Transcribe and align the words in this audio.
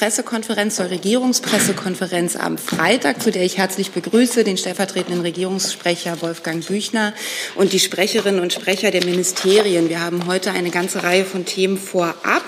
Pressekonferenz, 0.00 0.76
zur 0.76 0.88
Regierungspressekonferenz 0.88 2.34
am 2.34 2.56
Freitag, 2.56 3.20
zu 3.20 3.30
der 3.30 3.42
ich 3.42 3.58
herzlich 3.58 3.90
begrüße 3.90 4.44
den 4.44 4.56
stellvertretenden 4.56 5.20
Regierungssprecher 5.20 6.22
Wolfgang 6.22 6.66
Büchner 6.66 7.12
und 7.54 7.74
die 7.74 7.80
Sprecherinnen 7.80 8.40
und 8.40 8.50
Sprecher 8.50 8.90
der 8.92 9.04
Ministerien. 9.04 9.90
Wir 9.90 10.00
haben 10.00 10.26
heute 10.26 10.52
eine 10.52 10.70
ganze 10.70 11.02
Reihe 11.02 11.26
von 11.26 11.44
Themen 11.44 11.76
vorab. 11.76 12.42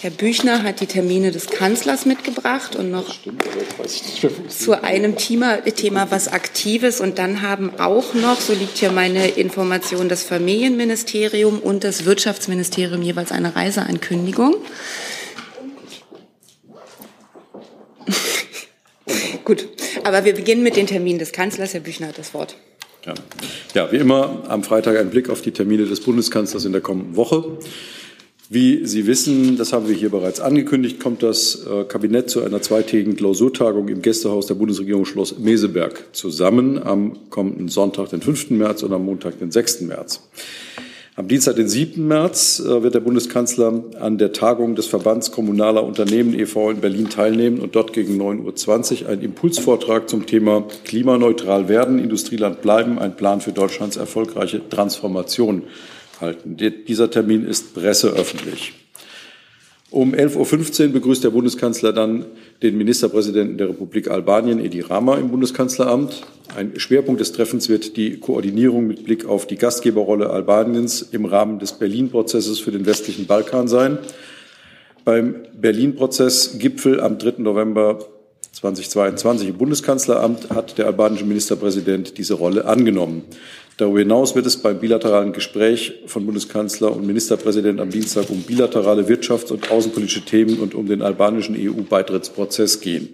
Herr 0.00 0.10
Büchner 0.10 0.64
hat 0.64 0.80
die 0.80 0.86
Termine 0.86 1.30
des 1.30 1.46
Kanzlers 1.46 2.04
mitgebracht 2.04 2.74
und 2.74 2.90
noch 2.90 3.14
zu 4.48 4.82
einem 4.82 5.16
Thema, 5.16 5.58
Thema 5.58 6.10
was 6.10 6.26
Aktives. 6.26 7.00
Und 7.00 7.20
dann 7.20 7.42
haben 7.42 7.78
auch 7.78 8.12
noch, 8.12 8.40
so 8.40 8.54
liegt 8.54 8.78
hier 8.78 8.90
meine 8.90 9.28
Information, 9.28 10.08
das 10.08 10.24
Familienministerium 10.24 11.60
und 11.60 11.84
das 11.84 12.04
Wirtschaftsministerium 12.04 13.02
jeweils 13.02 13.30
eine 13.30 13.54
Reiseankündigung. 13.54 14.56
Gut, 19.44 19.68
aber 20.04 20.24
wir 20.24 20.34
beginnen 20.34 20.62
mit 20.62 20.76
den 20.76 20.86
Terminen 20.86 21.18
des 21.18 21.32
Kanzlers. 21.32 21.74
Herr 21.74 21.80
Büchner 21.80 22.08
hat 22.08 22.18
das 22.18 22.34
Wort. 22.34 22.56
Ja. 23.04 23.14
ja, 23.74 23.92
wie 23.92 23.96
immer 23.96 24.44
am 24.48 24.62
Freitag 24.62 24.96
ein 24.96 25.10
Blick 25.10 25.28
auf 25.28 25.42
die 25.42 25.50
Termine 25.50 25.84
des 25.84 26.00
Bundeskanzlers 26.00 26.64
in 26.64 26.72
der 26.72 26.80
kommenden 26.80 27.16
Woche. 27.16 27.58
Wie 28.50 28.86
Sie 28.86 29.06
wissen, 29.06 29.56
das 29.56 29.72
haben 29.72 29.88
wir 29.88 29.94
hier 29.94 30.10
bereits 30.10 30.40
angekündigt, 30.40 31.00
kommt 31.00 31.22
das 31.22 31.66
äh, 31.66 31.84
Kabinett 31.84 32.30
zu 32.30 32.42
einer 32.44 32.60
zweitägigen 32.60 33.16
Klausurtagung 33.16 33.88
im 33.88 34.02
Gästehaus 34.02 34.46
der 34.46 34.54
Bundesregierung 34.54 35.06
Schloss 35.06 35.38
Meseberg 35.38 36.14
zusammen 36.14 36.82
am 36.82 37.30
kommenden 37.30 37.68
Sonntag, 37.68 38.10
den 38.10 38.20
5. 38.20 38.50
März 38.50 38.82
und 38.82 38.92
am 38.92 39.04
Montag, 39.04 39.38
den 39.38 39.50
6. 39.50 39.82
März. 39.82 40.20
Am 41.16 41.28
Dienstag, 41.28 41.54
den 41.54 41.68
7. 41.68 42.08
März, 42.08 42.58
äh, 42.58 42.82
wird 42.82 42.96
der 42.96 43.00
Bundeskanzler 43.00 43.84
an 44.00 44.18
der 44.18 44.32
Tagung 44.32 44.74
des 44.74 44.88
Verbands 44.88 45.30
Kommunaler 45.30 45.84
Unternehmen 45.84 46.36
e.V. 46.36 46.72
in 46.72 46.80
Berlin 46.80 47.08
teilnehmen 47.08 47.60
und 47.60 47.76
dort 47.76 47.92
gegen 47.92 48.20
9.20 48.20 49.04
Uhr 49.04 49.08
einen 49.10 49.22
Impulsvortrag 49.22 50.08
zum 50.08 50.26
Thema 50.26 50.66
Klimaneutral 50.84 51.68
werden, 51.68 52.00
Industrieland 52.00 52.62
bleiben, 52.62 52.98
ein 52.98 53.14
Plan 53.14 53.40
für 53.40 53.52
Deutschlands 53.52 53.96
erfolgreiche 53.96 54.68
Transformation 54.68 55.62
halten. 56.20 56.56
Dieser 56.56 57.08
Termin 57.12 57.46
ist 57.46 57.74
presseöffentlich. 57.74 58.83
Um 59.94 60.12
11.15 60.12 60.86
Uhr 60.86 60.92
begrüßt 60.92 61.22
der 61.22 61.30
Bundeskanzler 61.30 61.92
dann 61.92 62.24
den 62.64 62.76
Ministerpräsidenten 62.76 63.58
der 63.58 63.68
Republik 63.68 64.10
Albanien, 64.10 64.58
Edi 64.58 64.80
Rama, 64.80 65.18
im 65.18 65.28
Bundeskanzleramt. 65.28 66.22
Ein 66.56 66.72
Schwerpunkt 66.80 67.20
des 67.20 67.30
Treffens 67.30 67.68
wird 67.68 67.96
die 67.96 68.18
Koordinierung 68.18 68.88
mit 68.88 69.04
Blick 69.04 69.24
auf 69.24 69.46
die 69.46 69.54
Gastgeberrolle 69.54 70.30
Albaniens 70.30 71.00
im 71.12 71.26
Rahmen 71.26 71.60
des 71.60 71.74
Berlin-Prozesses 71.74 72.58
für 72.58 72.72
den 72.72 72.86
westlichen 72.86 73.26
Balkan 73.26 73.68
sein. 73.68 73.98
Beim 75.04 75.36
Berlin-Prozess 75.60 76.58
Gipfel 76.58 77.00
am 77.00 77.18
3. 77.18 77.34
November 77.38 78.00
2022 78.50 79.50
im 79.50 79.58
Bundeskanzleramt 79.58 80.50
hat 80.50 80.76
der 80.76 80.86
albanische 80.86 81.24
Ministerpräsident 81.24 82.18
diese 82.18 82.34
Rolle 82.34 82.64
angenommen. 82.64 83.22
Darüber 83.76 83.98
hinaus 83.98 84.36
wird 84.36 84.46
es 84.46 84.56
beim 84.56 84.78
bilateralen 84.78 85.32
Gespräch 85.32 85.94
von 86.06 86.24
Bundeskanzler 86.26 86.94
und 86.94 87.06
Ministerpräsident 87.06 87.80
am 87.80 87.90
Dienstag 87.90 88.30
um 88.30 88.42
bilaterale 88.42 89.08
wirtschafts- 89.08 89.50
und 89.50 89.68
außenpolitische 89.68 90.24
Themen 90.24 90.60
und 90.60 90.76
um 90.76 90.86
den 90.86 91.02
albanischen 91.02 91.56
EU-Beitrittsprozess 91.58 92.80
gehen. 92.80 93.08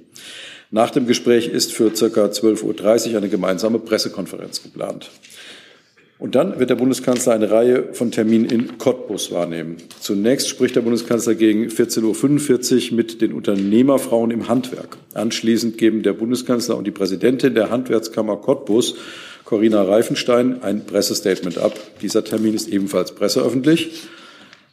Nach 0.71 0.91
dem 0.91 1.07
Gespräch 1.07 1.49
ist 1.49 1.73
für 1.73 1.97
circa 1.97 2.27
12.30 2.27 3.11
Uhr 3.13 3.17
eine 3.17 3.31
gemeinsame 3.31 3.79
Pressekonferenz 3.79 4.63
geplant. 4.63 5.11
Und 6.19 6.35
dann 6.35 6.61
wird 6.61 6.69
der 6.69 6.75
Bundeskanzler 6.75 7.33
eine 7.33 7.51
Reihe 7.51 7.95
von 7.95 8.11
Terminen 8.11 8.45
in 8.45 8.77
Cottbus 8.77 9.33
wahrnehmen. 9.33 9.79
Zunächst 10.01 10.51
spricht 10.51 10.77
der 10.77 10.83
Bundeskanzler 10.83 11.35
gegen 11.35 11.69
14.45 11.69 12.91
Uhr 12.91 12.97
mit 12.97 13.23
den 13.23 13.33
Unternehmerfrauen 13.33 14.31
im 14.31 14.47
Handwerk. 14.47 14.99
Anschließend 15.15 15.79
geben 15.79 16.03
der 16.03 16.13
Bundeskanzler 16.13 16.77
und 16.77 16.87
die 16.87 16.91
Präsidentin 16.91 17.55
der 17.55 17.71
Handwerkskammer 17.71 18.37
Cottbus 18.37 18.97
Corinna 19.51 19.83
Reifenstein 19.83 20.63
ein 20.63 20.87
Pressestatement 20.87 21.59
ab. 21.59 21.73
Dieser 22.03 22.23
Termin 22.23 22.55
ist 22.55 22.69
ebenfalls 22.69 23.17
presseöffentlich. 23.17 24.03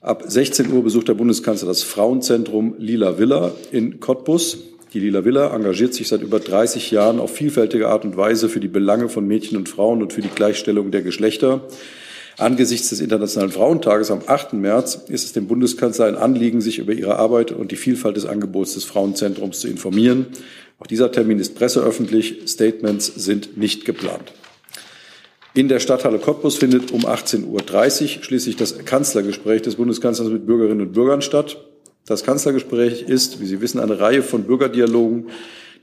Ab 0.01 0.25
16 0.27 0.71
Uhr 0.71 0.83
besucht 0.83 1.07
der 1.07 1.15
Bundeskanzler 1.15 1.67
das 1.67 1.81
Frauenzentrum 1.81 2.75
Lila 2.77 3.17
Villa 3.17 3.53
in 3.71 3.99
Cottbus. 3.99 4.59
Die 4.93 4.99
Lila 4.99 5.25
Villa 5.25 5.51
engagiert 5.51 5.95
sich 5.95 6.07
seit 6.07 6.21
über 6.21 6.39
30 6.39 6.91
Jahren 6.91 7.19
auf 7.19 7.33
vielfältige 7.33 7.87
Art 7.87 8.05
und 8.05 8.17
Weise 8.17 8.49
für 8.49 8.59
die 8.59 8.67
Belange 8.67 9.09
von 9.09 9.25
Mädchen 9.25 9.57
und 9.57 9.67
Frauen 9.67 10.03
und 10.03 10.13
für 10.13 10.21
die 10.21 10.29
Gleichstellung 10.29 10.91
der 10.91 11.01
Geschlechter. 11.01 11.61
Angesichts 12.37 12.89
des 12.89 13.01
Internationalen 13.01 13.51
Frauentages 13.51 14.11
am 14.11 14.21
8. 14.27 14.53
März 14.53 15.05
ist 15.07 15.25
es 15.25 15.33
dem 15.33 15.47
Bundeskanzler 15.47 16.05
ein 16.05 16.15
Anliegen, 16.15 16.61
sich 16.61 16.77
über 16.77 16.93
ihre 16.93 17.15
Arbeit 17.15 17.51
und 17.51 17.71
die 17.71 17.77
Vielfalt 17.77 18.15
des 18.15 18.27
Angebots 18.27 18.75
des 18.75 18.85
Frauenzentrums 18.85 19.59
zu 19.59 19.69
informieren. 19.69 20.27
Auch 20.77 20.85
dieser 20.85 21.11
Termin 21.11 21.39
ist 21.39 21.55
presseöffentlich. 21.55 22.41
Statements 22.45 23.07
sind 23.07 23.57
nicht 23.57 23.83
geplant. 23.83 24.33
In 25.57 25.69
der 25.69 25.79
Stadthalle 25.79 26.19
Cottbus 26.19 26.55
findet 26.55 26.91
um 26.91 27.07
18.30 27.07 27.47
Uhr 27.47 28.23
schließlich 28.23 28.57
das 28.57 28.77
Kanzlergespräch 28.85 29.63
des 29.63 29.77
Bundeskanzlers 29.77 30.29
mit 30.29 30.45
Bürgerinnen 30.45 30.81
und 30.81 30.93
Bürgern 30.93 31.23
statt. 31.23 31.57
Das 32.05 32.23
Kanzlergespräch 32.23 33.01
ist, 33.01 33.41
wie 33.41 33.47
Sie 33.47 33.59
wissen, 33.59 33.79
eine 33.79 33.99
Reihe 33.99 34.21
von 34.21 34.43
Bürgerdialogen, 34.43 35.31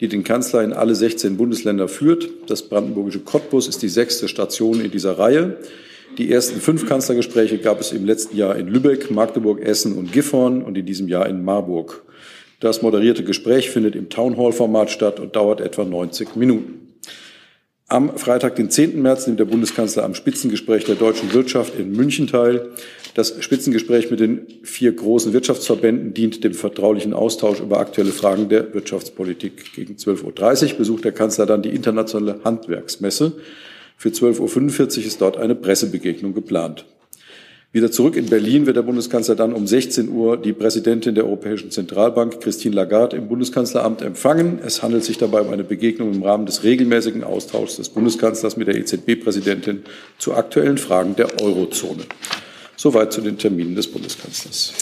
die 0.00 0.06
den 0.06 0.22
Kanzler 0.22 0.62
in 0.62 0.72
alle 0.72 0.94
16 0.94 1.36
Bundesländer 1.36 1.88
führt. 1.88 2.28
Das 2.46 2.68
brandenburgische 2.68 3.18
Cottbus 3.18 3.66
ist 3.66 3.82
die 3.82 3.88
sechste 3.88 4.28
Station 4.28 4.80
in 4.80 4.92
dieser 4.92 5.18
Reihe. 5.18 5.56
Die 6.18 6.30
ersten 6.30 6.60
fünf 6.60 6.86
Kanzlergespräche 6.86 7.58
gab 7.58 7.80
es 7.80 7.90
im 7.90 8.04
letzten 8.04 8.36
Jahr 8.36 8.54
in 8.54 8.68
Lübeck, 8.68 9.10
Magdeburg, 9.10 9.60
Essen 9.60 9.98
und 9.98 10.12
Gifhorn 10.12 10.62
und 10.62 10.78
in 10.78 10.86
diesem 10.86 11.08
Jahr 11.08 11.28
in 11.28 11.44
Marburg. 11.44 12.04
Das 12.60 12.82
moderierte 12.82 13.24
Gespräch 13.24 13.70
findet 13.70 13.96
im 13.96 14.08
Townhall-Format 14.08 14.92
statt 14.92 15.18
und 15.18 15.34
dauert 15.34 15.60
etwa 15.60 15.84
90 15.84 16.36
Minuten. 16.36 16.83
Am 17.88 18.16
Freitag, 18.16 18.56
den 18.56 18.70
10. 18.70 19.02
März, 19.02 19.26
nimmt 19.26 19.38
der 19.38 19.44
Bundeskanzler 19.44 20.04
am 20.04 20.14
Spitzengespräch 20.14 20.84
der 20.84 20.94
deutschen 20.94 21.34
Wirtschaft 21.34 21.78
in 21.78 21.92
München 21.92 22.26
teil. 22.26 22.70
Das 23.14 23.36
Spitzengespräch 23.44 24.10
mit 24.10 24.20
den 24.20 24.46
vier 24.62 24.92
großen 24.92 25.34
Wirtschaftsverbänden 25.34 26.14
dient 26.14 26.42
dem 26.42 26.54
vertraulichen 26.54 27.12
Austausch 27.12 27.60
über 27.60 27.80
aktuelle 27.80 28.12
Fragen 28.12 28.48
der 28.48 28.72
Wirtschaftspolitik. 28.72 29.74
Gegen 29.74 29.96
12.30 29.96 30.72
Uhr 30.72 30.78
besucht 30.78 31.04
der 31.04 31.12
Kanzler 31.12 31.44
dann 31.44 31.60
die 31.60 31.74
internationale 31.74 32.40
Handwerksmesse. 32.42 33.32
Für 33.98 34.08
12.45 34.08 34.98
Uhr 35.00 35.06
ist 35.06 35.20
dort 35.20 35.36
eine 35.36 35.54
Pressebegegnung 35.54 36.32
geplant. 36.32 36.86
Wieder 37.74 37.90
zurück 37.90 38.14
in 38.14 38.26
Berlin 38.26 38.66
wird 38.66 38.76
der 38.76 38.82
Bundeskanzler 38.82 39.34
dann 39.34 39.52
um 39.52 39.66
16 39.66 40.08
Uhr 40.08 40.36
die 40.36 40.52
Präsidentin 40.52 41.16
der 41.16 41.24
Europäischen 41.24 41.72
Zentralbank, 41.72 42.40
Christine 42.40 42.76
Lagarde, 42.76 43.16
im 43.16 43.26
Bundeskanzleramt 43.26 44.00
empfangen. 44.00 44.60
Es 44.64 44.84
handelt 44.84 45.02
sich 45.02 45.18
dabei 45.18 45.40
um 45.40 45.52
eine 45.52 45.64
Begegnung 45.64 46.14
im 46.14 46.22
Rahmen 46.22 46.46
des 46.46 46.62
regelmäßigen 46.62 47.24
Austauschs 47.24 47.74
des 47.78 47.88
Bundeskanzlers 47.88 48.56
mit 48.56 48.68
der 48.68 48.76
EZB-Präsidentin 48.76 49.82
zu 50.18 50.34
aktuellen 50.34 50.78
Fragen 50.78 51.16
der 51.16 51.42
Eurozone. 51.42 52.04
Soweit 52.76 53.12
zu 53.12 53.22
den 53.22 53.38
Terminen 53.38 53.74
des 53.74 53.88
Bundeskanzlers. 53.88 54.72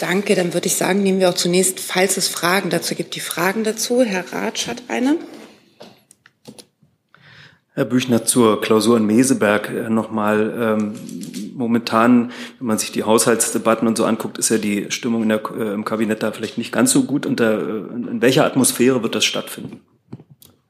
Danke. 0.00 0.34
Dann 0.34 0.52
würde 0.52 0.66
ich 0.66 0.74
sagen, 0.74 1.04
nehmen 1.04 1.20
wir 1.20 1.28
auch 1.28 1.34
zunächst, 1.34 1.78
falls 1.78 2.16
es 2.16 2.26
Fragen 2.26 2.70
dazu 2.70 2.96
gibt, 2.96 3.14
die 3.14 3.20
Fragen 3.20 3.62
dazu. 3.62 4.02
Herr 4.02 4.24
Ratsch 4.32 4.66
hat 4.66 4.82
eine. 4.88 5.16
Herr 7.74 7.86
Büchner, 7.86 8.26
zur 8.26 8.60
Klausur 8.60 8.98
in 8.98 9.06
Meseberg 9.06 9.70
äh, 9.70 9.88
nochmal. 9.88 10.54
Ähm, 10.60 10.92
momentan, 11.54 12.30
wenn 12.58 12.66
man 12.66 12.76
sich 12.76 12.92
die 12.92 13.04
Haushaltsdebatten 13.04 13.88
und 13.88 13.96
so 13.96 14.04
anguckt, 14.04 14.36
ist 14.36 14.50
ja 14.50 14.58
die 14.58 14.90
Stimmung 14.90 15.26
der, 15.26 15.40
äh, 15.58 15.72
im 15.72 15.86
Kabinett 15.86 16.22
da 16.22 16.32
vielleicht 16.32 16.58
nicht 16.58 16.70
ganz 16.70 16.92
so 16.92 17.04
gut. 17.04 17.24
Unter, 17.24 17.58
äh, 17.58 18.10
in 18.10 18.20
welcher 18.20 18.44
Atmosphäre 18.44 19.02
wird 19.02 19.14
das 19.14 19.24
stattfinden? 19.24 19.80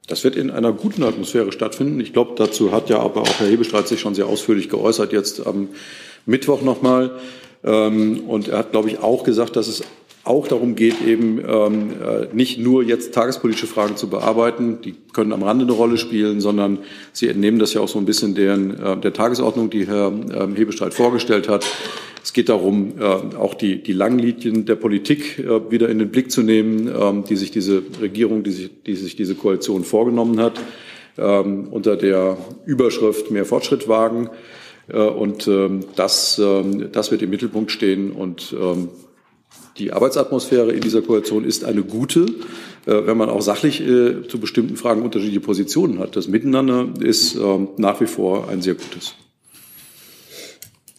Das 0.07 0.23
wird 0.23 0.37
in 0.37 0.49
einer 0.49 0.71
guten 0.71 1.03
Atmosphäre 1.03 1.51
stattfinden. 1.51 1.99
Ich 1.99 2.13
glaube, 2.13 2.35
dazu 2.37 2.71
hat 2.71 2.89
ja 2.89 2.99
aber 2.99 3.21
auch 3.21 3.39
Herr 3.39 3.47
Hebestreit 3.47 3.87
sich 3.89 3.99
schon 3.99 4.15
sehr 4.15 4.27
ausführlich 4.27 4.69
geäußert, 4.69 5.11
jetzt 5.11 5.45
am 5.45 5.69
Mittwoch 6.25 6.61
nochmal. 6.61 7.19
Ähm, 7.65 8.21
und 8.27 8.47
er 8.47 8.59
hat, 8.59 8.71
glaube 8.71 8.87
ich, 8.87 8.99
auch 8.99 9.25
gesagt, 9.25 9.57
dass 9.57 9.67
es 9.67 9.83
auch 10.23 10.47
darum 10.47 10.75
geht, 10.75 11.05
eben 11.05 11.39
ähm, 11.39 11.91
äh, 12.01 12.27
nicht 12.33 12.57
nur 12.57 12.83
jetzt 12.83 13.13
tagespolitische 13.13 13.67
Fragen 13.67 13.97
zu 13.97 14.09
bearbeiten, 14.09 14.79
die 14.81 14.95
können 15.11 15.33
am 15.33 15.43
Rande 15.43 15.65
eine 15.65 15.73
Rolle 15.73 15.97
spielen, 15.97 16.39
sondern 16.39 16.79
Sie 17.11 17.27
entnehmen 17.27 17.59
das 17.59 17.73
ja 17.73 17.81
auch 17.81 17.89
so 17.89 17.99
ein 17.99 18.05
bisschen 18.05 18.33
deren, 18.33 18.79
äh, 18.81 18.97
der 18.97 19.11
Tagesordnung, 19.11 19.69
die 19.69 19.85
Herr 19.85 20.07
ähm, 20.07 20.55
Hebestreit 20.55 20.93
vorgestellt 20.93 21.49
hat. 21.49 21.65
Es 22.23 22.31
geht 22.31 22.47
darum, 22.47 22.93
äh, 22.99 23.03
auch 23.03 23.53
die, 23.53 23.83
die 23.83 23.91
Langlinien 23.91 24.65
der 24.65 24.75
Politik 24.75 25.39
äh, 25.39 25.69
wieder 25.69 25.89
in 25.89 25.99
den 25.99 26.09
Blick 26.09 26.31
zu 26.31 26.41
nehmen, 26.41 26.87
ähm, 26.87 27.25
die 27.25 27.35
sich 27.35 27.51
diese 27.51 27.83
Regierung, 28.01 28.43
die 28.43 28.51
sich, 28.51 28.71
die 28.85 28.95
sich 28.95 29.17
diese 29.17 29.35
Koalition 29.35 29.83
vorgenommen 29.83 30.39
hat, 30.39 30.53
ähm, 31.17 31.67
unter 31.69 31.97
der 31.97 32.37
Überschrift 32.65 33.29
mehr 33.29 33.43
Fortschritt 33.43 33.89
wagen. 33.89 34.29
Äh, 34.87 34.99
und 34.99 35.49
ähm, 35.49 35.81
das, 35.97 36.39
ähm, 36.39 36.93
das 36.93 37.11
wird 37.11 37.21
im 37.21 37.29
Mittelpunkt 37.29 37.71
stehen 37.71 38.13
und 38.13 38.55
ähm, 38.57 38.87
die 39.77 39.91
Arbeitsatmosphäre 39.91 40.71
in 40.71 40.81
dieser 40.81 41.01
Koalition 41.01 41.45
ist 41.45 41.63
eine 41.63 41.83
gute, 41.83 42.25
äh, 42.85 43.05
wenn 43.05 43.17
man 43.17 43.29
auch 43.29 43.41
sachlich 43.41 43.81
äh, 43.81 44.27
zu 44.27 44.39
bestimmten 44.39 44.77
Fragen 44.77 45.01
unterschiedliche 45.01 45.39
Positionen 45.39 45.99
hat. 45.99 46.15
Das 46.15 46.27
Miteinander 46.27 46.89
ist 46.99 47.35
ähm, 47.35 47.69
nach 47.77 47.99
wie 48.01 48.07
vor 48.07 48.49
ein 48.49 48.61
sehr 48.61 48.75
gutes. 48.75 49.15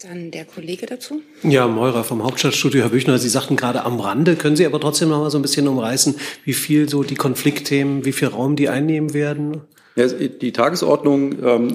Dann 0.01 0.29
der 0.29 0.45
Kollege 0.45 0.85
dazu. 0.85 1.21
Ja, 1.41 1.67
Meurer 1.67 2.03
vom 2.03 2.23
Hauptstadtstudio. 2.23 2.81
Herr 2.81 2.89
Büchner, 2.89 3.17
Sie 3.17 3.29
sagten 3.29 3.55
gerade 3.55 3.85
am 3.85 3.99
Rande. 3.99 4.35
Können 4.35 4.55
Sie 4.55 4.65
aber 4.65 4.79
trotzdem 4.79 5.09
noch 5.09 5.19
mal 5.19 5.31
so 5.31 5.39
ein 5.39 5.41
bisschen 5.41 5.67
umreißen, 5.67 6.15
wie 6.43 6.53
viel 6.53 6.89
so 6.89 7.03
die 7.03 7.15
Konfliktthemen, 7.15 8.05
wie 8.05 8.11
viel 8.11 8.27
Raum 8.27 8.55
die 8.55 8.69
einnehmen 8.69 9.13
werden? 9.13 9.61
Die 9.97 10.51
Tagesordnung 10.51 11.35
ähm, 11.41 11.69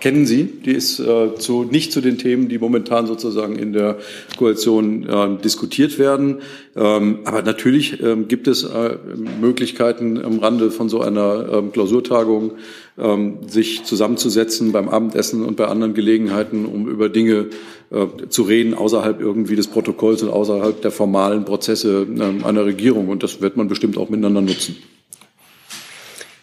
kennen 0.00 0.24
Sie. 0.24 0.44
Die 0.44 0.72
ist 0.72 0.98
äh, 0.98 1.34
zu, 1.34 1.64
nicht 1.64 1.92
zu 1.92 2.00
den 2.00 2.16
Themen, 2.16 2.48
die 2.48 2.58
momentan 2.58 3.06
sozusagen 3.06 3.56
in 3.56 3.74
der 3.74 3.98
Koalition 4.38 5.06
äh, 5.06 5.36
diskutiert 5.44 5.98
werden. 5.98 6.38
Ähm, 6.74 7.18
aber 7.24 7.42
natürlich 7.42 8.02
ähm, 8.02 8.28
gibt 8.28 8.48
es 8.48 8.64
äh, 8.64 8.96
Möglichkeiten 9.42 10.24
am 10.24 10.38
Rande 10.38 10.70
von 10.70 10.88
so 10.88 11.02
einer 11.02 11.52
ähm, 11.52 11.72
Klausurtagung 11.72 12.52
ähm, 12.98 13.40
sich 13.46 13.84
zusammenzusetzen 13.84 14.72
beim 14.72 14.88
Abendessen 14.88 15.44
und 15.44 15.58
bei 15.58 15.66
anderen 15.66 15.92
Gelegenheiten, 15.92 16.64
um 16.64 16.88
über 16.88 17.10
Dinge 17.10 17.48
äh, 17.90 18.06
zu 18.30 18.42
reden 18.44 18.72
außerhalb 18.72 19.20
irgendwie 19.20 19.56
des 19.56 19.66
Protokolls 19.66 20.22
und 20.22 20.30
außerhalb 20.30 20.80
der 20.80 20.92
formalen 20.92 21.44
Prozesse 21.44 22.06
ähm, 22.08 22.42
einer 22.42 22.64
Regierung. 22.64 23.08
Und 23.08 23.22
das 23.22 23.42
wird 23.42 23.58
man 23.58 23.68
bestimmt 23.68 23.98
auch 23.98 24.08
miteinander 24.08 24.40
nutzen. 24.40 24.76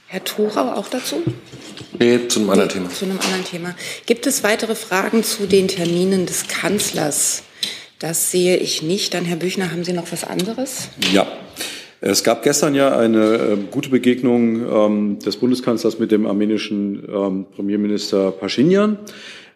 Herr 0.09 0.24
Thorau 0.24 0.71
auch 0.74 0.88
dazu? 0.88 1.21
Nee, 2.00 2.30
zu 2.30 2.39
einem 2.39 2.50
anderen 2.50 2.69
nee, 2.69 2.74
Thema. 2.75 2.89
Zu 2.89 3.06
einem 3.06 3.19
anderen 3.19 3.44
Thema. 3.44 3.75
Gibt 4.06 4.25
es 4.25 4.42
weitere 4.42 4.74
Fragen 4.74 5.21
zu 5.21 5.48
den 5.48 5.68
Terminen 5.68 6.25
des 6.25 6.48
Kanzlers? 6.48 7.44
Das 8.00 8.31
sehe 8.31 8.56
ich 8.56 8.81
nicht. 8.81 9.13
Dann, 9.13 9.25
Herr 9.25 9.36
Büchner, 9.36 9.69
haben 9.71 9.83
Sie 9.83 9.92
noch 9.92 10.09
was 10.12 10.24
anderes? 10.24 10.89
Ja. 11.12 11.27
Es 12.00 12.24
gab 12.24 12.44
gestern 12.44 12.75
ja 12.75 12.95
eine 12.95 13.36
äh, 13.36 13.57
gute 13.71 13.89
Begegnung 13.89 14.62
ähm, 14.71 15.19
des 15.19 15.36
Bundeskanzlers 15.38 16.00
mit 16.00 16.12
dem 16.12 16.25
armenischen 16.25 17.04
ähm, 17.12 17.45
Premierminister 17.54 18.31
Pashinyan. 18.31 19.00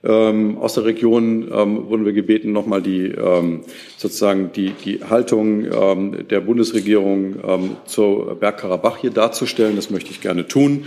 Ähm, 0.04 0.58
aus 0.58 0.74
der 0.74 0.86
Region 0.86 1.52
ähm, 1.54 1.90
wurden 1.90 2.06
wir 2.06 2.14
gebeten, 2.14 2.52
nochmal 2.52 2.82
die 2.82 3.06
ähm, 3.06 3.62
sozusagen 3.98 4.52
die, 4.56 4.72
die 4.72 5.04
Haltung 5.04 5.66
ähm, 5.66 6.28
der 6.28 6.42
Bundesregierung 6.42 7.36
ähm, 7.48 7.76
zu 7.86 8.36
Bergkarabach 8.40 8.98
hier 8.98 9.12
darzustellen. 9.12 9.76
Das 9.76 9.92
möchte 9.92 10.10
ich 10.10 10.22
gerne 10.22 10.48
tun. 10.48 10.86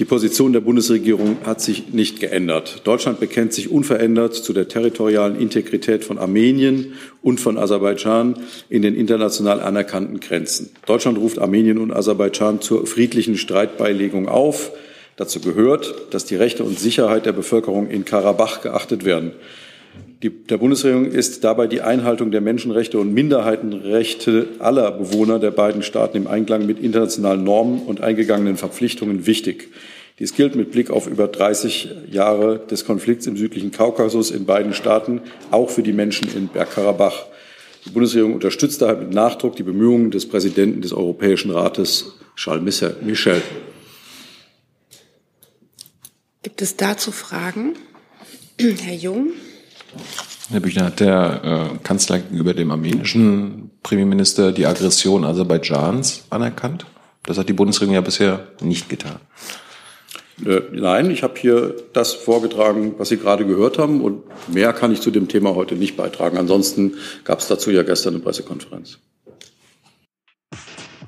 Die 0.00 0.04
Position 0.04 0.52
der 0.52 0.60
Bundesregierung 0.60 1.38
hat 1.44 1.60
sich 1.60 1.92
nicht 1.92 2.20
geändert. 2.20 2.82
Deutschland 2.84 3.18
bekennt 3.18 3.52
sich 3.52 3.70
unverändert 3.70 4.34
zu 4.34 4.52
der 4.52 4.68
territorialen 4.68 5.36
Integrität 5.40 6.04
von 6.04 6.18
Armenien 6.18 6.94
und 7.20 7.40
von 7.40 7.58
Aserbaidschan 7.58 8.36
in 8.68 8.82
den 8.82 8.94
international 8.94 9.60
anerkannten 9.60 10.20
Grenzen. 10.20 10.70
Deutschland 10.86 11.18
ruft 11.18 11.40
Armenien 11.40 11.78
und 11.78 11.92
Aserbaidschan 11.92 12.60
zur 12.60 12.86
friedlichen 12.86 13.36
Streitbeilegung 13.36 14.28
auf. 14.28 14.70
Dazu 15.18 15.40
gehört, 15.40 16.14
dass 16.14 16.26
die 16.26 16.36
Rechte 16.36 16.62
und 16.62 16.78
Sicherheit 16.78 17.26
der 17.26 17.32
Bevölkerung 17.32 17.90
in 17.90 18.04
Karabach 18.04 18.62
geachtet 18.62 19.04
werden. 19.04 19.32
Die, 20.22 20.30
der 20.30 20.58
Bundesregierung 20.58 21.06
ist 21.06 21.42
dabei 21.42 21.66
die 21.66 21.80
Einhaltung 21.80 22.30
der 22.30 22.40
Menschenrechte 22.40 23.00
und 23.00 23.12
Minderheitenrechte 23.12 24.46
aller 24.60 24.92
Bewohner 24.92 25.40
der 25.40 25.50
beiden 25.50 25.82
Staaten 25.82 26.16
im 26.16 26.28
Einklang 26.28 26.66
mit 26.66 26.78
internationalen 26.78 27.42
Normen 27.42 27.82
und 27.82 28.00
eingegangenen 28.00 28.56
Verpflichtungen 28.56 29.26
wichtig. 29.26 29.70
Dies 30.20 30.34
gilt 30.34 30.54
mit 30.54 30.70
Blick 30.70 30.88
auf 30.88 31.08
über 31.08 31.26
30 31.26 31.88
Jahre 32.12 32.60
des 32.70 32.84
Konflikts 32.84 33.26
im 33.26 33.36
südlichen 33.36 33.72
Kaukasus 33.72 34.30
in 34.30 34.46
beiden 34.46 34.72
Staaten, 34.72 35.20
auch 35.50 35.70
für 35.70 35.82
die 35.82 35.92
Menschen 35.92 36.28
in 36.36 36.46
Bergkarabach. 36.46 37.26
Die 37.86 37.90
Bundesregierung 37.90 38.34
unterstützt 38.34 38.82
daher 38.82 38.96
mit 38.96 39.12
Nachdruck 39.12 39.56
die 39.56 39.64
Bemühungen 39.64 40.12
des 40.12 40.28
Präsidenten 40.28 40.80
des 40.80 40.92
Europäischen 40.92 41.50
Rates, 41.50 42.12
Charles 42.36 42.62
Michel. 43.02 43.42
Gibt 46.42 46.62
es 46.62 46.76
dazu 46.76 47.10
Fragen? 47.10 47.74
Herr 48.60 48.94
Jung? 48.94 49.32
Herr 50.50 50.60
Büchner, 50.60 50.86
hat 50.86 51.00
der 51.00 51.72
äh, 51.74 51.78
Kanzler 51.82 52.20
gegenüber 52.20 52.54
dem 52.54 52.70
armenischen 52.70 53.70
Premierminister 53.82 54.52
die 54.52 54.66
Aggression 54.66 55.24
Aserbaidschans 55.24 56.24
anerkannt? 56.30 56.86
Das 57.24 57.38
hat 57.38 57.48
die 57.48 57.52
Bundesregierung 57.52 57.94
ja 57.94 58.00
bisher 58.00 58.48
nicht 58.60 58.88
getan. 58.88 59.16
Äh, 60.46 60.60
nein, 60.72 61.10
ich 61.10 61.22
habe 61.22 61.34
hier 61.38 61.74
das 61.92 62.12
vorgetragen, 62.12 62.94
was 62.98 63.08
Sie 63.08 63.16
gerade 63.16 63.44
gehört 63.44 63.78
haben, 63.78 64.00
und 64.00 64.22
mehr 64.48 64.72
kann 64.72 64.92
ich 64.92 65.00
zu 65.00 65.10
dem 65.10 65.28
Thema 65.28 65.54
heute 65.54 65.74
nicht 65.74 65.96
beitragen. 65.96 66.38
Ansonsten 66.38 66.94
gab 67.24 67.40
es 67.40 67.48
dazu 67.48 67.70
ja 67.70 67.82
gestern 67.82 68.14
eine 68.14 68.22
Pressekonferenz. 68.22 68.98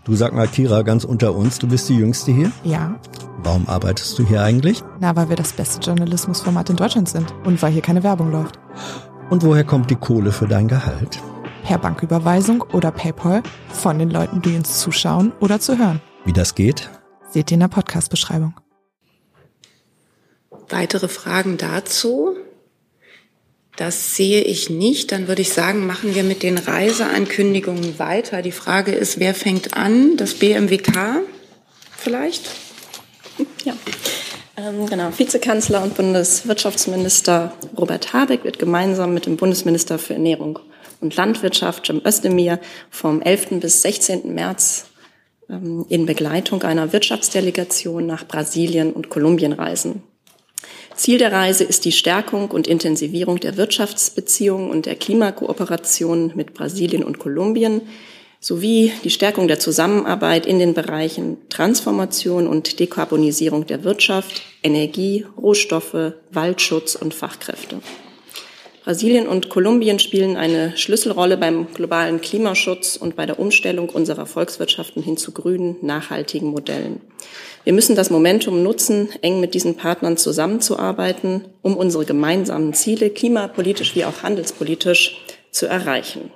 Du 0.05 0.17
sag 0.17 0.33
mal, 0.33 0.49
Kira, 0.49 0.81
ganz 0.81 1.05
unter 1.05 1.35
uns, 1.35 1.59
du 1.59 1.69
bist 1.69 1.89
die 1.91 1.97
Jüngste 1.97 2.33
hier? 2.33 2.51
Ja. 2.65 2.99
Warum 3.43 3.69
arbeitest 3.69 4.19
du 4.19 4.27
hier 4.27 4.43
eigentlich? 4.43 4.83
Na, 4.99 5.15
weil 5.15 5.29
wir 5.29 5.37
das 5.37 5.53
beste 5.53 5.81
Journalismusformat 5.81 6.71
in 6.71 6.77
Deutschland 6.77 7.09
sind 7.09 7.35
und 7.45 7.61
weil 7.63 7.73
hier 7.73 7.83
keine 7.83 8.03
Werbung 8.03 8.33
läuft. 8.33 8.59
Und 9.29 9.45
woher 9.45 9.63
kommt 9.63 9.91
die 9.91 9.97
Kohle 9.97 10.33
für 10.33 10.49
dein 10.49 10.69
Gehalt? 10.69 11.21
Per 11.65 11.79
Banküberweisung 11.79 12.63
oder 12.73 12.91
PayPal 12.91 13.43
von 13.69 13.99
den 13.99 14.11
Leuten, 14.11 14.41
die 14.41 14.57
uns 14.57 14.81
zuschauen 14.81 15.33
oder 15.39 15.61
zu 15.61 15.79
hören. 15.79 16.01
Wie 16.25 16.33
das 16.33 16.55
geht? 16.55 16.89
Seht 17.29 17.51
ihr 17.51 17.57
in 17.57 17.61
der 17.61 17.69
Podcast-Beschreibung. 17.69 18.55
Weitere 20.71 21.09
Fragen 21.09 21.59
dazu? 21.59 22.37
Das 23.81 24.15
sehe 24.15 24.43
ich 24.43 24.69
nicht. 24.69 25.11
Dann 25.11 25.27
würde 25.27 25.41
ich 25.41 25.55
sagen, 25.55 25.87
machen 25.87 26.15
wir 26.15 26.23
mit 26.23 26.43
den 26.43 26.59
Reiseankündigungen 26.59 27.99
weiter. 27.99 28.43
Die 28.43 28.53
Frage 28.53 28.93
ist, 28.93 29.19
wer 29.19 29.35
fängt 29.35 29.75
an? 29.75 30.19
Das 30.19 30.35
BMWK 30.35 31.23
vielleicht? 31.97 32.51
Ja. 33.65 33.73
Ähm, 34.59 34.85
genau. 34.85 35.11
Vizekanzler 35.17 35.83
und 35.83 35.95
Bundeswirtschaftsminister 35.95 37.55
Robert 37.75 38.13
Habeck 38.13 38.45
wird 38.45 38.59
gemeinsam 38.59 39.15
mit 39.15 39.25
dem 39.25 39.39
Bundesminister 39.39 39.99
für 39.99 40.13
Ernährung 40.13 40.59
und 41.01 41.17
Landwirtschaft, 41.17 41.87
Cem 41.87 42.03
Özdemir, 42.05 42.61
vom 42.91 43.23
11. 43.23 43.61
bis 43.61 43.81
16. 43.81 44.35
März 44.35 44.89
ähm, 45.49 45.87
in 45.89 46.05
Begleitung 46.05 46.63
einer 46.65 46.93
Wirtschaftsdelegation 46.93 48.05
nach 48.05 48.29
Brasilien 48.29 48.93
und 48.93 49.09
Kolumbien 49.09 49.55
reisen. 49.55 50.03
Ziel 51.01 51.17
der 51.17 51.33
Reise 51.33 51.65
ist 51.65 51.87
die 51.87 51.93
Stärkung 51.93 52.51
und 52.51 52.69
Intensivierung 52.69 53.41
der 53.41 53.57
Wirtschaftsbeziehungen 53.57 54.71
und 54.71 54.85
der 54.85 54.97
Klimakooperation 54.97 56.33
mit 56.35 56.53
Brasilien 56.53 57.03
und 57.03 57.19
Kolumbien 57.19 57.81
sowie 58.39 58.93
die 59.03 59.09
Stärkung 59.09 59.49
der 59.49 59.59
Zusammenarbeit 59.59 60.45
in 60.45 60.59
den 60.59 60.75
Bereichen 60.75 61.39
Transformation 61.49 62.47
und 62.47 62.79
Dekarbonisierung 62.81 63.67
der 63.67 63.83
Wirtschaft, 63.83 64.43
Energie, 64.63 65.25
Rohstoffe, 65.39 66.13
Waldschutz 66.33 66.97
und 66.97 67.15
Fachkräfte. 67.15 67.81
Brasilien 68.85 69.29
und 69.29 69.51
Kolumbien 69.51 69.99
spielen 69.99 70.37
eine 70.37 70.77
Schlüsselrolle 70.77 71.37
beim 71.37 71.73
globalen 71.75 72.21
Klimaschutz 72.21 72.97
und 72.97 73.15
bei 73.15 73.27
der 73.27 73.39
Umstellung 73.39 73.91
unserer 73.91 74.25
Volkswirtschaften 74.25 75.03
hin 75.03 75.19
zu 75.19 75.33
grünen, 75.33 75.77
nachhaltigen 75.83 76.49
Modellen. 76.49 77.01
Wir 77.65 77.75
müssen 77.75 77.95
das 77.95 78.09
Momentum 78.09 78.63
nutzen, 78.63 79.11
eng 79.21 79.39
mit 79.39 79.53
diesen 79.53 79.77
Partnern 79.77 80.17
zusammenzuarbeiten, 80.17 81.45
um 81.61 81.77
unsere 81.77 82.07
gemeinsamen 82.07 82.73
Ziele 82.73 83.11
klimapolitisch 83.11 83.95
wie 83.95 84.07
auch 84.07 84.23
handelspolitisch 84.23 85.21
zu 85.51 85.67
erreichen. 85.67 86.31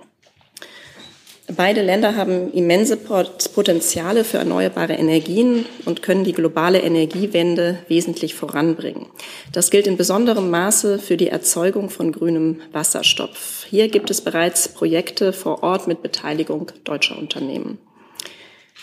Beide 1.46 1.82
Länder 1.82 2.16
haben 2.16 2.50
immense 2.52 2.96
Potenziale 2.96 4.24
für 4.24 4.38
erneuerbare 4.38 4.94
Energien 4.94 5.66
und 5.84 6.00
können 6.00 6.24
die 6.24 6.32
globale 6.32 6.80
Energiewende 6.80 7.80
wesentlich 7.86 8.34
voranbringen. 8.34 9.06
Das 9.52 9.70
gilt 9.70 9.86
in 9.86 9.98
besonderem 9.98 10.48
Maße 10.48 10.98
für 10.98 11.18
die 11.18 11.28
Erzeugung 11.28 11.90
von 11.90 12.12
grünem 12.12 12.62
Wasserstoff. 12.72 13.66
Hier 13.68 13.88
gibt 13.88 14.10
es 14.10 14.22
bereits 14.22 14.68
Projekte 14.68 15.34
vor 15.34 15.62
Ort 15.62 15.86
mit 15.86 16.02
Beteiligung 16.02 16.72
deutscher 16.82 17.18
Unternehmen. 17.18 17.78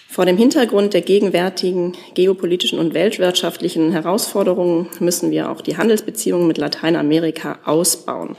Vor 0.08 0.26
dem 0.26 0.38
Hintergrund 0.38 0.94
der 0.94 1.02
gegenwärtigen 1.02 1.94
geopolitischen 2.14 2.78
und 2.78 2.94
weltwirtschaftlichen 2.94 3.92
Herausforderungen 3.92 4.88
müssen 5.00 5.32
wir 5.32 5.50
auch 5.50 5.62
die 5.62 5.78
Handelsbeziehungen 5.78 6.48
mit 6.48 6.60
Lateinamerika 6.60 7.60
ausbauen. 7.66 8.36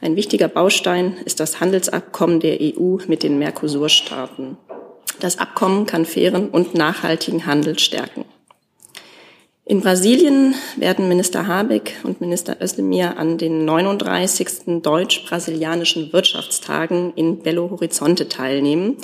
Ein 0.00 0.14
wichtiger 0.14 0.48
Baustein 0.48 1.16
ist 1.24 1.40
das 1.40 1.60
Handelsabkommen 1.60 2.38
der 2.38 2.58
EU 2.60 2.98
mit 3.08 3.22
den 3.22 3.38
Mercosur-Staaten. 3.38 4.56
Das 5.18 5.38
Abkommen 5.38 5.86
kann 5.86 6.06
fairen 6.06 6.48
und 6.50 6.74
nachhaltigen 6.74 7.46
Handel 7.46 7.78
stärken. 7.78 8.24
In 9.64 9.82
Brasilien 9.82 10.54
werden 10.76 11.08
Minister 11.08 11.46
Habeck 11.46 11.96
und 12.02 12.22
Minister 12.22 12.56
Özdemir 12.62 13.18
an 13.18 13.36
den 13.36 13.66
39. 13.66 14.80
deutsch-brasilianischen 14.82 16.10
Wirtschaftstagen 16.12 17.12
in 17.16 17.40
Belo 17.40 17.68
Horizonte 17.68 18.28
teilnehmen, 18.28 18.96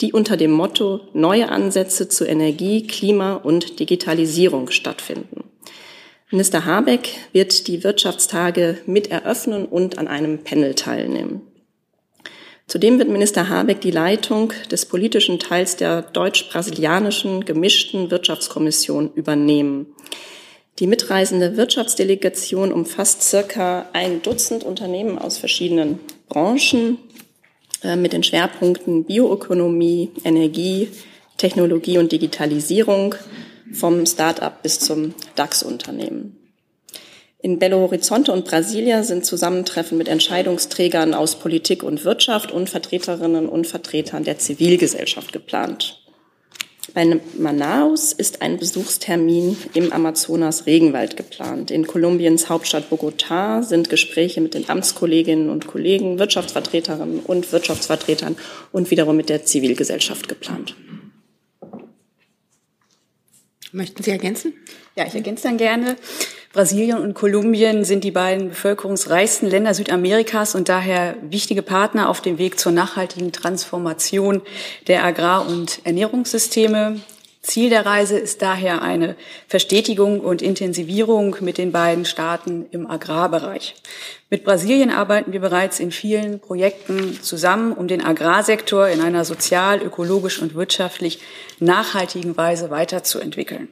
die 0.00 0.12
unter 0.12 0.36
dem 0.36 0.52
Motto 0.52 1.00
Neue 1.12 1.48
Ansätze 1.48 2.08
zu 2.08 2.24
Energie, 2.24 2.86
Klima 2.86 3.34
und 3.34 3.80
Digitalisierung 3.80 4.70
stattfinden. 4.70 5.42
Minister 6.32 6.64
Habeck 6.64 7.10
wird 7.32 7.68
die 7.68 7.84
Wirtschaftstage 7.84 8.78
mit 8.86 9.10
eröffnen 9.10 9.66
und 9.66 9.98
an 9.98 10.08
einem 10.08 10.38
Panel 10.38 10.74
teilnehmen. 10.74 11.42
Zudem 12.66 12.98
wird 12.98 13.10
Minister 13.10 13.50
Habeck 13.50 13.82
die 13.82 13.90
Leitung 13.90 14.54
des 14.70 14.86
politischen 14.86 15.38
Teils 15.38 15.76
der 15.76 16.00
deutsch-brasilianischen 16.00 17.44
gemischten 17.44 18.10
Wirtschaftskommission 18.10 19.12
übernehmen. 19.14 19.88
Die 20.78 20.86
mitreisende 20.86 21.58
Wirtschaftsdelegation 21.58 22.72
umfasst 22.72 23.22
circa 23.22 23.90
ein 23.92 24.22
Dutzend 24.22 24.64
Unternehmen 24.64 25.18
aus 25.18 25.36
verschiedenen 25.36 26.00
Branchen 26.30 26.96
äh, 27.82 27.94
mit 27.94 28.14
den 28.14 28.22
Schwerpunkten 28.22 29.04
Bioökonomie, 29.04 30.12
Energie, 30.24 30.88
Technologie 31.36 31.98
und 31.98 32.10
Digitalisierung 32.10 33.16
vom 33.72 34.06
Start-up 34.06 34.62
bis 34.62 34.80
zum 34.80 35.14
DAX-Unternehmen. 35.36 36.36
In 37.44 37.58
Belo 37.58 37.80
Horizonte 37.80 38.32
und 38.32 38.44
Brasilia 38.44 39.02
sind 39.02 39.26
Zusammentreffen 39.26 39.98
mit 39.98 40.06
Entscheidungsträgern 40.06 41.12
aus 41.12 41.34
Politik 41.34 41.82
und 41.82 42.04
Wirtschaft 42.04 42.52
und 42.52 42.70
Vertreterinnen 42.70 43.48
und 43.48 43.66
Vertretern 43.66 44.22
der 44.22 44.38
Zivilgesellschaft 44.38 45.32
geplant. 45.32 45.98
Bei 46.94 47.20
Manaus 47.38 48.12
ist 48.12 48.42
ein 48.42 48.58
Besuchstermin 48.58 49.56
im 49.74 49.92
Amazonas-Regenwald 49.92 51.16
geplant. 51.16 51.70
In 51.70 51.86
Kolumbiens 51.86 52.48
Hauptstadt 52.48 52.90
Bogotá 52.90 53.62
sind 53.62 53.88
Gespräche 53.88 54.40
mit 54.40 54.54
den 54.54 54.68
Amtskolleginnen 54.68 55.48
und 55.48 55.66
Kollegen, 55.66 56.18
Wirtschaftsvertreterinnen 56.18 57.20
und 57.20 57.50
Wirtschaftsvertretern 57.50 58.36
und 58.72 58.90
wiederum 58.90 59.16
mit 59.16 59.28
der 59.28 59.44
Zivilgesellschaft 59.44 60.28
geplant. 60.28 60.76
Möchten 63.72 64.02
Sie 64.02 64.10
ergänzen? 64.10 64.52
Ja, 64.96 65.06
ich 65.06 65.14
ergänze 65.14 65.44
dann 65.44 65.56
gerne. 65.56 65.96
Brasilien 66.52 66.98
und 66.98 67.14
Kolumbien 67.14 67.84
sind 67.84 68.04
die 68.04 68.10
beiden 68.10 68.50
bevölkerungsreichsten 68.50 69.48
Länder 69.48 69.72
Südamerikas 69.72 70.54
und 70.54 70.68
daher 70.68 71.16
wichtige 71.22 71.62
Partner 71.62 72.10
auf 72.10 72.20
dem 72.20 72.36
Weg 72.36 72.58
zur 72.58 72.72
nachhaltigen 72.72 73.32
Transformation 73.32 74.42
der 74.88 75.04
Agrar- 75.04 75.46
und 75.48 75.80
Ernährungssysteme. 75.84 77.00
Ziel 77.42 77.70
der 77.70 77.84
Reise 77.84 78.18
ist 78.18 78.40
daher 78.40 78.82
eine 78.82 79.16
Verstetigung 79.48 80.20
und 80.20 80.42
Intensivierung 80.42 81.36
mit 81.40 81.58
den 81.58 81.72
beiden 81.72 82.04
Staaten 82.04 82.66
im 82.70 82.88
Agrarbereich. 82.88 83.74
Mit 84.30 84.44
Brasilien 84.44 84.90
arbeiten 84.90 85.32
wir 85.32 85.40
bereits 85.40 85.80
in 85.80 85.90
vielen 85.90 86.38
Projekten 86.38 87.20
zusammen, 87.20 87.72
um 87.72 87.88
den 87.88 88.00
Agrarsektor 88.00 88.88
in 88.88 89.00
einer 89.00 89.24
sozial, 89.24 89.82
ökologisch 89.82 90.40
und 90.40 90.54
wirtschaftlich 90.54 91.18
nachhaltigen 91.58 92.36
Weise 92.36 92.70
weiterzuentwickeln. 92.70 93.68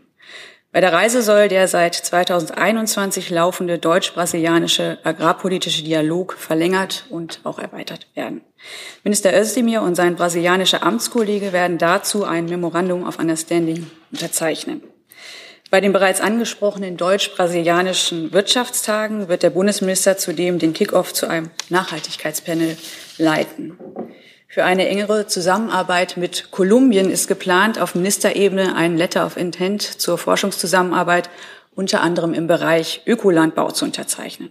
Bei 0.73 0.81
der 0.81 0.93
Reise 0.93 1.23
soll 1.23 1.49
der 1.49 1.67
seit 1.67 1.97
2021 1.97 3.31
laufende 3.31 3.81
deutsch-brasilianische 3.81 4.99
agrarpolitische 5.03 5.83
Dialog 5.83 6.35
verlängert 6.35 7.07
und 7.11 7.41
auch 7.43 7.59
erweitert 7.59 8.07
werden. 8.15 8.43
Minister 9.03 9.37
Özdemir 9.37 9.83
und 9.83 9.97
sein 9.97 10.15
brasilianischer 10.15 10.85
Amtskollege 10.85 11.53
werden 11.53 11.77
dazu 11.77 12.25
ein 12.25 12.45
Memorandum 12.45 13.05
of 13.05 13.19
Understanding 13.19 13.91
unterzeichnen. 14.13 14.81
Bei 15.71 15.81
den 15.81 15.93
bereits 15.93 16.21
angesprochenen 16.21 16.97
deutsch-brasilianischen 16.97 18.33
Wirtschaftstagen 18.33 19.29
wird 19.29 19.43
der 19.43 19.51
Bundesminister 19.51 20.19
zudem 20.19 20.61
den 20.61 20.73
Kickoff 20.73 21.13
zu 21.13 21.27
einem 21.29 21.51
Nachhaltigkeitspanel 21.69 22.77
leiten. 23.19 23.77
Für 24.53 24.65
eine 24.65 24.89
engere 24.89 25.29
Zusammenarbeit 25.29 26.17
mit 26.17 26.51
Kolumbien 26.51 27.09
ist 27.09 27.29
geplant, 27.29 27.79
auf 27.79 27.95
Ministerebene 27.95 28.75
ein 28.75 28.97
Letter 28.97 29.25
of 29.25 29.37
Intent 29.37 29.81
zur 29.81 30.19
Forschungszusammenarbeit 30.19 31.31
unter 31.77 32.01
anderem 32.01 32.35
im 32.35 32.49
Bereich 32.49 33.03
Ökolandbau 33.07 33.71
zu 33.71 33.85
unterzeichnen. 33.85 34.51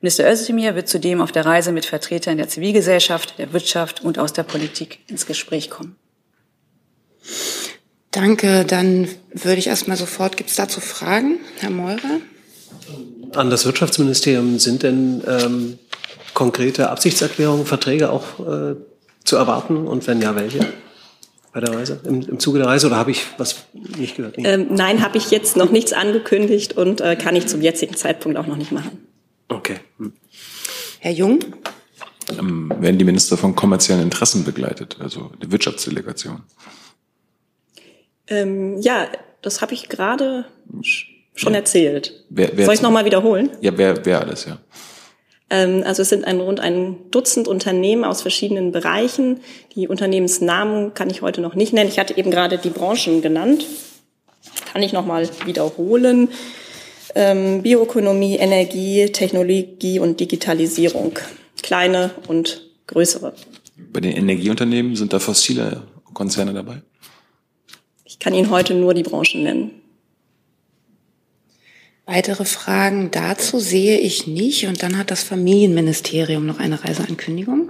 Minister 0.00 0.28
Özdemir 0.28 0.74
wird 0.74 0.88
zudem 0.88 1.20
auf 1.20 1.30
der 1.30 1.46
Reise 1.46 1.70
mit 1.70 1.86
Vertretern 1.86 2.36
der 2.36 2.48
Zivilgesellschaft, 2.48 3.38
der 3.38 3.52
Wirtschaft 3.52 4.02
und 4.02 4.18
aus 4.18 4.32
der 4.32 4.42
Politik 4.42 4.98
ins 5.06 5.24
Gespräch 5.24 5.70
kommen. 5.70 5.94
Danke. 8.10 8.64
Dann 8.64 9.06
würde 9.32 9.58
ich 9.58 9.68
erstmal 9.68 9.96
sofort, 9.96 10.36
gibt 10.36 10.50
es 10.50 10.56
dazu 10.56 10.80
Fragen? 10.80 11.38
Herr 11.60 11.70
Meurer? 11.70 12.20
An 13.36 13.50
das 13.50 13.66
Wirtschaftsministerium 13.66 14.58
sind 14.58 14.82
denn 14.82 15.22
ähm, 15.28 15.78
konkrete 16.34 16.90
Absichtserklärungen, 16.90 17.66
Verträge 17.66 18.10
auch 18.10 18.40
äh, 18.40 18.74
zu 19.24 19.36
erwarten 19.36 19.86
und 19.86 20.06
wenn 20.06 20.20
ja, 20.20 20.34
welche? 20.34 20.60
Bei 21.52 21.60
der 21.60 21.74
Reise, 21.74 22.00
im, 22.04 22.22
im 22.22 22.38
Zuge 22.38 22.58
der 22.58 22.68
Reise 22.68 22.88
oder 22.88 22.96
habe 22.96 23.10
ich 23.10 23.24
was 23.38 23.64
nicht 23.72 24.16
gehört? 24.16 24.34
Ähm, 24.38 24.68
nein, 24.70 25.02
habe 25.02 25.16
ich 25.16 25.30
jetzt 25.30 25.56
noch 25.56 25.70
nichts 25.70 25.92
angekündigt 25.92 26.76
und 26.76 27.00
äh, 27.00 27.16
kann 27.16 27.34
ich 27.36 27.46
zum 27.46 27.62
jetzigen 27.62 27.96
Zeitpunkt 27.96 28.38
auch 28.38 28.46
noch 28.46 28.56
nicht 28.56 28.70
machen. 28.70 29.06
Okay. 29.48 29.76
Hm. 29.98 30.12
Herr 31.00 31.12
Jung? 31.12 31.40
Ähm, 32.38 32.70
werden 32.78 32.98
die 32.98 33.04
Minister 33.04 33.38
von 33.38 33.54
kommerziellen 33.54 34.02
Interessen 34.02 34.44
begleitet, 34.44 34.98
also 35.00 35.30
die 35.42 35.50
Wirtschaftsdelegation? 35.50 36.42
Ähm, 38.26 38.78
ja, 38.80 39.08
das 39.40 39.62
habe 39.62 39.72
ich 39.72 39.88
gerade 39.88 40.44
schon 41.34 41.54
ja. 41.54 41.60
erzählt. 41.60 42.24
Wer, 42.28 42.50
wer 42.54 42.66
Soll 42.66 42.74
ich 42.74 42.80
es 42.80 42.82
nochmal 42.82 43.04
wiederholen? 43.04 43.50
Ja, 43.60 43.76
wer, 43.76 44.04
wer 44.04 44.20
alles, 44.20 44.44
ja. 44.44 44.58
Ähm, 45.50 45.82
also 45.84 46.02
es 46.02 46.08
sind 46.08 46.24
ein, 46.24 46.40
rund 46.40 46.60
ein 46.60 46.96
Dutzend 47.10 47.48
Unternehmen 47.48 48.04
aus 48.04 48.22
verschiedenen 48.22 48.72
Bereichen. 48.72 49.40
Die 49.74 49.88
Unternehmensnamen 49.88 50.94
kann 50.94 51.10
ich 51.10 51.22
heute 51.22 51.40
noch 51.40 51.54
nicht 51.54 51.72
nennen. 51.72 51.88
Ich 51.88 51.98
hatte 51.98 52.16
eben 52.16 52.30
gerade 52.30 52.58
die 52.58 52.70
Branchen 52.70 53.22
genannt. 53.22 53.66
Kann 54.72 54.82
ich 54.82 54.92
nochmal 54.92 55.28
wiederholen. 55.44 56.28
Ähm, 57.14 57.62
Bioökonomie, 57.62 58.36
Energie, 58.36 59.10
Technologie 59.10 59.98
und 59.98 60.20
Digitalisierung. 60.20 61.18
Kleine 61.62 62.10
und 62.28 62.62
größere. 62.86 63.34
Bei 63.92 64.00
den 64.00 64.16
Energieunternehmen 64.16 64.96
sind 64.96 65.12
da 65.12 65.18
fossile 65.18 65.82
Konzerne 66.12 66.52
dabei? 66.52 66.82
Ich 68.04 68.18
kann 68.18 68.34
Ihnen 68.34 68.50
heute 68.50 68.74
nur 68.74 68.94
die 68.94 69.02
Branchen 69.02 69.42
nennen. 69.42 69.70
Weitere 72.10 72.46
Fragen 72.46 73.10
dazu 73.10 73.58
sehe 73.58 73.98
ich 73.98 74.26
nicht. 74.26 74.66
Und 74.66 74.82
dann 74.82 74.96
hat 74.96 75.10
das 75.10 75.22
Familienministerium 75.22 76.46
noch 76.46 76.58
eine 76.58 76.82
Reiseankündigung. 76.82 77.68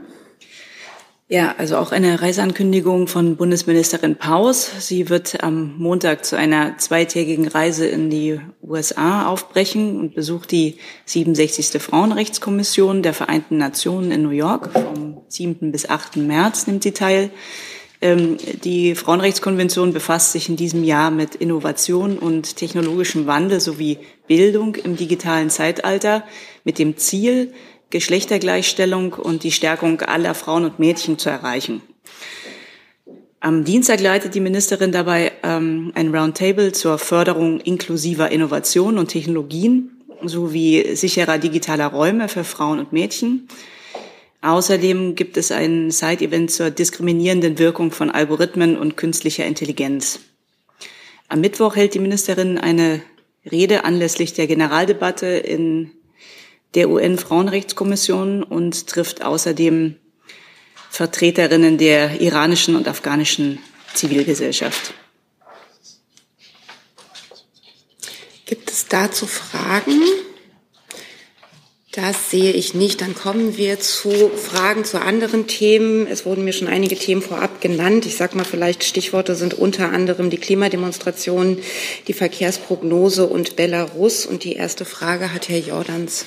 Ja, 1.26 1.57
also 1.59 1.76
auch 1.76 1.90
eine 1.90 2.23
Reiseankündigung 2.23 3.09
von 3.09 3.35
Bundesministerin 3.35 4.14
Paus. 4.14 4.71
Sie 4.78 5.09
wird 5.09 5.42
am 5.42 5.76
Montag 5.76 6.25
zu 6.25 6.37
einer 6.37 6.78
zweitägigen 6.78 7.49
Reise 7.49 7.88
in 7.88 8.11
die 8.11 8.40
USA 8.62 9.26
aufbrechen 9.26 9.99
und 9.99 10.14
besucht 10.14 10.52
die 10.52 10.78
67. 11.07 11.83
Frauenrechtskommission 11.83 13.02
der 13.02 13.14
Vereinten 13.14 13.59
Nationen 13.59 14.12
in 14.12 14.23
New 14.23 14.30
York. 14.30 14.71
Vom 14.73 15.23
7. 15.26 15.73
bis 15.73 15.90
8. 15.90 16.14
März 16.16 16.68
nimmt 16.68 16.85
sie 16.85 16.92
teil. 16.92 17.30
Ähm, 18.00 18.37
die 18.62 18.95
Frauenrechtskonvention 18.95 19.93
befasst 19.93 20.33
sich 20.33 20.49
in 20.49 20.57
diesem 20.57 20.85
Jahr 20.85 21.11
mit 21.11 21.35
Innovation 21.35 22.19
und 22.19 22.57
technologischem 22.57 23.26
Wandel 23.26 23.61
sowie 23.61 23.99
Bildung 24.26 24.76
im 24.76 24.97
digitalen 24.97 25.50
Zeitalter 25.50 26.25
mit 26.64 26.78
dem 26.78 26.97
Ziel, 26.97 27.52
Geschlechtergleichstellung 27.90 29.14
und 29.14 29.43
die 29.43 29.52
Stärkung 29.52 30.00
aller 30.02 30.35
Frauen 30.35 30.64
und 30.64 30.78
Mädchen 30.78 31.19
zu 31.19 31.31
erreichen. 31.31 31.83
Am 33.40 33.64
Dienstag 33.64 34.00
leitet 34.00 34.35
die 34.35 34.40
Ministerin 34.40 34.93
dabei 34.93 35.33
ähm, 35.43 35.93
ein 35.95 36.14
Roundtable 36.14 36.73
zur 36.73 36.99
Förderung 36.99 37.61
inklusiver 37.61 38.31
Innovation 38.31 38.99
und 38.99 39.09
Technologien 39.09 40.02
sowie 40.25 40.97
sicherer 40.97 41.38
digitaler 41.38 41.87
Räume 41.87 42.28
für 42.28 42.45
Frauen 42.45 42.81
und 42.81 42.93
Mädchen. 42.93 43.49
Außerdem 44.40 45.16
gibt 45.16 45.37
es 45.37 45.50
ein 45.50 45.90
Side-Event 45.90 46.50
zur 46.50 46.71
diskriminierenden 46.71 47.59
Wirkung 47.59 47.90
von 47.90 48.11
Algorithmen 48.11 48.78
und 48.78 48.97
künstlicher 48.97 49.45
Intelligenz. 49.45 50.21
Am 51.26 51.40
Mittwoch 51.40 51.75
hält 51.75 51.95
die 51.95 51.99
Ministerin 51.99 52.57
eine 52.57 53.02
Rede 53.50 53.85
anlässlich 53.85 54.35
der 54.35 54.47
Generaldebatte 54.47 55.26
in 55.26 55.90
der 56.75 56.88
UN-Frauenrechtskommission 56.88 58.42
und 58.42 58.87
trifft 58.87 59.23
außerdem 59.23 59.97
Vertreterinnen 60.90 61.76
der 61.76 62.21
iranischen 62.21 62.76
und 62.76 62.88
afghanischen 62.88 63.59
Zivilgesellschaft. 63.95 64.95
Gibt 68.47 68.71
es 68.71 68.87
dazu 68.87 69.26
Fragen? 69.26 70.00
Das 71.92 72.30
sehe 72.30 72.52
ich 72.52 72.75
nicht. 72.75 73.00
Dann 73.00 73.14
kommen 73.14 73.57
wir 73.57 73.80
zu 73.80 74.30
Fragen 74.37 74.85
zu 74.85 75.00
anderen 75.00 75.47
Themen. 75.47 76.07
Es 76.07 76.26
wurden 76.26 76.45
mir 76.45 76.52
schon 76.52 76.68
einige 76.68 76.97
Themen 76.97 77.23
vorab 77.23 77.62
genannt. 77.62 78.04
Ich 78.04 78.16
sage 78.16 78.37
mal 78.37 78.45
vielleicht 78.45 78.85
Stichworte 78.85 79.35
sind 79.35 79.54
unter 79.54 79.90
anderem 79.90 80.28
die 80.28 80.37
Klimademonstrationen, 80.37 81.61
die 82.07 82.12
Verkehrsprognose 82.12 83.26
und 83.26 83.57
Belarus. 83.57 84.26
Und 84.26 84.45
die 84.45 84.52
erste 84.52 84.85
Frage 84.85 85.33
hat 85.33 85.49
Herr 85.49 85.61
Jordans. 85.61 86.26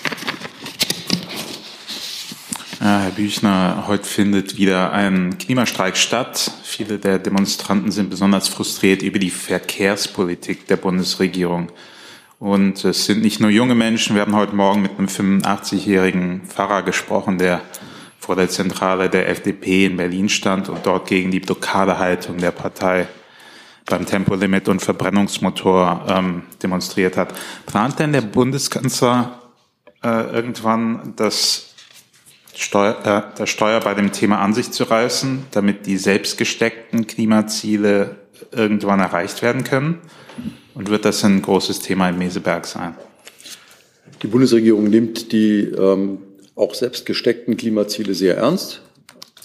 Ja, 2.80 3.01
Herr 3.01 3.12
Büchner, 3.12 3.84
heute 3.86 4.06
findet 4.06 4.58
wieder 4.58 4.91
ein 4.91 5.38
Klimastreik 5.38 5.96
statt. 5.96 6.50
Viele 6.63 6.98
der 6.98 7.20
Demonstranten 7.20 7.91
sind 7.91 8.10
besonders 8.10 8.48
frustriert 8.48 9.03
über 9.03 9.20
die 9.20 9.30
Verkehrspolitik 9.30 10.65
der 10.65 10.77
Bundesregierung. 10.77 11.72
Und 12.41 12.83
es 12.86 13.05
sind 13.05 13.21
nicht 13.21 13.39
nur 13.39 13.51
junge 13.51 13.75
Menschen. 13.75 14.15
Wir 14.15 14.24
haben 14.24 14.36
heute 14.36 14.55
Morgen 14.55 14.81
mit 14.81 14.98
einem 14.98 15.05
85-jährigen 15.05 16.41
Pfarrer 16.48 16.81
gesprochen, 16.81 17.38
der 17.38 17.62
vor 18.17 18.36
der 18.36 18.50
Zentrale 18.50 19.12
der 19.12 19.29
FDP 19.29 19.86
in 19.86 19.98
Berlin 19.98 20.27
stand 20.27 20.67
und 20.67 20.83
dort 20.83 21.07
gegen 21.07 21.29
die 21.29 21.39
Blockadehaltung 21.39 22.39
der 22.39 22.50
Partei 22.50 23.07
beim 23.86 24.07
Tempolimit 24.07 24.69
und 24.69 24.81
Verbrennungsmotor 24.81 26.07
ähm, 26.10 26.41
demonstriert 26.63 27.15
hat. 27.15 27.31
Plant 27.67 28.00
denn 28.00 28.12
der 28.12 28.21
Bundeskanzler 28.21 29.39
äh, 30.03 30.07
irgendwann 30.33 31.13
das 31.17 31.75
Steuer, 32.55 32.98
äh, 33.05 33.38
der 33.38 33.45
Steuer 33.45 33.81
bei 33.81 33.93
dem 33.93 34.12
Thema 34.12 34.39
an 34.39 34.55
sich 34.55 34.71
zu 34.71 34.86
reißen, 34.86 35.45
damit 35.51 35.86
die 35.86 35.98
selbst 35.98 36.39
gesteckten 36.39 37.05
Klimaziele 37.05 38.15
irgendwann 38.51 39.00
erreicht 39.00 39.43
werden 39.43 39.63
können? 39.63 40.00
Und 40.81 40.89
wird 40.89 41.05
das 41.05 41.23
ein 41.23 41.43
großes 41.43 41.81
Thema 41.81 42.09
im 42.09 42.17
Meseberg 42.17 42.65
sein? 42.65 42.95
Die 44.23 44.25
Bundesregierung 44.25 44.85
nimmt 44.85 45.31
die 45.31 45.59
ähm, 45.65 46.17
auch 46.55 46.73
selbst 46.73 47.05
gesteckten 47.05 47.55
Klimaziele 47.55 48.15
sehr 48.15 48.38
ernst. 48.38 48.81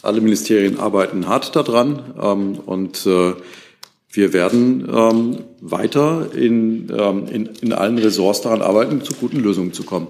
Alle 0.00 0.22
Ministerien 0.22 0.80
arbeiten 0.80 1.28
hart 1.28 1.54
daran 1.54 2.14
ähm, 2.18 2.58
und 2.64 3.04
äh, 3.04 3.34
wir 4.08 4.32
werden 4.32 4.88
ähm, 4.90 5.44
weiter 5.60 6.34
in, 6.34 6.90
ähm, 6.98 7.26
in, 7.26 7.46
in 7.60 7.74
allen 7.74 7.98
Ressorts 7.98 8.40
daran 8.40 8.62
arbeiten, 8.62 9.02
zu 9.02 9.12
guten 9.12 9.40
Lösungen 9.40 9.74
zu 9.74 9.82
kommen. 9.82 10.06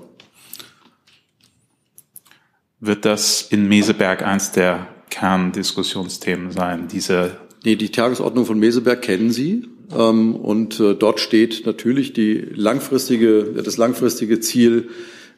Wird 2.78 3.04
das 3.04 3.42
in 3.50 3.66
Meseberg 3.66 4.22
eins 4.22 4.52
der 4.52 4.86
Kerndiskussionsthemen 5.10 6.52
sein, 6.52 6.86
diese 6.86 7.36
Nee, 7.66 7.74
die 7.74 7.90
Tagesordnung 7.90 8.46
von 8.46 8.60
Meseberg 8.60 9.02
kennen 9.02 9.32
Sie. 9.32 9.66
Ähm, 9.94 10.34
und 10.34 10.80
äh, 10.80 10.94
dort 10.94 11.20
steht 11.20 11.66
natürlich 11.66 12.12
die 12.12 12.38
langfristige, 12.54 13.44
das 13.62 13.76
langfristige 13.76 14.40
Ziel 14.40 14.88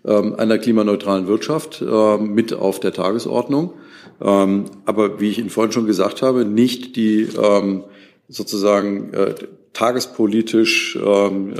ähm, 0.04 0.34
einer 0.36 0.58
klimaneutralen 0.58 1.26
Wirtschaft 1.26 1.82
äh, 1.82 2.18
mit 2.18 2.52
auf 2.52 2.80
der 2.80 2.92
Tagesordnung. 2.92 3.74
Ähm, 4.20 4.66
aber 4.84 5.20
wie 5.20 5.30
ich 5.30 5.38
Ihnen 5.38 5.50
vorhin 5.50 5.72
schon 5.72 5.86
gesagt 5.86 6.22
habe, 6.22 6.44
nicht 6.44 6.96
die 6.96 7.28
ähm, 7.40 7.84
sozusagen 8.28 9.12
äh, 9.12 9.34
tagespolitisch, 9.72 10.98
ähm, 11.00 11.54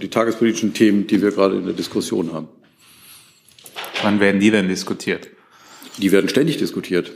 die 0.00 0.08
tagespolitischen 0.08 0.74
Themen, 0.74 1.06
die 1.06 1.22
wir 1.22 1.30
gerade 1.30 1.56
in 1.56 1.64
der 1.64 1.74
Diskussion 1.74 2.32
haben. 2.32 2.48
Wann 4.02 4.20
werden 4.20 4.40
die 4.40 4.50
denn 4.50 4.68
diskutiert? 4.68 5.28
Die 5.98 6.12
werden 6.12 6.28
ständig 6.28 6.58
diskutiert. 6.58 7.12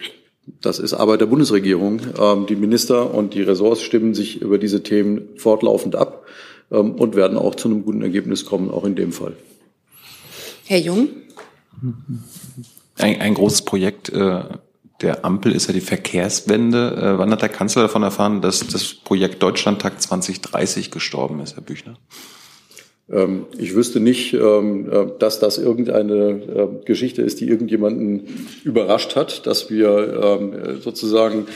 Das 0.60 0.78
ist 0.78 0.94
Arbeit 0.94 1.20
der 1.20 1.26
Bundesregierung. 1.26 2.00
Ähm, 2.18 2.46
die 2.46 2.56
Minister 2.56 3.14
und 3.14 3.34
die 3.34 3.42
Ressorts 3.42 3.82
stimmen 3.82 4.14
sich 4.14 4.40
über 4.40 4.58
diese 4.58 4.82
Themen 4.82 5.28
fortlaufend 5.36 5.96
ab 5.96 6.26
ähm, 6.70 6.92
und 6.92 7.16
werden 7.16 7.36
auch 7.36 7.54
zu 7.54 7.68
einem 7.68 7.84
guten 7.84 8.02
Ergebnis 8.02 8.44
kommen, 8.44 8.70
auch 8.70 8.84
in 8.84 8.94
dem 8.94 9.12
Fall. 9.12 9.34
Herr 10.66 10.78
Jung? 10.78 11.08
Ein, 12.96 13.20
ein 13.20 13.34
großes 13.34 13.62
Projekt 13.62 14.10
äh, 14.10 14.42
der 15.00 15.24
Ampel 15.24 15.52
ist 15.52 15.68
ja 15.68 15.72
die 15.72 15.80
Verkehrswende. 15.80 16.96
Äh, 16.96 17.18
wann 17.18 17.30
hat 17.30 17.42
der 17.42 17.48
Kanzler 17.48 17.82
davon 17.82 18.02
erfahren, 18.02 18.42
dass 18.42 18.66
das 18.66 18.94
Projekt 18.94 19.42
Deutschlandtakt 19.42 20.02
2030 20.02 20.90
gestorben 20.90 21.40
ist, 21.40 21.54
Herr 21.54 21.62
Büchner? 21.62 21.96
Ähm, 23.10 23.46
ich 23.56 23.74
wüsste 23.74 24.00
nicht, 24.00 24.34
ähm, 24.34 24.90
äh, 24.90 25.06
dass 25.18 25.40
das 25.40 25.56
irgendeine 25.56 26.28
äh, 26.30 26.84
Geschichte 26.84 27.22
ist, 27.22 27.40
die 27.40 27.48
irgendjemanden 27.48 28.24
überrascht 28.64 29.16
hat, 29.16 29.46
dass 29.46 29.70
wir 29.70 30.20
ähm, 30.22 30.80
sozusagen 30.80 31.46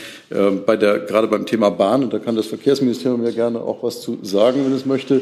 bei 0.65 0.77
der, 0.77 0.99
gerade 0.99 1.27
beim 1.27 1.45
Thema 1.45 1.69
Bahn, 1.69 2.03
und 2.03 2.13
da 2.13 2.17
kann 2.17 2.35
das 2.35 2.47
Verkehrsministerium 2.47 3.23
ja 3.23 3.29
gerne 3.29 3.61
auch 3.61 3.83
was 3.83 4.01
zu 4.01 4.17
sagen, 4.23 4.65
wenn 4.65 4.73
es 4.73 4.85
möchte, 4.85 5.21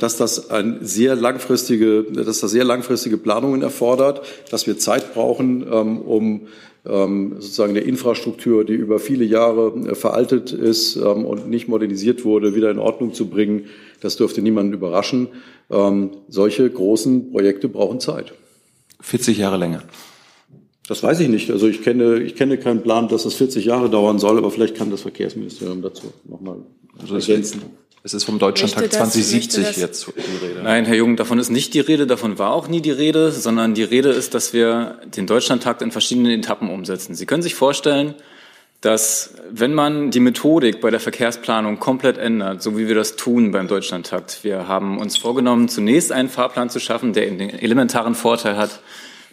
dass 0.00 0.16
das 0.16 0.50
ein 0.50 0.78
sehr 0.80 1.14
langfristige, 1.14 2.02
dass 2.02 2.40
das 2.40 2.50
sehr 2.50 2.64
langfristige 2.64 3.18
Planungen 3.18 3.62
erfordert, 3.62 4.22
dass 4.50 4.66
wir 4.66 4.78
Zeit 4.78 5.14
brauchen, 5.14 5.62
um 5.62 6.48
sozusagen 6.84 7.74
der 7.74 7.84
Infrastruktur, 7.84 8.64
die 8.64 8.72
über 8.72 8.98
viele 8.98 9.24
Jahre 9.24 9.74
äh, 9.86 9.94
veraltet 9.94 10.52
ist 10.52 10.96
und 10.96 11.48
nicht 11.48 11.68
modernisiert 11.68 12.24
wurde, 12.24 12.54
wieder 12.54 12.70
in 12.70 12.78
Ordnung 12.78 13.12
zu 13.12 13.28
bringen. 13.28 13.66
Das 14.00 14.16
dürfte 14.16 14.40
niemanden 14.40 14.72
überraschen. 14.72 15.28
Ähm, 15.70 16.10
solche 16.28 16.68
großen 16.68 17.30
Projekte 17.32 17.68
brauchen 17.68 18.00
Zeit. 18.00 18.32
40 19.00 19.38
Jahre 19.38 19.56
länger. 19.56 19.82
Das 20.88 21.02
weiß 21.02 21.20
ich 21.20 21.28
nicht. 21.28 21.50
Also 21.50 21.68
ich 21.68 21.82
kenne, 21.82 22.20
ich 22.20 22.34
kenne 22.34 22.58
keinen 22.58 22.82
Plan, 22.82 23.08
dass 23.08 23.22
das 23.22 23.34
40 23.34 23.64
Jahre 23.64 23.88
dauern 23.88 24.18
soll, 24.18 24.38
aber 24.38 24.50
vielleicht 24.50 24.74
kann 24.74 24.90
das 24.90 25.02
Verkehrsministerium 25.02 25.82
dazu 25.82 26.12
nochmal 26.24 26.56
also 26.98 27.14
ergänzen. 27.14 27.62
Es 28.02 28.14
ist 28.14 28.24
vom 28.24 28.38
Deutschlandtag 28.38 28.90
2070 28.92 29.76
jetzt 29.76 30.06
die 30.06 30.46
Rede. 30.46 30.62
Nein, 30.62 30.86
Herr 30.86 30.94
Jung, 30.94 31.16
davon 31.16 31.38
ist 31.38 31.50
nicht 31.50 31.74
die 31.74 31.80
Rede, 31.80 32.06
davon 32.06 32.38
war 32.38 32.52
auch 32.52 32.66
nie 32.66 32.80
die 32.80 32.90
Rede, 32.90 33.30
sondern 33.30 33.74
die 33.74 33.82
Rede 33.82 34.08
ist, 34.08 34.32
dass 34.32 34.54
wir 34.54 34.98
den 35.04 35.26
Deutschlandtag 35.26 35.82
in 35.82 35.90
verschiedenen 35.92 36.32
Etappen 36.32 36.70
umsetzen. 36.70 37.14
Sie 37.14 37.26
können 37.26 37.42
sich 37.42 37.54
vorstellen, 37.54 38.14
dass 38.80 39.34
wenn 39.50 39.74
man 39.74 40.10
die 40.10 40.20
Methodik 40.20 40.80
bei 40.80 40.90
der 40.90 41.00
Verkehrsplanung 41.00 41.78
komplett 41.78 42.16
ändert, 42.16 42.62
so 42.62 42.78
wie 42.78 42.88
wir 42.88 42.94
das 42.94 43.16
tun 43.16 43.52
beim 43.52 43.68
Deutschlandtakt, 43.68 44.44
wir 44.44 44.66
haben 44.66 44.98
uns 44.98 45.18
vorgenommen, 45.18 45.68
zunächst 45.68 46.10
einen 46.10 46.30
Fahrplan 46.30 46.70
zu 46.70 46.80
schaffen, 46.80 47.12
der 47.12 47.26
den 47.26 47.50
elementaren 47.50 48.14
Vorteil 48.14 48.56
hat, 48.56 48.80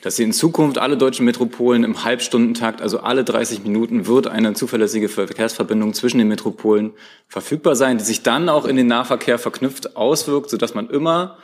dass 0.07 0.15
sie 0.15 0.23
in 0.23 0.31
Zukunft 0.31 0.77
alle 0.77 0.95
deutschen 0.95 1.25
Metropolen 1.25 1.83
im 1.83 2.05
Halbstundentakt, 2.05 2.81
also 2.81 3.01
alle 3.01 3.25
30 3.25 3.63
Minuten, 3.63 4.07
wird 4.07 4.27
eine 4.27 4.53
zuverlässige 4.53 5.09
Verkehrsverbindung 5.09 5.93
zwischen 5.93 6.17
den 6.17 6.29
Metropolen 6.29 6.93
verfügbar 7.27 7.75
sein, 7.75 7.97
die 7.97 8.05
sich 8.05 8.23
dann 8.23 8.47
auch 8.47 8.63
in 8.63 8.77
den 8.77 8.87
Nahverkehr 8.87 9.37
verknüpft 9.37 9.97
auswirkt, 9.97 10.49
sodass 10.49 10.73
man 10.73 10.89
immer 10.89 11.39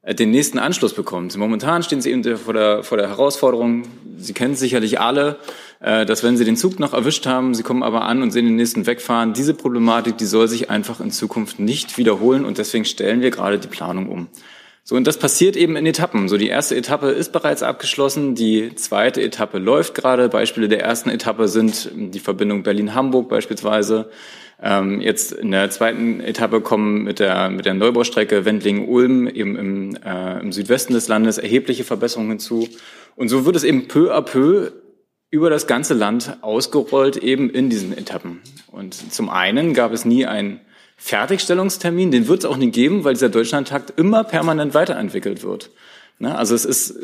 äh, 0.00 0.14
den 0.14 0.30
nächsten 0.30 0.58
Anschluss 0.58 0.94
bekommt. 0.94 1.36
Momentan 1.36 1.82
stehen 1.82 2.00
Sie 2.00 2.10
eben 2.10 2.24
vor 2.38 2.54
der, 2.54 2.82
vor 2.82 2.96
der 2.96 3.08
Herausforderung, 3.08 3.82
Sie 4.16 4.32
kennen 4.32 4.54
sicherlich 4.54 4.98
alle, 5.02 5.36
äh, 5.80 6.06
dass 6.06 6.24
wenn 6.24 6.38
Sie 6.38 6.46
den 6.46 6.56
Zug 6.56 6.80
noch 6.80 6.94
erwischt 6.94 7.26
haben, 7.26 7.52
Sie 7.52 7.62
kommen 7.62 7.82
aber 7.82 8.06
an 8.06 8.22
und 8.22 8.30
sehen 8.30 8.46
den 8.46 8.56
nächsten 8.56 8.86
wegfahren, 8.86 9.34
diese 9.34 9.52
Problematik, 9.52 10.16
die 10.16 10.24
soll 10.24 10.48
sich 10.48 10.70
einfach 10.70 11.00
in 11.00 11.10
Zukunft 11.10 11.58
nicht 11.58 11.98
wiederholen 11.98 12.46
und 12.46 12.56
deswegen 12.56 12.86
stellen 12.86 13.20
wir 13.20 13.30
gerade 13.30 13.58
die 13.58 13.68
Planung 13.68 14.08
um. 14.08 14.28
So, 14.88 14.96
und 14.96 15.06
das 15.06 15.18
passiert 15.18 15.54
eben 15.54 15.76
in 15.76 15.84
Etappen. 15.84 16.30
So, 16.30 16.38
die 16.38 16.48
erste 16.48 16.74
Etappe 16.74 17.10
ist 17.10 17.30
bereits 17.30 17.62
abgeschlossen, 17.62 18.34
die 18.34 18.74
zweite 18.74 19.20
Etappe 19.20 19.58
läuft 19.58 19.94
gerade. 19.94 20.30
Beispiele 20.30 20.66
der 20.66 20.80
ersten 20.80 21.10
Etappe 21.10 21.46
sind 21.48 21.90
die 21.94 22.20
Verbindung 22.20 22.62
Berlin-Hamburg 22.62 23.28
beispielsweise. 23.28 24.08
Ähm, 24.62 25.02
jetzt 25.02 25.32
in 25.32 25.50
der 25.50 25.68
zweiten 25.68 26.20
Etappe 26.20 26.62
kommen 26.62 27.04
mit 27.04 27.18
der, 27.18 27.50
mit 27.50 27.66
der 27.66 27.74
Neubaustrecke 27.74 28.46
Wendlingen-Ulm 28.46 29.28
eben 29.28 29.56
im, 29.56 29.96
äh, 29.96 30.40
im 30.40 30.52
Südwesten 30.52 30.94
des 30.94 31.06
Landes 31.06 31.36
erhebliche 31.36 31.84
Verbesserungen 31.84 32.30
hinzu. 32.30 32.66
Und 33.14 33.28
so 33.28 33.44
wird 33.44 33.56
es 33.56 33.64
eben 33.64 33.88
peu 33.88 34.16
à 34.16 34.22
peu 34.22 34.70
über 35.30 35.50
das 35.50 35.66
ganze 35.66 35.92
Land 35.92 36.38
ausgerollt, 36.40 37.18
eben 37.18 37.50
in 37.50 37.68
diesen 37.68 37.92
Etappen. 37.92 38.40
Und 38.72 38.94
zum 38.94 39.28
einen 39.28 39.74
gab 39.74 39.92
es 39.92 40.06
nie 40.06 40.24
einen 40.24 40.60
Fertigstellungstermin, 40.98 42.10
den 42.10 42.28
wird 42.28 42.40
es 42.40 42.44
auch 42.44 42.56
nie 42.56 42.70
geben, 42.70 43.04
weil 43.04 43.14
dieser 43.14 43.28
Deutschlandtakt 43.28 43.98
immer 43.98 44.24
permanent 44.24 44.74
weiterentwickelt 44.74 45.42
wird. 45.42 45.70
Ne? 46.18 46.36
Also 46.36 46.54
es 46.54 46.64
ist 46.64 46.90
äh, 46.90 46.94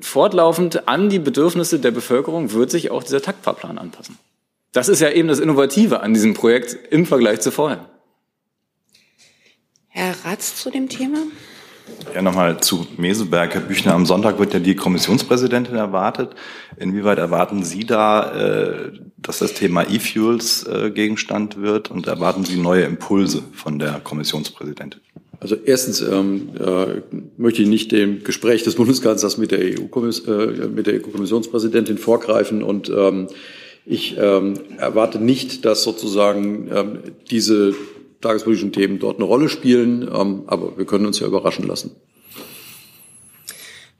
fortlaufend 0.00 0.88
an 0.88 1.10
die 1.10 1.18
Bedürfnisse 1.18 1.78
der 1.78 1.90
Bevölkerung 1.90 2.52
wird 2.52 2.70
sich 2.70 2.90
auch 2.90 3.02
dieser 3.02 3.22
Taktfahrplan 3.22 3.78
anpassen. 3.78 4.18
Das 4.72 4.88
ist 4.88 5.00
ja 5.00 5.10
eben 5.10 5.28
das 5.28 5.38
Innovative 5.38 6.00
an 6.00 6.14
diesem 6.14 6.34
Projekt 6.34 6.76
im 6.90 7.06
Vergleich 7.06 7.40
zu 7.40 7.52
vorher. 7.52 7.88
Herr 9.88 10.16
Ratz 10.24 10.56
zu 10.56 10.70
dem 10.70 10.88
Thema? 10.88 11.18
Ja, 12.14 12.22
nochmal 12.22 12.60
zu 12.60 12.86
Meseberg. 12.96 13.52
Herr 13.54 13.60
Büchner, 13.60 13.92
am 13.94 14.06
Sonntag 14.06 14.38
wird 14.38 14.54
ja 14.54 14.60
die 14.60 14.76
Kommissionspräsidentin 14.76 15.74
erwartet. 15.74 16.30
Inwieweit 16.76 17.18
erwarten 17.18 17.64
Sie 17.64 17.84
da, 17.84 18.32
äh, 18.32 18.92
dass 19.16 19.40
das 19.40 19.54
Thema 19.54 19.82
E-Fuels 19.82 20.64
äh, 20.66 20.90
Gegenstand 20.90 21.60
wird 21.60 21.90
und 21.90 22.06
erwarten 22.06 22.44
Sie 22.44 22.56
neue 22.56 22.84
Impulse 22.84 23.42
von 23.52 23.78
der 23.78 24.00
Kommissionspräsidentin? 24.00 25.00
Also 25.40 25.56
erstens 25.62 26.00
ähm, 26.00 26.48
äh, 26.58 27.02
möchte 27.36 27.60
ich 27.62 27.68
nicht 27.68 27.92
dem 27.92 28.24
Gespräch 28.24 28.62
des 28.62 28.76
Bundeskanzlers 28.76 29.36
mit 29.36 29.50
der 29.50 29.58
EU-Kommissionspräsidentin 29.58 31.96
äh, 31.96 31.98
EU 31.98 32.02
vorgreifen 32.02 32.62
und 32.62 32.88
ähm, 32.88 33.26
ich 33.86 34.16
ähm, 34.18 34.54
erwarte 34.78 35.18
nicht, 35.18 35.66
dass 35.66 35.82
sozusagen 35.82 36.70
ähm, 36.72 37.00
diese 37.30 37.74
tagespolitischen 38.24 38.72
Themen 38.72 38.98
dort 38.98 39.16
eine 39.16 39.24
Rolle 39.24 39.48
spielen, 39.48 40.10
ähm, 40.12 40.42
aber 40.46 40.76
wir 40.76 40.84
können 40.84 41.06
uns 41.06 41.20
ja 41.20 41.26
überraschen 41.26 41.66
lassen. 41.66 41.92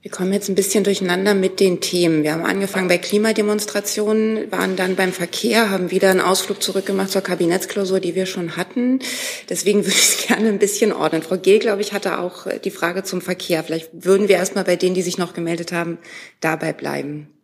Wir 0.05 0.11
kommen 0.11 0.33
jetzt 0.33 0.49
ein 0.49 0.55
bisschen 0.55 0.83
durcheinander 0.83 1.33
mit 1.33 1.59
den 1.59 1.81
Themen. 1.81 2.21
Wir 2.21 2.33
haben 2.33 2.45
angefangen 2.45 2.87
bei 2.87 2.99
Klimademonstrationen, 2.99 4.51
waren 4.51 4.75
dann 4.75 4.95
beim 4.95 5.11
Verkehr, 5.11 5.71
haben 5.71 5.89
wieder 5.89 6.11
einen 6.11 6.21
Ausflug 6.21 6.61
zurückgemacht 6.61 7.09
zur 7.09 7.21
Kabinettsklausur, 7.21 7.99
die 7.99 8.13
wir 8.13 8.27
schon 8.27 8.55
hatten. 8.55 8.99
Deswegen 9.49 9.79
würde 9.83 9.97
ich 9.97 10.19
es 10.19 10.27
gerne 10.27 10.49
ein 10.49 10.59
bisschen 10.59 10.93
ordnen. 10.93 11.23
Frau 11.23 11.37
Gehl, 11.37 11.57
glaube 11.57 11.81
ich, 11.81 11.91
hatte 11.91 12.19
auch 12.19 12.45
die 12.63 12.69
Frage 12.69 13.01
zum 13.01 13.19
Verkehr. 13.19 13.63
Vielleicht 13.63 13.89
würden 13.93 14.27
wir 14.27 14.35
erstmal 14.35 14.63
bei 14.63 14.75
denen, 14.75 14.93
die 14.93 15.01
sich 15.01 15.17
noch 15.17 15.33
gemeldet 15.33 15.71
haben, 15.71 15.97
dabei 16.39 16.71
bleiben. 16.71 17.34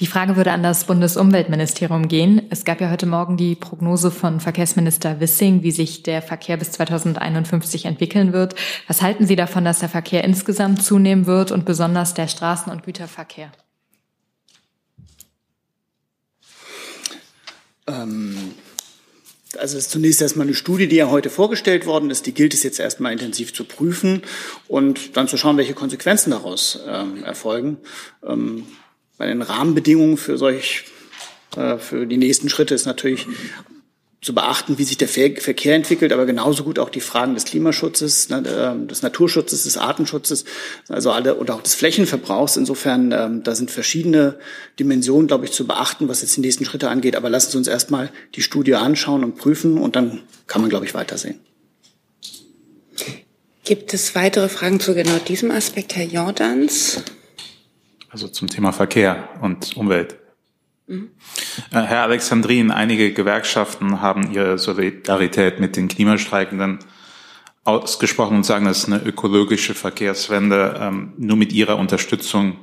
Die 0.00 0.06
Frage 0.06 0.36
würde 0.36 0.52
an 0.52 0.62
das 0.62 0.84
Bundesumweltministerium 0.84 2.06
gehen. 2.06 2.42
Es 2.50 2.64
gab 2.64 2.80
ja 2.80 2.88
heute 2.90 3.06
Morgen 3.06 3.36
die 3.36 3.56
Prognose 3.56 4.12
von 4.12 4.38
Verkehrsminister 4.38 5.18
Wissing, 5.18 5.64
wie 5.64 5.72
sich 5.72 6.04
der 6.04 6.22
Verkehr 6.22 6.56
bis 6.56 6.70
2051 6.70 7.84
entwickeln 7.84 8.32
wird. 8.32 8.54
Was 8.86 9.02
halten 9.02 9.26
Sie 9.26 9.34
davon, 9.34 9.64
dass 9.64 9.80
der 9.80 9.88
Verkehr 9.88 10.22
insgesamt 10.22 10.84
zunehmen 10.84 11.26
wird 11.26 11.50
und 11.50 11.64
besonders 11.64 12.14
der 12.14 12.28
Straßen- 12.28 12.70
und 12.70 12.84
Güterverkehr? 12.84 13.50
Ähm, 17.88 18.36
also 19.58 19.76
ist 19.76 19.90
zunächst 19.90 20.22
erstmal 20.22 20.46
eine 20.46 20.54
Studie, 20.54 20.86
die 20.86 20.96
ja 20.96 21.10
heute 21.10 21.28
vorgestellt 21.28 21.86
worden 21.86 22.10
ist. 22.10 22.26
Die 22.26 22.34
gilt 22.34 22.54
es 22.54 22.62
jetzt 22.62 22.78
erstmal 22.78 23.12
intensiv 23.12 23.52
zu 23.52 23.64
prüfen 23.64 24.22
und 24.68 25.16
dann 25.16 25.26
zu 25.26 25.36
schauen, 25.36 25.56
welche 25.56 25.74
Konsequenzen 25.74 26.30
daraus 26.30 26.78
ähm, 26.86 27.24
erfolgen. 27.24 27.78
Ähm, 28.24 28.64
bei 29.18 29.26
den 29.26 29.42
Rahmenbedingungen 29.42 30.16
für 30.16 30.38
solch 30.38 30.84
äh, 31.56 31.78
für 31.78 32.06
die 32.06 32.16
nächsten 32.16 32.48
Schritte 32.48 32.74
ist 32.74 32.86
natürlich 32.86 33.26
zu 34.20 34.34
beachten, 34.34 34.78
wie 34.78 34.84
sich 34.84 34.96
der 34.96 35.08
Verkehr 35.08 35.76
entwickelt, 35.76 36.12
aber 36.12 36.26
genauso 36.26 36.64
gut 36.64 36.80
auch 36.80 36.90
die 36.90 37.00
Fragen 37.00 37.34
des 37.34 37.44
Klimaschutzes, 37.44 38.28
ne, 38.30 38.42
ähm, 38.48 38.88
des 38.88 39.02
Naturschutzes, 39.02 39.62
des 39.62 39.76
Artenschutzes, 39.76 40.44
also 40.88 41.12
alle 41.12 41.36
und 41.36 41.52
auch 41.52 41.62
des 41.62 41.74
Flächenverbrauchs. 41.74 42.56
Insofern, 42.56 43.12
ähm, 43.12 43.42
da 43.44 43.54
sind 43.54 43.70
verschiedene 43.70 44.36
Dimensionen, 44.80 45.28
glaube 45.28 45.44
ich, 45.44 45.52
zu 45.52 45.68
beachten, 45.68 46.08
was 46.08 46.22
jetzt 46.22 46.36
die 46.36 46.40
nächsten 46.40 46.64
Schritte 46.64 46.90
angeht. 46.90 47.14
Aber 47.14 47.30
lassen 47.30 47.52
Sie 47.52 47.58
uns 47.58 47.68
erstmal 47.68 48.10
die 48.34 48.42
Studie 48.42 48.74
anschauen 48.74 49.22
und 49.22 49.36
prüfen 49.36 49.78
und 49.78 49.94
dann 49.94 50.22
kann 50.48 50.62
man, 50.62 50.70
glaube 50.70 50.84
ich, 50.84 50.94
weitersehen. 50.94 51.38
Gibt 53.62 53.94
es 53.94 54.16
weitere 54.16 54.48
Fragen 54.48 54.80
zu 54.80 54.94
genau 54.94 55.18
diesem 55.18 55.52
Aspekt, 55.52 55.94
Herr 55.94 56.06
Jordans? 56.06 57.02
Also 58.10 58.28
zum 58.28 58.48
Thema 58.48 58.72
Verkehr 58.72 59.28
und 59.42 59.76
Umwelt. 59.76 60.18
Mhm. 60.86 61.10
Äh, 61.70 61.82
Herr 61.82 62.02
Alexandrin, 62.02 62.70
einige 62.70 63.12
Gewerkschaften 63.12 64.00
haben 64.00 64.32
ihre 64.32 64.58
Solidarität 64.58 65.60
mit 65.60 65.76
den 65.76 65.88
Klimastreikenden 65.88 66.78
ausgesprochen 67.64 68.38
und 68.38 68.44
sagen, 68.44 68.64
dass 68.64 68.86
eine 68.86 69.02
ökologische 69.02 69.74
Verkehrswende 69.74 70.78
ähm, 70.80 71.12
nur 71.18 71.36
mit 71.36 71.52
ihrer 71.52 71.76
Unterstützung 71.76 72.56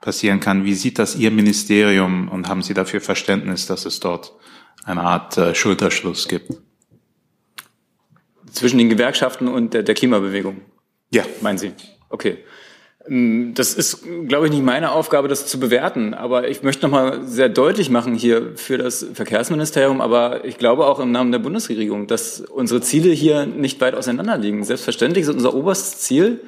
passieren 0.00 0.38
kann. 0.38 0.64
Wie 0.64 0.74
sieht 0.74 1.00
das 1.00 1.16
Ihr 1.16 1.32
Ministerium 1.32 2.28
und 2.28 2.48
haben 2.48 2.62
Sie 2.62 2.74
dafür 2.74 3.00
Verständnis, 3.00 3.66
dass 3.66 3.84
es 3.84 3.98
dort 3.98 4.32
eine 4.84 5.00
Art 5.00 5.36
äh, 5.36 5.54
Schulterschluss 5.54 6.28
gibt? 6.28 6.52
Zwischen 8.52 8.78
den 8.78 8.88
Gewerkschaften 8.88 9.48
und 9.48 9.74
der, 9.74 9.82
der 9.82 9.96
Klimabewegung? 9.96 10.60
Ja. 11.10 11.24
Meinen 11.40 11.58
Sie? 11.58 11.72
Okay. 12.08 12.38
Ähm, 13.08 13.52
das 13.54 13.74
ist, 13.74 14.04
glaube 14.28 14.46
ich, 14.46 14.52
nicht 14.52 14.64
meine 14.64 14.92
Aufgabe, 14.92 15.28
das 15.28 15.46
zu 15.46 15.58
bewerten. 15.58 16.14
Aber 16.14 16.48
ich 16.48 16.62
möchte 16.62 16.86
noch 16.86 16.92
mal 16.92 17.24
sehr 17.24 17.48
deutlich 17.48 17.90
machen 17.90 18.14
hier 18.14 18.52
für 18.56 18.78
das 18.78 19.06
Verkehrsministerium, 19.14 20.00
aber 20.00 20.44
ich 20.44 20.58
glaube 20.58 20.86
auch 20.86 21.00
im 21.00 21.12
Namen 21.12 21.32
der 21.32 21.38
Bundesregierung, 21.38 22.06
dass 22.06 22.40
unsere 22.40 22.80
Ziele 22.80 23.10
hier 23.12 23.46
nicht 23.46 23.80
weit 23.80 23.94
auseinander 23.94 24.36
liegen. 24.38 24.64
Selbstverständlich 24.64 25.24
ist 25.24 25.30
unser 25.30 25.54
oberstes 25.54 26.00
Ziel, 26.00 26.40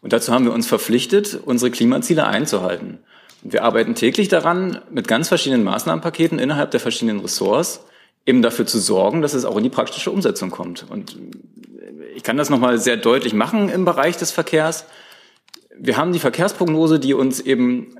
und 0.00 0.12
dazu 0.12 0.32
haben 0.32 0.44
wir 0.44 0.52
uns 0.52 0.66
verpflichtet, 0.66 1.40
unsere 1.44 1.70
Klimaziele 1.70 2.26
einzuhalten. 2.26 2.98
Wir 3.42 3.64
arbeiten 3.64 3.94
täglich 3.94 4.28
daran, 4.28 4.80
mit 4.90 5.08
ganz 5.08 5.28
verschiedenen 5.28 5.64
Maßnahmenpaketen 5.64 6.38
innerhalb 6.38 6.70
der 6.70 6.80
verschiedenen 6.80 7.20
Ressorts 7.20 7.80
eben 8.26 8.42
dafür 8.42 8.66
zu 8.66 8.78
sorgen, 8.78 9.22
dass 9.22 9.34
es 9.34 9.44
auch 9.44 9.56
in 9.56 9.64
die 9.64 9.70
praktische 9.70 10.10
Umsetzung 10.10 10.50
kommt. 10.50 10.86
Und 10.88 11.16
ich 12.14 12.22
kann 12.22 12.36
das 12.36 12.50
noch 12.50 12.58
mal 12.58 12.78
sehr 12.78 12.96
deutlich 12.96 13.32
machen 13.32 13.68
im 13.68 13.84
Bereich 13.84 14.16
des 14.16 14.30
Verkehrs 14.30 14.84
wir 15.80 15.96
haben 15.96 16.12
die 16.12 16.18
Verkehrsprognose, 16.18 16.98
die 16.98 17.14
uns 17.14 17.40
eben 17.40 17.96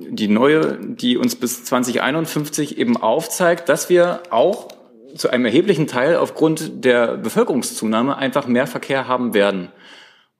die 0.00 0.28
neue, 0.28 0.78
die 0.80 1.16
uns 1.16 1.36
bis 1.36 1.64
2051 1.64 2.78
eben 2.78 2.96
aufzeigt, 2.96 3.68
dass 3.68 3.88
wir 3.88 4.20
auch 4.30 4.68
zu 5.16 5.30
einem 5.30 5.44
erheblichen 5.44 5.86
Teil 5.86 6.16
aufgrund 6.16 6.84
der 6.84 7.16
Bevölkerungszunahme 7.16 8.16
einfach 8.16 8.46
mehr 8.46 8.66
Verkehr 8.66 9.08
haben 9.08 9.32
werden. 9.34 9.68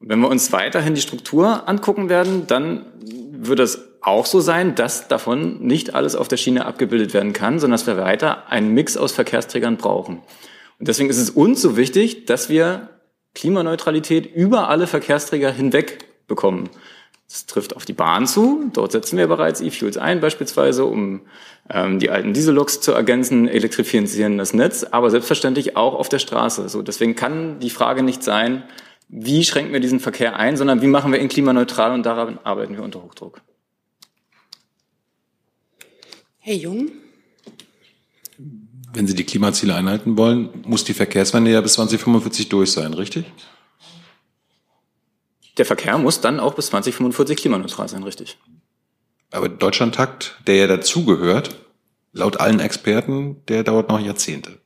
Und 0.00 0.08
wenn 0.08 0.20
wir 0.20 0.28
uns 0.28 0.52
weiterhin 0.52 0.94
die 0.94 1.00
Struktur 1.00 1.68
angucken 1.68 2.08
werden, 2.08 2.46
dann 2.46 2.86
wird 3.32 3.60
es 3.60 3.88
auch 4.00 4.26
so 4.26 4.40
sein, 4.40 4.74
dass 4.74 5.08
davon 5.08 5.60
nicht 5.60 5.94
alles 5.94 6.14
auf 6.14 6.28
der 6.28 6.36
Schiene 6.36 6.66
abgebildet 6.66 7.14
werden 7.14 7.32
kann, 7.32 7.58
sondern 7.58 7.78
dass 7.78 7.86
wir 7.86 7.96
weiter 7.96 8.50
einen 8.50 8.74
Mix 8.74 8.96
aus 8.96 9.12
Verkehrsträgern 9.12 9.76
brauchen. 9.76 10.22
Und 10.78 10.88
deswegen 10.88 11.08
ist 11.08 11.18
es 11.18 11.30
uns 11.30 11.62
so 11.62 11.76
wichtig, 11.76 12.26
dass 12.26 12.48
wir 12.48 12.88
Klimaneutralität 13.34 14.26
über 14.26 14.68
alle 14.68 14.86
Verkehrsträger 14.86 15.50
hinweg 15.50 16.04
bekommen. 16.26 16.68
Das 17.28 17.46
trifft 17.46 17.74
auf 17.74 17.84
die 17.84 17.92
Bahn 17.92 18.26
zu. 18.26 18.70
Dort 18.72 18.92
setzen 18.92 19.16
wir 19.16 19.26
bereits 19.26 19.60
E-Fuels 19.60 19.96
ein, 19.96 20.20
beispielsweise, 20.20 20.84
um 20.84 21.22
ähm, 21.70 21.98
die 21.98 22.10
alten 22.10 22.32
Dieselloks 22.32 22.80
zu 22.80 22.92
ergänzen, 22.92 23.48
elektrifizieren 23.48 24.38
das 24.38 24.52
Netz, 24.52 24.84
aber 24.84 25.10
selbstverständlich 25.10 25.76
auch 25.76 25.94
auf 25.94 26.08
der 26.08 26.18
Straße. 26.18 26.68
So, 26.68 26.82
deswegen 26.82 27.16
kann 27.16 27.58
die 27.60 27.70
Frage 27.70 28.02
nicht 28.02 28.22
sein, 28.22 28.62
wie 29.08 29.44
schränken 29.44 29.72
wir 29.72 29.80
diesen 29.80 30.00
Verkehr 30.00 30.36
ein, 30.36 30.56
sondern 30.56 30.82
wie 30.82 30.86
machen 30.86 31.12
wir 31.12 31.20
ihn 31.20 31.28
klimaneutral 31.28 31.92
und 31.92 32.04
daran 32.04 32.38
arbeiten 32.44 32.74
wir 32.74 32.82
unter 32.82 33.02
Hochdruck. 33.02 33.40
Herr 36.38 36.54
Jung? 36.54 36.90
Wenn 38.92 39.06
Sie 39.06 39.14
die 39.14 39.24
Klimaziele 39.24 39.74
einhalten 39.74 40.16
wollen, 40.16 40.50
muss 40.66 40.84
die 40.84 40.94
Verkehrswende 40.94 41.50
ja 41.50 41.60
bis 41.60 41.72
2045 41.74 42.48
durch 42.48 42.70
sein, 42.70 42.94
richtig? 42.94 43.24
Der 45.56 45.66
Verkehr 45.66 45.98
muss 45.98 46.20
dann 46.20 46.40
auch 46.40 46.54
bis 46.54 46.66
2045 46.66 47.36
klimaneutral 47.36 47.88
sein, 47.88 48.02
richtig. 48.02 48.38
Aber 49.30 49.48
Deutschlandtakt, 49.48 50.38
der 50.46 50.56
ja 50.56 50.66
dazugehört, 50.66 51.56
laut 52.12 52.40
allen 52.40 52.60
Experten, 52.60 53.42
der 53.48 53.64
dauert 53.64 53.88
noch 53.88 54.00
Jahrzehnte. 54.00 54.58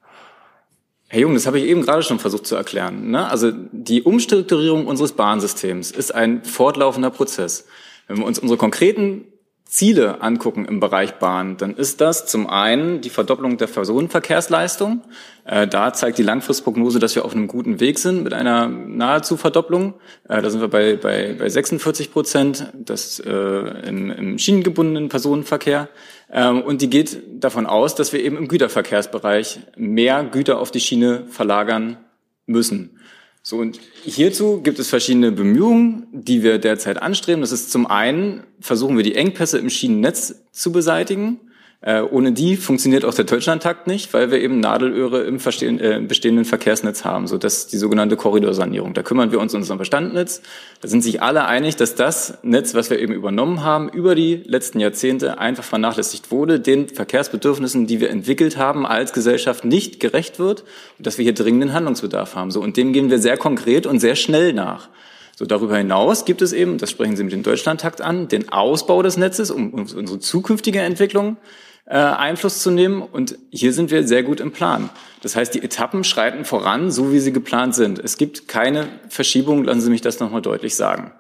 Herr 1.09 1.21
Jung, 1.21 1.35
das 1.35 1.47
habe 1.47 1.59
ich 1.59 1.65
eben 1.65 1.83
gerade 1.83 2.03
schon 2.03 2.19
versucht 2.19 2.47
zu 2.47 2.55
erklären. 2.55 3.11
Ne? 3.11 3.27
Also 3.29 3.51
die 3.51 4.03
Umstrukturierung 4.03 4.87
unseres 4.87 5.13
Bahnsystems 5.13 5.91
ist 5.91 6.15
ein 6.15 6.45
fortlaufender 6.45 7.11
Prozess. 7.11 7.67
Wenn 8.07 8.19
wir 8.19 8.27
uns 8.27 8.39
unsere 8.39 8.59
konkreten 8.59 9.25
Ziele 9.69 10.23
angucken 10.23 10.65
im 10.65 10.81
Bereich 10.81 11.17
Bahn, 11.17 11.59
dann 11.59 11.77
ist 11.77 12.01
das 12.01 12.25
zum 12.25 12.47
einen 12.47 13.03
die 13.03 13.11
Verdopplung 13.11 13.59
der 13.59 13.67
Personenverkehrsleistung. 13.67 15.03
Äh, 15.45 15.69
da 15.69 15.93
zeigt 15.93 16.17
die 16.17 16.23
Langfristprognose, 16.23 16.99
dass 16.99 17.15
wir 17.15 17.27
auf 17.27 17.35
einem 17.35 17.49
guten 17.49 17.79
Weg 17.79 17.99
sind 17.99 18.25
mit 18.25 18.33
einer 18.33 18.67
nahezu 18.67 19.37
Verdopplung. 19.37 19.93
Äh, 20.27 20.41
da 20.41 20.49
sind 20.49 20.63
wir 20.63 20.69
bei, 20.69 20.97
bei, 20.97 21.37
bei 21.39 21.51
46 21.51 22.11
Prozent 22.11 22.73
das, 22.73 23.21
äh, 23.21 23.31
im, 23.31 24.11
im 24.11 24.39
schienengebundenen 24.39 25.11
Personenverkehr. 25.11 25.91
Ähm, 26.33 26.63
und 26.63 26.81
die 26.81 26.89
geht 26.89 27.19
davon 27.45 27.67
aus, 27.67 27.95
dass 27.95 28.15
wir 28.15 28.25
eben 28.25 28.39
im 28.39 28.49
Güterverkehrsbereich 28.49 29.61
mehr 29.77 30.25
Güter 30.25 30.61
auf 30.61 30.71
die 30.71 30.81
Schiene 30.81 31.25
verlagern 31.29 31.99
müssen. 32.47 32.98
So, 33.43 33.57
und 33.59 33.81
hierzu 34.05 34.61
gibt 34.63 34.79
es 34.79 34.89
verschiedene 34.89 35.33
Bemühungen, 35.33 36.07
die 36.13 36.43
wir 36.43 36.59
derzeit 36.59 37.01
anstreben. 37.01 37.41
Das 37.41 37.53
ist 37.53 37.71
zum 37.71 37.87
einen, 37.87 38.45
versuchen 38.61 38.97
wir 38.97 39.05
die 39.05 39.15
Engpässe 39.15 39.59
im 39.59 39.71
Schienennetz 39.71 40.45
zu 40.53 40.73
beseitigen. 40.73 41.41
Äh, 41.81 42.01
ohne 42.01 42.33
die 42.33 42.57
funktioniert 42.57 43.05
auch 43.05 43.15
der 43.15 43.25
Deutschlandtakt 43.25 43.87
nicht, 43.87 44.13
weil 44.13 44.33
wir 44.33 44.41
eben 44.41 44.59
Nadelöhre 44.59 45.23
im 45.23 45.37
äh, 45.37 46.01
bestehenden 46.01 46.45
Verkehrsnetz 46.45 47.05
haben. 47.05 47.29
So, 47.29 47.39
das 47.39 47.59
ist 47.59 47.73
die 47.73 47.77
sogenannte 47.77 48.17
Korridorsanierung. 48.17 48.95
Da 48.95 49.05
kümmern 49.05 49.31
wir 49.31 49.39
uns 49.39 49.55
um 49.55 49.61
unser 49.61 49.77
Bestandnetz. 49.77 50.43
Da 50.81 50.89
sind 50.89 51.03
sich 51.03 51.23
alle 51.23 51.45
einig, 51.45 51.77
dass 51.77 51.95
das 51.95 52.39
Netz, 52.43 52.75
was 52.75 52.91
wir 52.91 52.99
eben 52.99 53.13
übernommen 53.13 53.63
haben, 53.63 53.89
über 53.91 54.17
die 54.17 54.43
letzten 54.45 54.81
Jahrzehnte 54.81 55.39
einfach 55.39 55.63
vernachlässigt 55.63 56.33
wurde, 56.33 56.59
den 56.59 56.89
Verkehrsbedürfnissen, 56.89 57.87
die 57.87 58.01
wir 58.01 58.11
entwickelt 58.11 58.57
haben, 58.57 58.85
als 58.85 59.13
Gesellschaft 59.13 59.65
nicht 59.65 60.01
gerecht 60.01 60.41
wird 60.41 60.65
und 60.99 61.07
dass 61.07 61.17
wir 61.17 61.23
hier 61.23 61.35
dringenden 61.35 61.75
Handlungsbedarf 61.75 62.35
haben. 62.35 62.51
So, 62.51 62.61
und 62.61 62.77
dem 62.77 62.93
gehen 62.93 63.09
wir 63.09 63.21
sehr 63.21 63.37
konkret 63.37 63.87
und 63.87 64.01
sehr 64.01 64.17
schnell 64.17 64.53
nach. 64.53 64.89
So, 65.37 65.45
darüber 65.45 65.77
hinaus 65.77 66.25
gibt 66.25 66.43
es 66.43 66.53
eben, 66.53 66.79
das 66.79 66.91
sprechen 66.91 67.17
Sie 67.17 67.23
mit 67.23 67.33
dem 67.33 67.45
Deutschlandtakt 67.45 68.01
an, 68.01 68.27
den 68.27 68.49
Ausbau 68.49 69.01
des 69.03 69.17
Netzes, 69.17 69.53
um, 69.53 69.73
um 69.73 69.83
unsere 69.83 70.19
zukünftige 70.19 70.81
Entwicklung 70.81 71.37
äh, 71.89 71.95
Einfluss 71.95 72.63
zu 72.63 72.71
nehmen. 72.71 73.03
Und 73.03 73.39
hier 73.51 73.73
sind 73.73 73.91
wir 73.91 74.07
sehr 74.07 74.23
gut 74.23 74.41
im 74.41 74.53
Plan. 74.53 74.91
Das 75.23 75.37
heißt, 75.37 75.55
die 75.55 75.63
Etappen 75.63 76.05
schreiten 76.05 76.45
voran, 76.45 76.91
so 76.91 77.13
wie 77.13 77.19
sie 77.19 77.33
geplant 77.33 77.75
sind. 77.75 77.99
Es 77.99 78.19
gibt 78.19 78.47
keine 78.47 78.89
Verschiebung, 79.09 79.65
lassen 79.65 79.81
Sie 79.81 79.91
mich 79.91 80.01
das 80.01 80.21
nochmal 80.21 80.43
deutlich 80.43 80.77
sagen. 80.77 81.13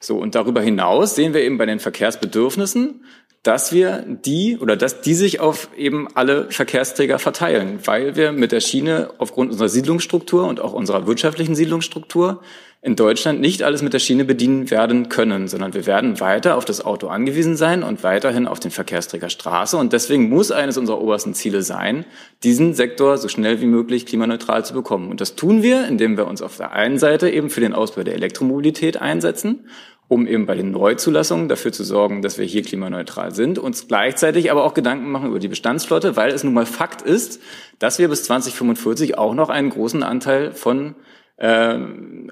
So, 0.00 0.18
und 0.18 0.34
darüber 0.34 0.60
hinaus 0.60 1.14
sehen 1.14 1.34
wir 1.34 1.42
eben 1.42 1.58
bei 1.58 1.66
den 1.66 1.80
Verkehrsbedürfnissen, 1.80 3.04
dass 3.46 3.72
wir 3.72 4.04
die 4.06 4.58
oder 4.58 4.76
dass 4.76 5.00
die 5.00 5.14
sich 5.14 5.40
auf 5.40 5.68
eben 5.76 6.08
alle 6.14 6.50
Verkehrsträger 6.50 7.18
verteilen, 7.18 7.78
weil 7.84 8.16
wir 8.16 8.32
mit 8.32 8.50
der 8.50 8.60
Schiene 8.60 9.10
aufgrund 9.18 9.52
unserer 9.52 9.68
Siedlungsstruktur 9.68 10.46
und 10.46 10.60
auch 10.60 10.72
unserer 10.72 11.06
wirtschaftlichen 11.06 11.54
Siedlungsstruktur 11.54 12.40
in 12.82 12.94
Deutschland 12.94 13.40
nicht 13.40 13.62
alles 13.62 13.82
mit 13.82 13.92
der 13.94 13.98
Schiene 13.98 14.24
bedienen 14.24 14.70
werden 14.70 15.08
können, 15.08 15.48
sondern 15.48 15.74
wir 15.74 15.86
werden 15.86 16.20
weiter 16.20 16.56
auf 16.56 16.64
das 16.64 16.84
Auto 16.84 17.08
angewiesen 17.08 17.56
sein 17.56 17.82
und 17.82 18.04
weiterhin 18.04 18.46
auf 18.46 18.60
den 18.60 18.70
Verkehrsträger 18.70 19.28
Straße. 19.28 19.76
Und 19.76 19.92
deswegen 19.92 20.28
muss 20.28 20.52
eines 20.52 20.78
unserer 20.78 21.00
obersten 21.00 21.34
Ziele 21.34 21.62
sein, 21.62 22.04
diesen 22.44 22.74
Sektor 22.74 23.18
so 23.18 23.28
schnell 23.28 23.60
wie 23.60 23.66
möglich 23.66 24.06
klimaneutral 24.06 24.64
zu 24.64 24.72
bekommen. 24.72 25.10
Und 25.10 25.20
das 25.20 25.34
tun 25.34 25.64
wir, 25.64 25.88
indem 25.88 26.16
wir 26.16 26.28
uns 26.28 26.42
auf 26.42 26.58
der 26.58 26.72
einen 26.72 26.98
Seite 26.98 27.28
eben 27.28 27.50
für 27.50 27.60
den 27.60 27.74
Ausbau 27.74 28.04
der 28.04 28.14
Elektromobilität 28.14 29.00
einsetzen 29.00 29.66
um 30.08 30.26
eben 30.26 30.46
bei 30.46 30.54
den 30.54 30.70
Neuzulassungen 30.70 31.48
dafür 31.48 31.72
zu 31.72 31.82
sorgen, 31.82 32.22
dass 32.22 32.38
wir 32.38 32.44
hier 32.44 32.62
klimaneutral 32.62 33.34
sind, 33.34 33.58
uns 33.58 33.88
gleichzeitig 33.88 34.50
aber 34.50 34.64
auch 34.64 34.74
Gedanken 34.74 35.10
machen 35.10 35.28
über 35.28 35.38
die 35.38 35.48
Bestandsflotte, 35.48 36.16
weil 36.16 36.30
es 36.32 36.44
nun 36.44 36.54
mal 36.54 36.66
Fakt 36.66 37.02
ist, 37.02 37.40
dass 37.78 37.98
wir 37.98 38.08
bis 38.08 38.24
2045 38.24 39.18
auch 39.18 39.34
noch 39.34 39.48
einen 39.48 39.70
großen 39.70 40.02
Anteil 40.02 40.52
von 40.52 40.94
äh, 41.38 41.78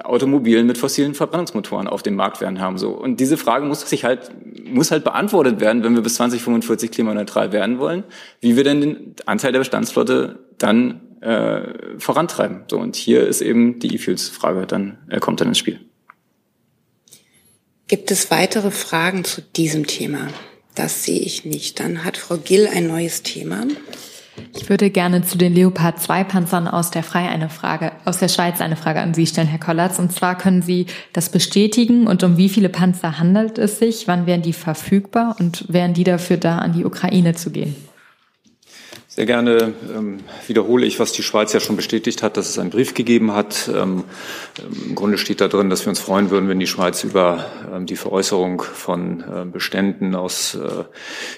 Automobilen 0.02 0.66
mit 0.66 0.78
fossilen 0.78 1.14
Verbrennungsmotoren 1.14 1.88
auf 1.88 2.02
dem 2.02 2.14
Markt 2.14 2.40
werden 2.40 2.60
haben. 2.60 2.78
So. 2.78 2.90
Und 2.90 3.20
diese 3.20 3.37
Frage 3.37 3.66
muss 3.66 3.80
sich 3.88 4.04
halt, 4.04 4.30
muss 4.64 4.90
halt 4.90 5.04
beantwortet 5.04 5.60
werden, 5.60 5.82
wenn 5.82 5.94
wir 5.94 6.02
bis 6.02 6.14
2045 6.14 6.90
klimaneutral 6.90 7.52
werden 7.52 7.78
wollen, 7.78 8.04
wie 8.40 8.56
wir 8.56 8.64
denn 8.64 8.80
den 8.80 9.14
Anteil 9.26 9.52
der 9.52 9.58
Bestandsflotte 9.58 10.38
dann 10.58 11.00
äh, 11.20 11.98
vorantreiben. 11.98 12.62
So, 12.70 12.78
und 12.78 12.96
hier 12.96 13.26
ist 13.26 13.42
eben 13.42 13.78
die 13.78 13.94
E-Fuels-Frage 13.94 14.66
dann, 14.66 14.98
äh, 15.08 15.20
kommt 15.20 15.40
dann 15.40 15.48
ins 15.48 15.58
Spiel. 15.58 15.80
Gibt 17.94 18.11
es 18.11 18.33
weitere 18.33 18.72
Fragen 18.72 19.22
zu 19.22 19.40
diesem 19.40 19.87
Thema? 19.87 20.26
Das 20.74 21.04
sehe 21.04 21.20
ich 21.20 21.44
nicht. 21.44 21.78
Dann 21.78 22.04
hat 22.04 22.16
Frau 22.16 22.38
Gill 22.38 22.66
ein 22.66 22.88
neues 22.88 23.22
Thema. 23.22 23.68
Ich 24.52 24.68
würde 24.68 24.90
gerne 24.90 25.22
zu 25.22 25.38
den 25.38 25.54
Leopard 25.54 26.02
2 26.02 26.24
Panzern 26.24 26.66
aus 26.66 26.90
der 26.90 27.04
Frei 27.04 27.28
eine 27.28 27.48
Frage, 27.48 27.92
aus 28.04 28.18
der 28.18 28.26
Schweiz 28.26 28.61
eine 28.61 28.74
Frage 28.74 28.98
an 28.98 29.14
Sie 29.14 29.28
stellen, 29.28 29.46
Herr 29.46 29.61
Kollatz. 29.61 30.00
Und 30.00 30.11
zwar 30.11 30.37
können 30.37 30.61
Sie 30.61 30.87
das 31.12 31.28
bestätigen 31.28 32.09
und 32.09 32.24
um 32.24 32.37
wie 32.37 32.48
viele 32.48 32.68
Panzer 32.68 33.20
handelt 33.20 33.59
es 33.59 33.78
sich? 33.78 34.09
Wann 34.09 34.26
wären 34.26 34.42
die 34.42 34.54
verfügbar 34.54 35.37
und 35.38 35.66
wären 35.68 35.94
die 35.94 36.02
dafür 36.02 36.37
da, 36.37 36.59
an 36.59 36.72
die 36.72 36.85
Ukraine 36.85 37.37
zu 37.37 37.52
gehen? 37.52 37.76
Sehr 39.14 39.27
gerne 39.27 39.74
ähm, 39.96 40.18
wiederhole 40.48 40.85
ich, 40.85 40.98
was 40.98 41.12
die 41.12 41.22
Schweiz 41.22 41.53
ja 41.53 41.61
schon 41.61 41.77
bestätigt 41.77 42.24
hat, 42.24 42.37
dass 42.37 42.48
es 42.48 42.59
einen 42.59 42.70
Brief 42.70 42.94
gegeben 42.94 43.33
hat. 43.33 43.70
Ähm, 43.72 44.03
Im 44.88 44.96
Grunde 44.96 45.18
steht 45.18 45.40
da 45.40 45.46
drin, 45.46 45.70
dass 45.70 45.87
wir 45.87 45.90
uns 45.90 46.00
freuen 46.00 46.31
würden, 46.31 46.48
wenn 46.48 46.59
die 46.59 46.66
Schweiz 46.66 47.05
über 47.05 47.46
ähm, 47.72 47.87
die 47.87 47.94
Veräußerung 47.94 48.62
von 48.62 49.20
äh, 49.20 49.44
Beständen 49.44 50.16
aus 50.16 50.57
äh, 50.57 50.83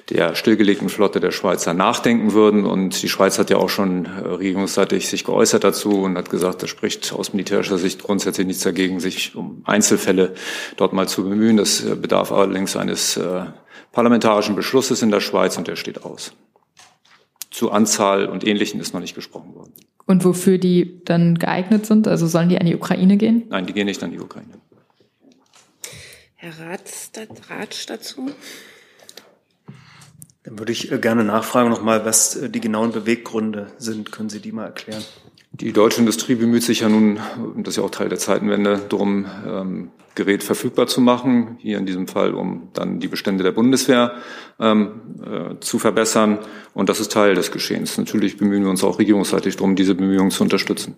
der 0.09 0.35
stillgelegten 0.37 0.89
Flotte 0.89 1.21
der 1.21 1.33
Schweizer 1.33 1.75
nachdenken 1.75 2.33
würden. 2.33 2.65
Und 2.65 3.03
die 3.03 3.11
Schweiz 3.11 3.39
hat 3.39 3.51
ja 3.51 3.59
auch 3.59 3.69
schon 3.69 4.07
äh, 4.07 4.27
regierungsseitig 4.27 5.07
sich 5.07 5.27
geäußert 5.27 5.62
dazu 5.62 6.01
und 6.01 6.17
hat 6.17 6.31
gesagt, 6.31 6.62
das 6.62 6.71
spricht 6.71 7.12
aus 7.12 7.35
militärischer 7.35 7.77
Sicht 7.77 8.03
grundsätzlich 8.03 8.47
nichts 8.47 8.62
dagegen, 8.62 9.01
sich 9.01 9.37
um 9.37 9.61
Einzelfälle 9.67 10.33
dort 10.79 10.95
mal 10.95 11.09
zu 11.09 11.25
bemühen. 11.25 11.59
Das 11.59 11.85
äh, 11.85 11.95
bedarf 11.95 12.33
allerdings 12.33 12.75
eines 12.75 13.19
äh, 13.19 13.43
parlamentarischen 13.93 14.57
Beschlusses 14.57 15.03
in 15.03 15.11
der 15.11 15.21
Schweiz 15.21 15.59
und 15.59 15.69
der 15.69 15.77
steht 15.77 16.05
aus 16.05 16.33
zu 17.57 17.73
Anzahl 17.73 18.27
und 18.27 18.47
Ähnlichem 18.47 18.81
ist 18.83 18.92
noch 18.92 19.01
nicht 19.01 19.14
gesprochen 19.14 19.55
worden. 19.55 19.73
Und 20.05 20.27
wofür 20.27 20.59
die 20.59 21.01
dann 21.07 21.38
geeignet 21.38 21.87
sind? 21.87 22.07
Also 22.07 22.27
sollen 22.27 22.51
die 22.51 22.59
an 22.59 22.66
die 22.66 22.75
Ukraine 22.75 23.16
gehen? 23.16 23.45
Nein, 23.49 23.64
die 23.64 23.73
gehen 23.73 23.87
nicht 23.87 24.03
an 24.03 24.11
die 24.11 24.21
Ukraine. 24.21 24.53
Herr 26.35 26.53
Ratsch 26.61 27.87
dazu? 27.87 28.31
Dann 30.42 30.59
würde 30.59 30.71
ich 30.71 30.92
äh, 30.92 30.99
gerne 30.99 31.25
nachfragen 31.25 31.71
nochmal, 31.71 32.05
was 32.05 32.37
äh, 32.37 32.51
die 32.51 32.61
genauen 32.61 32.92
Beweggründe 32.92 33.73
sind. 33.79 34.12
Können 34.12 34.29
Sie 34.29 34.40
die 34.40 34.53
mal 34.53 34.66
erklären? 34.66 35.03
Die 35.53 35.73
deutsche 35.73 36.01
Industrie 36.01 36.35
bemüht 36.35 36.63
sich 36.63 36.81
ja 36.81 36.89
nun, 36.89 37.19
das 37.57 37.73
ist 37.73 37.77
ja 37.77 37.83
auch 37.83 37.91
Teil 37.91 38.09
der 38.09 38.19
Zeitenwende, 38.19 38.81
darum, 38.89 39.27
ähm, 39.47 39.91
Gerät 40.17 40.43
verfügbar 40.43 40.87
zu 40.87 41.01
machen. 41.01 41.59
Hier 41.61 41.79
in 41.79 41.87
diesem 41.87 42.09
Fall, 42.09 42.35
um 42.35 42.71
dann 42.73 43.01
die 43.01 43.09
Bestände 43.09 43.45
der 43.45 43.53
Bundeswehr 43.53 44.15
ähm, 44.59 45.03
äh, 45.23 45.61
zu 45.61 45.79
verbessern. 45.79 46.39
Und 46.75 46.89
das 46.89 47.01
ist 47.01 47.13
Teil 47.13 47.35
des 47.35 47.53
Geschehens. 47.53 47.99
Natürlich 47.99 48.39
bemühen 48.39 48.65
wir 48.65 48.71
uns 48.71 48.83
auch 48.83 48.99
regierungsseitig 48.99 49.57
darum, 49.57 49.77
diese 49.77 49.95
Bemühungen 49.95 50.31
zu 50.31 50.43
unterstützen. 50.43 50.97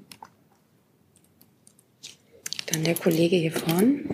Dann 2.66 2.84
der 2.84 2.94
Kollege 2.94 3.36
hier 3.36 3.52
vorne. 3.52 4.04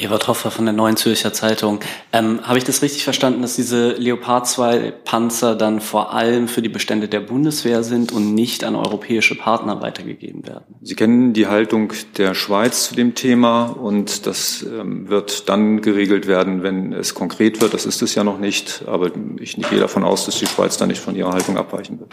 Evert 0.00 0.28
Hoffer 0.28 0.50
von 0.50 0.64
der 0.64 0.72
Neuen 0.72 0.96
Zürcher 0.96 1.32
Zeitung. 1.32 1.80
Ähm, 2.12 2.40
Habe 2.42 2.58
ich 2.58 2.64
das 2.64 2.82
richtig 2.82 3.04
verstanden, 3.04 3.42
dass 3.42 3.56
diese 3.56 3.92
Leopard 3.92 4.46
2 4.46 4.92
Panzer 5.04 5.54
dann 5.54 5.80
vor 5.80 6.12
allem 6.12 6.48
für 6.48 6.62
die 6.62 6.68
Bestände 6.68 7.08
der 7.08 7.20
Bundeswehr 7.20 7.82
sind 7.82 8.12
und 8.12 8.34
nicht 8.34 8.64
an 8.64 8.74
europäische 8.74 9.34
Partner 9.36 9.80
weitergegeben 9.82 10.46
werden? 10.46 10.74
Sie 10.82 10.94
kennen 10.94 11.32
die 11.32 11.46
Haltung 11.46 11.92
der 12.16 12.34
Schweiz 12.34 12.88
zu 12.88 12.94
dem 12.94 13.14
Thema 13.14 13.64
und 13.64 14.26
das 14.26 14.62
ähm, 14.62 15.08
wird 15.08 15.48
dann 15.48 15.80
geregelt 15.82 16.26
werden, 16.26 16.62
wenn 16.62 16.92
es 16.92 17.14
konkret 17.14 17.60
wird. 17.60 17.74
Das 17.74 17.86
ist 17.86 18.02
es 18.02 18.14
ja 18.14 18.24
noch 18.24 18.38
nicht, 18.38 18.84
aber 18.86 19.10
ich 19.38 19.56
gehe 19.56 19.80
davon 19.80 20.04
aus, 20.04 20.26
dass 20.26 20.38
die 20.38 20.46
Schweiz 20.46 20.76
da 20.76 20.86
nicht 20.86 21.00
von 21.00 21.14
ihrer 21.14 21.32
Haltung 21.32 21.56
abweichen 21.56 22.00
wird. 22.00 22.12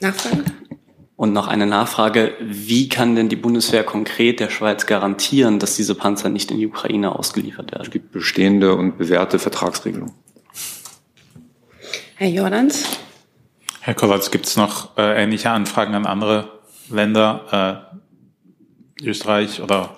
Nachfrage? 0.00 0.44
Und 1.16 1.32
noch 1.32 1.48
eine 1.48 1.66
Nachfrage, 1.66 2.34
wie 2.40 2.90
kann 2.90 3.16
denn 3.16 3.30
die 3.30 3.36
Bundeswehr 3.36 3.84
konkret 3.84 4.38
der 4.38 4.50
Schweiz 4.50 4.84
garantieren, 4.84 5.58
dass 5.58 5.74
diese 5.74 5.94
Panzer 5.94 6.28
nicht 6.28 6.50
in 6.50 6.58
die 6.58 6.66
Ukraine 6.66 7.16
ausgeliefert 7.16 7.72
werden? 7.72 7.82
Es 7.84 7.90
gibt 7.90 8.12
bestehende 8.12 8.74
und 8.74 8.98
bewährte 8.98 9.38
Vertragsregelungen. 9.38 10.14
Herr 12.16 12.28
Jordans? 12.28 12.84
Herr 13.80 13.94
Kovacs, 13.94 14.30
gibt 14.30 14.46
es 14.46 14.56
noch 14.56 14.96
äh, 14.98 15.22
ähnliche 15.22 15.50
Anfragen 15.50 15.94
an 15.94 16.06
andere 16.06 16.60
Länder, 16.90 17.88
äh, 19.00 19.04
Österreich 19.04 19.62
oder 19.62 19.96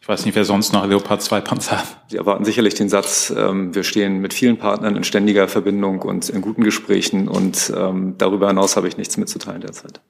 ich 0.00 0.08
weiß 0.08 0.24
nicht, 0.24 0.34
wer 0.34 0.44
sonst 0.44 0.72
noch 0.72 0.86
Leopard 0.86 1.22
2 1.22 1.40
Panzer 1.40 1.78
hat? 1.78 1.86
Sie 2.08 2.16
erwarten 2.16 2.44
sicherlich 2.44 2.74
den 2.74 2.88
Satz, 2.88 3.32
ähm, 3.36 3.74
wir 3.74 3.84
stehen 3.84 4.20
mit 4.20 4.34
vielen 4.34 4.56
Partnern 4.56 4.96
in 4.96 5.04
ständiger 5.04 5.48
Verbindung 5.48 6.02
und 6.02 6.28
in 6.28 6.42
guten 6.42 6.64
Gesprächen 6.64 7.28
und 7.28 7.72
ähm, 7.76 8.14
darüber 8.18 8.48
hinaus 8.48 8.76
habe 8.76 8.88
ich 8.88 8.96
nichts 8.96 9.16
mitzuteilen 9.16 9.60
derzeit. 9.60 10.00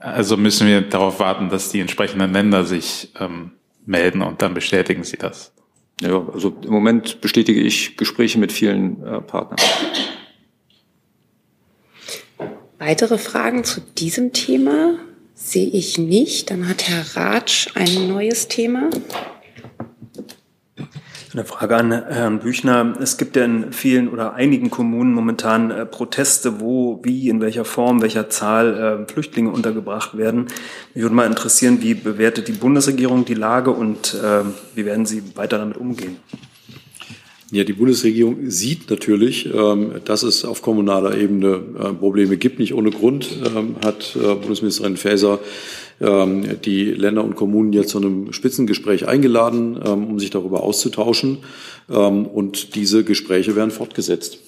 Also 0.00 0.36
müssen 0.36 0.66
wir 0.66 0.82
darauf 0.82 1.18
warten, 1.20 1.48
dass 1.48 1.70
die 1.70 1.80
entsprechenden 1.80 2.32
Länder 2.32 2.64
sich 2.64 3.12
ähm, 3.18 3.52
melden 3.84 4.22
und 4.22 4.42
dann 4.42 4.54
bestätigen 4.54 5.04
sie 5.04 5.16
das. 5.16 5.52
Ja, 6.00 6.24
also 6.32 6.56
im 6.62 6.70
Moment 6.70 7.20
bestätige 7.20 7.60
ich 7.60 7.96
Gespräche 7.96 8.38
mit 8.38 8.52
vielen 8.52 9.02
äh, 9.04 9.20
Partnern. 9.20 9.58
Weitere 12.78 13.18
Fragen 13.18 13.64
zu 13.64 13.80
diesem 13.80 14.32
Thema 14.32 14.94
sehe 15.34 15.66
ich 15.66 15.98
nicht. 15.98 16.50
Dann 16.50 16.68
hat 16.68 16.88
Herr 16.88 17.16
Ratsch 17.16 17.68
ein 17.74 18.06
neues 18.06 18.46
Thema. 18.46 18.90
Eine 21.38 21.46
Frage 21.46 21.76
an 21.76 21.92
Herrn 21.92 22.40
Büchner. 22.40 22.96
Es 23.00 23.16
gibt 23.16 23.36
ja 23.36 23.44
in 23.44 23.72
vielen 23.72 24.08
oder 24.08 24.34
einigen 24.34 24.70
Kommunen 24.70 25.14
momentan 25.14 25.70
äh, 25.70 25.86
Proteste, 25.86 26.58
wo, 26.58 26.98
wie, 27.04 27.28
in 27.28 27.40
welcher 27.40 27.64
Form, 27.64 28.02
welcher 28.02 28.28
Zahl 28.28 29.06
äh, 29.06 29.12
Flüchtlinge 29.12 29.50
untergebracht 29.50 30.18
werden. 30.18 30.48
Mich 30.94 31.04
würde 31.04 31.14
mal 31.14 31.28
interessieren, 31.28 31.78
wie 31.80 31.94
bewertet 31.94 32.48
die 32.48 32.52
Bundesregierung 32.52 33.24
die 33.24 33.34
Lage 33.34 33.70
und 33.70 34.14
äh, 34.14 34.40
wie 34.74 34.84
werden 34.84 35.06
Sie 35.06 35.22
weiter 35.36 35.58
damit 35.58 35.76
umgehen? 35.76 36.16
Ja, 37.52 37.62
die 37.62 37.72
Bundesregierung 37.72 38.50
sieht 38.50 38.90
natürlich, 38.90 39.48
ähm, 39.54 39.92
dass 40.04 40.24
es 40.24 40.44
auf 40.44 40.60
kommunaler 40.60 41.16
Ebene 41.16 41.60
Probleme 42.00 42.36
gibt. 42.36 42.58
Nicht 42.58 42.74
ohne 42.74 42.90
Grund 42.90 43.28
ähm, 43.46 43.76
hat 43.84 44.18
Bundesministerin 44.20 44.96
Faeser 44.96 45.38
ähm, 46.00 46.60
die 46.62 46.84
Länder 46.84 47.24
und 47.24 47.36
Kommunen 47.36 47.72
jetzt 47.72 47.90
zu 47.90 47.98
einem 47.98 48.32
Spitzengespräch 48.32 49.08
eingeladen, 49.08 49.80
ähm, 49.84 50.06
um 50.06 50.18
sich 50.18 50.30
darüber 50.30 50.62
auszutauschen. 50.62 51.38
Ähm, 51.90 52.26
und 52.26 52.74
diese 52.74 53.04
Gespräche 53.04 53.56
werden 53.56 53.70
fortgesetzt. 53.70 54.38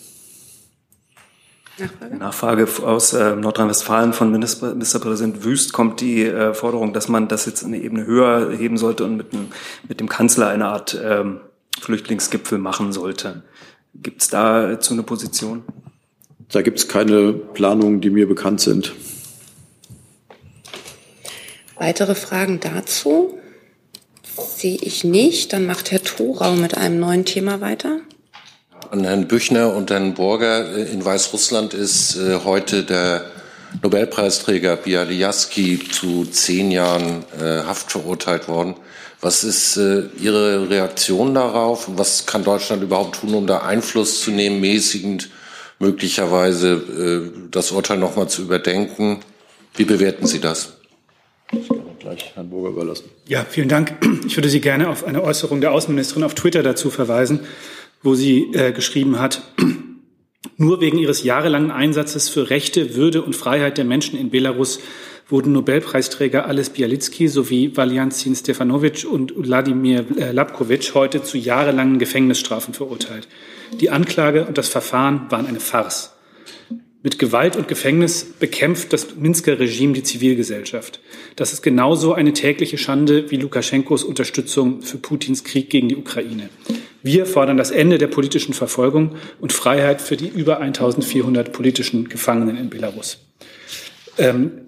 Nachfrage, 1.81 2.17
Nachfrage 2.17 2.69
aus 2.85 3.13
äh, 3.15 3.37
Nordrhein-Westfalen 3.37 4.13
von 4.13 4.31
Ministerpräsident 4.31 5.45
Wüst 5.45 5.73
kommt 5.73 6.01
die 6.01 6.25
äh, 6.25 6.53
Forderung, 6.55 6.93
dass 6.93 7.09
man 7.09 7.29
das 7.29 7.47
jetzt 7.47 7.65
eine 7.65 7.79
Ebene 7.79 8.05
höher 8.05 8.51
heben 8.51 8.77
sollte 8.77 9.05
und 9.05 9.17
mit, 9.17 9.33
dem, 9.33 9.47
mit 9.89 10.01
dem 10.01 10.09
Kanzler 10.09 10.49
eine 10.49 10.67
Art 10.67 11.01
ähm, 11.03 11.41
Flüchtlingsgipfel 11.81 12.59
machen 12.59 12.93
sollte. 12.93 13.43
Gibt 13.95 14.23
es 14.23 14.29
dazu 14.29 14.93
eine 14.93 15.03
Position? 15.03 15.63
Da 16.53 16.63
gibt 16.63 16.79
es 16.79 16.89
keine 16.89 17.33
Planungen, 17.33 18.01
die 18.01 18.11
mir 18.11 18.29
bekannt 18.29 18.61
sind. 18.61 18.93
Weitere 21.81 22.15
Fragen 22.15 22.61
dazu 22.61 23.39
sehe 24.55 24.77
ich 24.83 25.03
nicht. 25.03 25.55
Dann 25.55 25.65
macht 25.65 25.91
Herr 25.91 26.03
Thorau 26.03 26.53
mit 26.53 26.77
einem 26.77 27.01
neuen 27.01 27.25
Thema 27.25 27.63
weiter. 27.63 28.01
An 28.91 29.03
Herrn 29.03 29.27
Büchner 29.27 29.75
und 29.75 29.91
Herrn 29.91 30.13
Borger 30.13 30.77
in 30.77 31.03
Weißrussland 31.03 31.73
ist 31.73 32.17
äh, 32.17 32.41
heute 32.45 32.85
der 32.85 33.25
Nobelpreisträger 33.83 34.77
Bialyaski 34.77 35.81
zu 35.91 36.27
zehn 36.27 36.71
Jahren 36.71 37.25
äh, 37.41 37.63
Haft 37.63 37.93
verurteilt 37.93 38.47
worden. 38.47 38.75
Was 39.23 39.43
ist 39.43 39.79
äh, 39.79 40.03
Ihre 40.21 40.69
Reaktion 40.69 41.33
darauf? 41.33 41.89
Was 41.97 42.27
kann 42.27 42.45
Deutschland 42.45 42.83
überhaupt 42.83 43.21
tun, 43.21 43.33
um 43.33 43.47
da 43.47 43.61
Einfluss 43.63 44.21
zu 44.21 44.33
nehmen, 44.33 44.61
mäßigend 44.61 45.31
möglicherweise 45.79 47.33
das 47.51 47.71
Urteil 47.71 47.97
nochmal 47.97 48.29
zu 48.29 48.43
überdenken? 48.43 49.21
Wie 49.77 49.87
bewerten 49.87 50.27
Sie 50.27 50.41
das? 50.41 50.75
Ich 51.53 51.69
kann 51.69 51.81
gleich 51.99 52.33
Herrn 52.35 52.51
Burger 52.51 52.71
überlassen. 52.71 53.11
Ja, 53.27 53.45
vielen 53.49 53.69
Dank. 53.69 53.97
Ich 54.27 54.37
würde 54.37 54.49
Sie 54.49 54.61
gerne 54.61 54.89
auf 54.89 55.05
eine 55.05 55.23
Äußerung 55.23 55.61
der 55.61 55.73
Außenministerin 55.73 56.23
auf 56.23 56.35
Twitter 56.35 56.63
dazu 56.63 56.91
verweisen, 56.91 57.41
wo 58.03 58.15
sie 58.15 58.53
äh, 58.53 58.73
geschrieben 58.73 59.19
hat, 59.19 59.43
nur 60.57 60.81
wegen 60.81 60.99
ihres 60.99 61.23
jahrelangen 61.25 61.71
Einsatzes 61.71 62.29
für 62.29 62.51
Rechte, 62.51 62.95
Würde 62.95 63.23
und 63.23 63.35
Freiheit 63.35 63.79
der 63.79 63.85
Menschen 63.85 64.19
in 64.19 64.31
Belarus 64.31 64.81
wurden 65.29 65.53
Nobelpreisträger 65.53 66.47
Alice 66.47 66.71
Bialitzki 66.71 67.29
sowie 67.29 67.77
Valjantin 67.77 68.35
Stefanovic 68.35 69.07
und 69.11 69.33
Wladimir 69.37 70.05
äh, 70.19 70.33
Lapkovic 70.33 70.95
heute 70.95 71.23
zu 71.23 71.39
jahrelangen 71.39 71.99
Gefängnisstrafen 71.99 72.75
verurteilt. 72.75 73.29
Die 73.81 73.91
Anklage 73.91 74.45
und 74.45 74.59
das 74.59 74.69
Verfahren 74.69 75.27
waren 75.31 75.47
eine 75.47 75.61
Farce. 75.61 76.13
Mit 77.03 77.19
Gewalt 77.19 77.57
und 77.57 77.67
Gefängnis 77.67 78.27
bekämpft 78.39 78.93
das 78.93 79.17
Minsker 79.17 79.59
Regime 79.59 79.95
die 79.95 80.03
Zivilgesellschaft. 80.03 81.01
Das 81.35 81.55
ist 81.55 81.63
genauso 81.63 82.13
eine 82.13 82.35
tägliche 82.35 82.77
Schande 82.77 83.31
wie 83.31 83.37
Lukaschenkos 83.37 84.05
Unterstützung 84.05 84.83
für 84.83 84.99
Putins 84.99 85.43
Krieg 85.43 85.71
gegen 85.71 85.89
die 85.89 85.97
Ukraine. 85.97 86.51
Wir 87.03 87.25
fordern 87.25 87.57
das 87.57 87.71
Ende 87.71 87.97
der 87.97 88.09
politischen 88.09 88.53
Verfolgung 88.53 89.17
und 89.41 89.55
Freiheit 89.55 90.03
für 90.03 90.19
die 90.19 90.29
über 90.29 90.61
1400 90.61 91.53
politischen 91.53 92.11
Gefangenen 92.11 92.59
in 92.59 92.69
Belarus. 92.69 93.19
Ähm, 94.19 94.67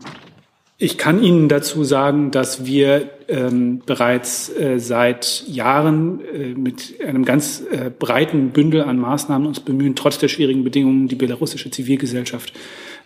ich 0.82 0.98
kann 0.98 1.22
Ihnen 1.22 1.48
dazu 1.48 1.84
sagen, 1.84 2.32
dass 2.32 2.66
wir 2.66 3.08
ähm, 3.28 3.82
bereits 3.86 4.48
äh, 4.48 4.80
seit 4.80 5.44
Jahren 5.46 6.20
äh, 6.34 6.54
mit 6.54 6.94
einem 7.06 7.24
ganz 7.24 7.62
äh, 7.70 7.88
breiten 7.96 8.50
Bündel 8.50 8.82
an 8.82 8.98
Maßnahmen 8.98 9.46
uns 9.46 9.60
bemühen, 9.60 9.94
trotz 9.94 10.18
der 10.18 10.26
schwierigen 10.26 10.64
Bedingungen 10.64 11.06
die 11.06 11.14
belarussische 11.14 11.70
Zivilgesellschaft 11.70 12.52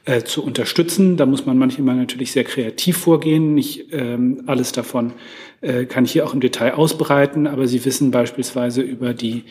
äh, 0.06 0.22
zu 0.22 0.42
unterstützen. 0.42 1.18
Da 1.18 1.26
muss 1.26 1.44
man 1.44 1.58
manchmal 1.58 1.96
natürlich 1.96 2.32
sehr 2.32 2.44
kreativ 2.44 2.96
vorgehen. 2.96 3.52
Nicht 3.52 3.92
ähm, 3.92 4.44
alles 4.46 4.72
davon 4.72 5.12
äh, 5.60 5.84
kann 5.84 6.06
ich 6.06 6.12
hier 6.12 6.24
auch 6.24 6.32
im 6.32 6.40
Detail 6.40 6.72
ausbreiten, 6.72 7.46
aber 7.46 7.66
Sie 7.66 7.84
wissen 7.84 8.10
beispielsweise 8.10 8.80
über 8.80 9.12
die 9.12 9.44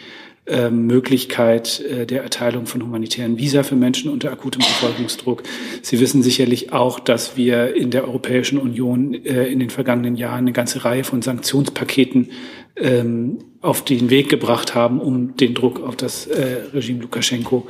äh, 0.47 0.69
Möglichkeit 0.69 1.79
äh, 1.79 2.05
der 2.05 2.21
Erteilung 2.21 2.67
von 2.67 2.83
humanitären 2.83 3.39
Visa 3.39 3.63
für 3.63 3.75
Menschen 3.75 4.11
unter 4.11 4.31
akutem 4.31 4.61
Verfolgungsdruck. 4.61 5.41
Sie 5.81 5.99
wissen 5.99 6.21
sicherlich 6.21 6.71
auch, 6.71 6.99
dass 6.99 7.35
wir 7.35 7.75
in 7.75 7.89
der 7.89 8.03
Europäischen 8.03 8.59
Union 8.59 9.15
äh, 9.15 9.47
in 9.47 9.57
den 9.57 9.71
vergangenen 9.71 10.15
Jahren 10.15 10.41
eine 10.41 10.51
ganze 10.51 10.85
Reihe 10.85 11.03
von 11.03 11.23
Sanktionspaketen 11.23 12.29
ähm, 12.75 13.39
auf 13.61 13.83
den 13.83 14.11
Weg 14.11 14.29
gebracht 14.29 14.75
haben, 14.75 15.01
um 15.01 15.35
den 15.35 15.55
Druck 15.55 15.81
auf 15.81 15.95
das 15.95 16.29
Regime 16.71 17.01
Lukaschenko 17.01 17.67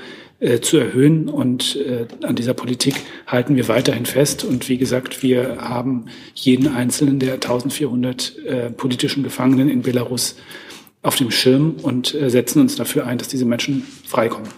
zu 0.62 0.76
erhöhen. 0.76 1.30
Und 1.30 1.80
an 2.22 2.36
dieser 2.36 2.54
Politik 2.54 2.96
halten 3.26 3.56
wir 3.56 3.70
weiterhin 3.70 4.06
fest. 4.06 4.44
Und 4.44 4.68
wie 4.68 4.78
gesagt, 4.78 5.24
wir 5.24 5.56
haben 5.60 6.08
jeden 6.34 6.68
einzelnen 6.68 7.20
der 7.20 7.36
1400 7.36 8.76
politischen 8.76 9.24
Gefangenen 9.24 9.70
in 9.70 9.84
Belarus 9.84 10.36
auf 11.06 11.15
dem 11.15 11.32
Schirm 11.32 11.76
und 11.82 12.13
äh, 12.13 12.30
setzen 12.30 12.62
uns 12.62 12.76
dafür 12.76 13.06
ein, 13.06 13.18
dass 13.18 13.28
diese 13.28 13.46
Menschen 13.46 13.86
freikommen. 14.08 14.50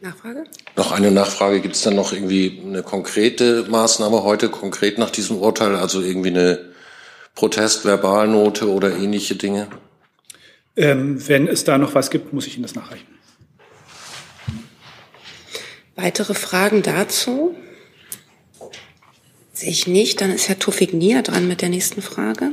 Nachfrage? 0.00 0.44
Noch 0.76 0.92
eine 0.92 1.10
Nachfrage. 1.10 1.60
Gibt 1.60 1.74
es 1.74 1.82
dann 1.82 1.94
noch 1.94 2.12
irgendwie 2.12 2.62
eine 2.64 2.82
konkrete 2.82 3.66
Maßnahme 3.68 4.22
heute, 4.22 4.48
konkret 4.48 4.98
nach 4.98 5.10
diesem 5.10 5.36
Urteil, 5.36 5.74
also 5.74 6.00
irgendwie 6.00 6.30
eine 6.30 6.70
Protestverbalnote 7.34 8.70
oder 8.70 8.96
ähnliche 8.96 9.34
Dinge? 9.36 9.68
Ähm, 10.76 11.26
wenn 11.28 11.48
es 11.48 11.64
da 11.64 11.76
noch 11.76 11.94
was 11.94 12.10
gibt, 12.10 12.32
muss 12.32 12.46
ich 12.46 12.54
Ihnen 12.54 12.62
das 12.62 12.74
nachreichen. 12.74 13.06
Weitere 15.96 16.34
Fragen 16.34 16.82
dazu? 16.82 17.54
Sehe 19.52 19.70
ich 19.70 19.86
nicht. 19.86 20.20
Dann 20.22 20.30
ist 20.30 20.48
Herr 20.48 20.58
Tufik 20.58 20.94
Nia 20.94 21.20
dran 21.20 21.46
mit 21.46 21.60
der 21.60 21.68
nächsten 21.68 22.00
Frage. 22.00 22.52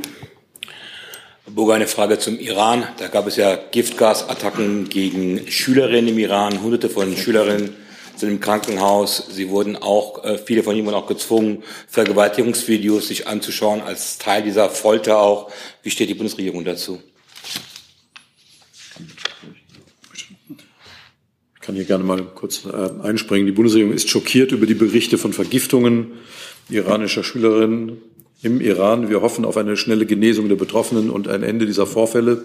Burger, 1.54 1.74
eine 1.74 1.86
Frage 1.86 2.18
zum 2.18 2.38
Iran. 2.38 2.86
Da 2.98 3.08
gab 3.08 3.26
es 3.26 3.36
ja 3.36 3.56
Giftgasattacken 3.56 4.88
gegen 4.88 5.50
Schülerinnen 5.50 6.08
im 6.08 6.18
Iran. 6.18 6.62
Hunderte 6.62 6.90
von 6.90 7.16
Schülerinnen 7.16 7.74
sind 8.16 8.28
im 8.28 8.40
Krankenhaus. 8.40 9.24
Sie 9.30 9.48
wurden 9.48 9.76
auch, 9.76 10.24
äh, 10.24 10.38
viele 10.38 10.62
von 10.62 10.76
ihnen 10.76 10.86
wurden 10.86 10.96
auch 10.96 11.06
gezwungen, 11.06 11.62
Vergewaltigungsvideos 11.86 13.08
sich 13.08 13.26
anzuschauen, 13.26 13.80
als 13.80 14.18
Teil 14.18 14.42
dieser 14.42 14.68
Folter 14.68 15.20
auch. 15.20 15.50
Wie 15.82 15.90
steht 15.90 16.08
die 16.08 16.14
Bundesregierung 16.14 16.64
dazu? 16.64 17.00
Ich 21.54 21.60
kann 21.60 21.74
hier 21.74 21.84
gerne 21.84 22.04
mal 22.04 22.22
kurz 22.34 22.64
äh, 22.64 23.02
einspringen. 23.02 23.46
Die 23.46 23.52
Bundesregierung 23.52 23.94
ist 23.94 24.08
schockiert 24.08 24.52
über 24.52 24.66
die 24.66 24.74
Berichte 24.74 25.18
von 25.18 25.32
Vergiftungen 25.32 26.12
iranischer 26.70 27.24
Schülerinnen 27.24 28.02
im 28.42 28.60
Iran. 28.60 29.08
Wir 29.08 29.20
hoffen 29.20 29.44
auf 29.44 29.56
eine 29.56 29.76
schnelle 29.76 30.06
Genesung 30.06 30.48
der 30.48 30.56
Betroffenen 30.56 31.10
und 31.10 31.28
ein 31.28 31.42
Ende 31.42 31.66
dieser 31.66 31.86
Vorfälle. 31.86 32.44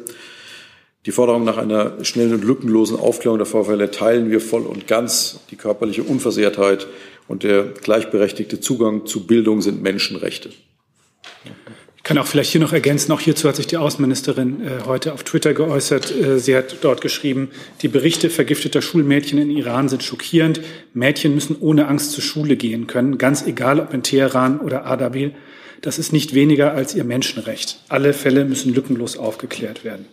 Die 1.05 1.11
Forderung 1.11 1.43
nach 1.43 1.57
einer 1.57 2.03
schnellen 2.03 2.33
und 2.33 2.43
lückenlosen 2.43 2.97
Aufklärung 2.97 3.37
der 3.37 3.45
Vorfälle 3.45 3.91
teilen 3.91 4.31
wir 4.31 4.39
voll 4.39 4.63
und 4.63 4.87
ganz. 4.87 5.41
Die 5.51 5.57
körperliche 5.57 6.03
Unversehrtheit 6.03 6.87
und 7.27 7.43
der 7.43 7.63
gleichberechtigte 7.63 8.59
Zugang 8.59 9.05
zu 9.05 9.27
Bildung 9.27 9.61
sind 9.61 9.81
Menschenrechte. 9.83 10.49
Ich 11.97 12.03
kann 12.03 12.17
auch 12.17 12.27
vielleicht 12.27 12.51
hier 12.51 12.59
noch 12.59 12.73
ergänzen, 12.73 13.13
auch 13.13 13.21
hierzu 13.21 13.47
hat 13.47 13.55
sich 13.55 13.67
die 13.67 13.77
Außenministerin 13.77 14.61
äh, 14.61 14.69
heute 14.85 15.13
auf 15.13 15.23
Twitter 15.23 15.53
geäußert. 15.53 16.13
Äh, 16.13 16.37
sie 16.37 16.53
hat 16.53 16.77
dort 16.81 16.99
geschrieben, 16.99 17.49
die 17.81 17.87
Berichte 17.87 18.29
vergifteter 18.29 18.81
Schulmädchen 18.81 19.39
in 19.39 19.49
Iran 19.49 19.87
sind 19.87 20.03
schockierend. 20.03 20.59
Mädchen 20.93 21.33
müssen 21.33 21.55
ohne 21.61 21.87
Angst 21.87 22.11
zur 22.11 22.21
Schule 22.21 22.57
gehen 22.57 22.87
können, 22.87 23.17
ganz 23.17 23.47
egal 23.47 23.79
ob 23.79 23.93
in 23.93 24.03
Teheran 24.03 24.59
oder 24.59 24.85
Ardabil. 24.85 25.33
Das 25.83 25.99
ist 25.99 26.13
nicht 26.13 26.33
weniger 26.33 26.73
als 26.73 26.95
ihr 26.95 27.03
Menschenrecht. 27.03 27.81
Alle 27.89 28.13
Fälle 28.13 28.45
müssen 28.45 28.73
lückenlos 28.73 29.17
aufgeklärt 29.17 29.83
werden. 29.83 30.07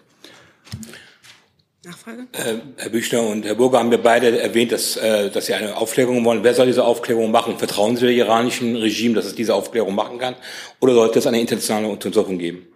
Nachfrage? 1.84 2.26
Äh, 2.32 2.56
Herr 2.76 2.90
Büchner 2.90 3.22
und 3.22 3.44
Herr 3.44 3.54
Burger 3.54 3.78
haben 3.78 3.92
wir 3.92 3.98
beide 3.98 4.36
erwähnt, 4.40 4.72
dass, 4.72 4.96
äh, 4.96 5.30
dass 5.30 5.46
Sie 5.46 5.54
eine 5.54 5.76
Aufklärung 5.76 6.24
wollen. 6.24 6.42
Wer 6.42 6.54
soll 6.54 6.66
diese 6.66 6.84
Aufklärung 6.84 7.30
machen? 7.30 7.56
Vertrauen 7.56 7.96
Sie 7.96 8.08
dem 8.08 8.16
iranischen 8.16 8.74
Regime, 8.74 9.14
dass 9.14 9.26
es 9.26 9.36
diese 9.36 9.54
Aufklärung 9.54 9.94
machen 9.94 10.18
kann? 10.18 10.34
Oder 10.80 10.94
sollte 10.94 11.20
es 11.20 11.26
eine 11.28 11.40
internationale 11.40 11.86
Untersuchung 11.86 12.38
geben? 12.38 12.66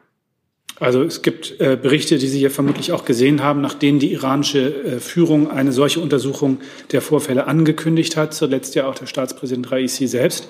Also 0.79 1.03
es 1.03 1.23
gibt 1.23 1.61
äh, 1.61 1.77
Berichte, 1.77 2.17
die 2.19 2.29
Sie 2.29 2.41
ja 2.41 2.49
vermutlich 2.49 2.93
auch 2.93 3.05
gesehen 3.05 3.43
haben, 3.43 3.61
nach 3.61 3.75
denen 3.75 3.99
die 3.99 4.13
iranische 4.13 4.73
äh, 4.85 5.01
Führung 5.01 5.51
eine 5.51 5.73
solche 5.73 5.99
Untersuchung 5.99 6.61
der 6.93 7.03
Vorfälle 7.03 7.49
angekündigt 7.49 8.17
hat, 8.17 8.35
zuletzt 8.35 8.77
ja 8.77 8.87
auch 8.87 8.95
der 8.95 9.07
Staatspräsident 9.07 9.73
Raisi 9.73 10.07
selbst. 10.07 10.49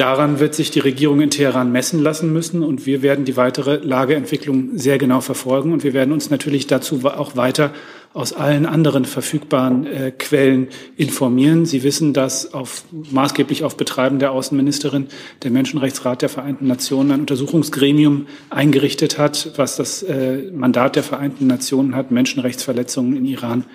Daran 0.00 0.40
wird 0.40 0.54
sich 0.54 0.70
die 0.70 0.78
Regierung 0.78 1.20
in 1.20 1.28
Teheran 1.28 1.72
messen 1.72 2.02
lassen 2.02 2.32
müssen 2.32 2.62
und 2.62 2.86
wir 2.86 3.02
werden 3.02 3.26
die 3.26 3.36
weitere 3.36 3.76
Lageentwicklung 3.84 4.78
sehr 4.78 4.96
genau 4.96 5.20
verfolgen 5.20 5.74
und 5.74 5.84
wir 5.84 5.92
werden 5.92 6.12
uns 6.12 6.30
natürlich 6.30 6.66
dazu 6.66 7.04
auch 7.04 7.36
weiter 7.36 7.74
aus 8.14 8.32
allen 8.32 8.64
anderen 8.64 9.04
verfügbaren 9.04 9.84
äh, 9.84 10.10
Quellen 10.10 10.68
informieren. 10.96 11.66
Sie 11.66 11.82
wissen, 11.82 12.14
dass 12.14 12.54
auf, 12.54 12.84
maßgeblich 13.10 13.62
auf 13.62 13.76
Betreiben 13.76 14.18
der 14.18 14.32
Außenministerin 14.32 15.08
der 15.42 15.50
Menschenrechtsrat 15.50 16.22
der 16.22 16.30
Vereinten 16.30 16.66
Nationen 16.66 17.10
ein 17.10 17.20
Untersuchungsgremium 17.20 18.26
eingerichtet 18.48 19.18
hat, 19.18 19.52
was 19.56 19.76
das 19.76 20.02
äh, 20.02 20.50
Mandat 20.50 20.96
der 20.96 21.02
Vereinten 21.02 21.46
Nationen 21.46 21.94
hat, 21.94 22.10
Menschenrechtsverletzungen 22.10 23.18
in 23.18 23.26
Iran 23.26 23.66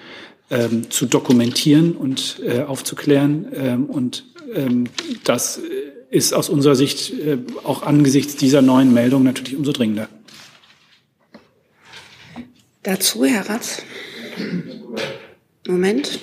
ähm, 0.50 0.90
zu 0.90 1.06
dokumentieren 1.06 1.92
und 1.92 2.42
äh, 2.44 2.64
aufzuklären. 2.64 3.46
Ähm, 3.54 3.86
und 3.86 4.26
ähm, 4.56 4.86
das 5.24 5.60
ist 6.16 6.34
aus 6.34 6.50
unserer 6.50 6.76
Sicht 6.76 7.12
äh, 7.12 7.38
auch 7.64 7.84
angesichts 7.84 8.38
dieser 8.38 8.62
neuen 8.62 8.94
Meldung 8.94 9.24
natürlich 9.24 9.58
umso 9.58 9.74
dringender. 9.74 10.08
Dazu, 12.84 13.26
Herr 13.26 13.50
Ratz. 13.50 13.82
Moment, 15.68 16.20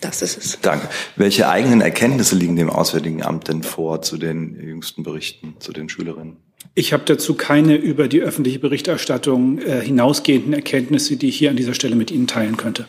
das 0.00 0.22
ist 0.22 0.38
es. 0.38 0.58
Danke. 0.60 0.88
Welche 1.16 1.48
eigenen 1.48 1.80
Erkenntnisse 1.80 2.36
liegen 2.36 2.54
dem 2.54 2.70
Auswärtigen 2.70 3.22
Amt 3.22 3.48
denn 3.48 3.62
vor 3.62 4.02
zu 4.02 4.16
den 4.16 4.60
jüngsten 4.60 5.02
Berichten 5.02 5.56
zu 5.58 5.72
den 5.72 5.88
Schülerinnen? 5.88 6.36
Ich 6.74 6.92
habe 6.92 7.02
dazu 7.04 7.34
keine 7.34 7.74
über 7.74 8.08
die 8.08 8.20
öffentliche 8.20 8.60
Berichterstattung 8.60 9.58
äh, 9.58 9.80
hinausgehenden 9.80 10.52
Erkenntnisse, 10.52 11.16
die 11.16 11.28
ich 11.28 11.36
hier 11.36 11.50
an 11.50 11.56
dieser 11.56 11.74
Stelle 11.74 11.96
mit 11.96 12.10
Ihnen 12.10 12.26
teilen 12.26 12.56
könnte. 12.56 12.86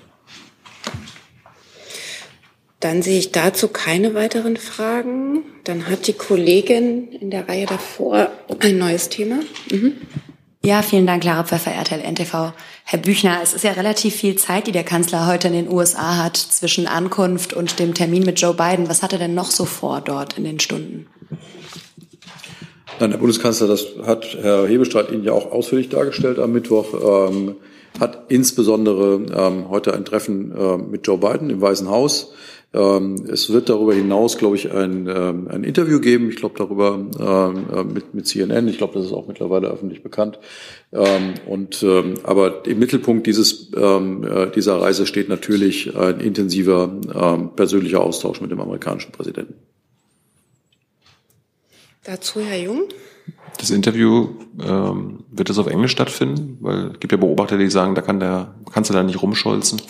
Dann 2.84 3.02
sehe 3.02 3.18
ich 3.18 3.32
dazu 3.32 3.70
keine 3.70 4.14
weiteren 4.14 4.58
Fragen. 4.58 5.46
Dann 5.64 5.88
hat 5.90 6.06
die 6.08 6.12
Kollegin 6.12 7.14
in 7.14 7.32
der 7.32 7.48
Reihe 7.48 7.66
davor 7.66 8.28
ein 8.60 8.78
neues 8.78 9.08
Thema. 9.08 9.40
Mhm. 9.72 9.94
Ja, 10.66 10.82
vielen 10.82 11.08
Dank, 11.08 11.24
Clara 11.24 11.46
Pfeffer, 11.46 11.72
RTL 11.72 12.02
NTV. 12.02 12.52
Herr 12.84 13.00
Büchner, 13.00 13.40
es 13.42 13.54
ist 13.54 13.64
ja 13.64 13.72
relativ 13.72 14.16
viel 14.16 14.36
Zeit, 14.36 14.68
die 14.68 14.74
der 14.74 14.84
Kanzler 14.84 15.28
heute 15.28 15.48
in 15.48 15.54
den 15.54 15.72
USA 15.72 16.22
hat 16.22 16.36
zwischen 16.36 16.86
Ankunft 16.86 17.54
und 17.54 17.80
dem 17.80 17.94
Termin 17.94 18.26
mit 18.26 18.42
Joe 18.42 18.54
Biden. 18.54 18.90
Was 18.90 19.02
hat 19.02 19.14
er 19.14 19.20
denn 19.20 19.34
noch 19.34 19.52
so 19.52 19.64
vor 19.64 20.02
dort 20.02 20.38
in 20.38 20.44
den 20.44 20.60
Stunden? 20.60 21.08
Nein, 23.00 23.12
Herr 23.12 23.18
Bundeskanzler, 23.18 23.68
das 23.68 23.86
hat 24.06 24.38
Herr 24.42 24.68
Hebestreit 24.68 25.10
Ihnen 25.10 25.24
ja 25.24 25.32
auch 25.32 25.54
ausführlich 25.54 25.88
dargestellt 25.88 26.38
am 26.38 26.52
Mittwoch, 26.52 27.30
ähm, 27.30 27.56
hat 27.98 28.26
insbesondere 28.28 29.22
ähm, 29.34 29.70
heute 29.70 29.94
ein 29.94 30.04
Treffen 30.04 30.54
äh, 30.54 30.78
mit 30.78 31.08
Joe 31.08 31.18
Biden 31.18 31.50
im 31.50 31.62
Weißen 31.62 31.90
Haus 31.90 32.34
es 32.74 33.52
wird 33.52 33.70
darüber 33.70 33.94
hinaus, 33.94 34.38
glaube 34.40 34.56
ich, 34.56 34.72
ein, 34.72 35.08
ähm, 35.08 35.48
ein 35.48 35.64
Interview 35.64 36.00
geben. 36.00 36.30
Ich 36.30 36.38
glaube 36.38 36.56
darüber 36.58 36.96
ähm, 36.96 37.66
äh, 37.72 37.84
mit, 37.84 38.16
mit 38.16 38.28
CNN. 38.28 38.68
Ich 38.68 38.80
glaube, 38.80 38.96
das 38.96 39.06
ist 39.06 39.14
auch 39.14 39.28
mittlerweile 39.28 39.68
öffentlich 39.68 40.02
bekannt. 40.02 40.40
und 40.92 41.86
aber 42.24 42.66
im 42.66 42.80
Mittelpunkt 42.80 43.28
dieses 43.28 43.72
äh, 43.74 44.52
dieser 44.56 44.82
Reise 44.82 45.06
steht 45.06 45.30
natürlich 45.30 45.96
ein 45.96 46.20
intensiver 46.20 47.50
persönlicher 47.56 48.02
Austausch 48.02 48.42
mit 48.42 48.52
dem 48.52 48.60
amerikanischen 48.60 49.12
Präsidenten. 49.12 49.56
Dazu 52.04 52.42
Herr 52.42 52.60
Jung. 52.60 52.90
Das 53.58 53.70
Interview 53.70 54.30
ähm, 54.62 55.24
wird 55.32 55.50
es 55.50 55.58
auf 55.58 55.68
Englisch 55.68 55.92
stattfinden, 55.92 56.58
weil 56.60 56.88
es 56.88 57.00
gibt 57.00 57.12
ja 57.12 57.18
Beobachter, 57.18 57.58
die 57.58 57.70
sagen, 57.70 57.96
da 57.96 58.02
kann 58.02 58.20
der 58.20 58.56
Kanzler 58.72 59.04
nicht 59.04 59.22
rumscholzen. 59.22 59.82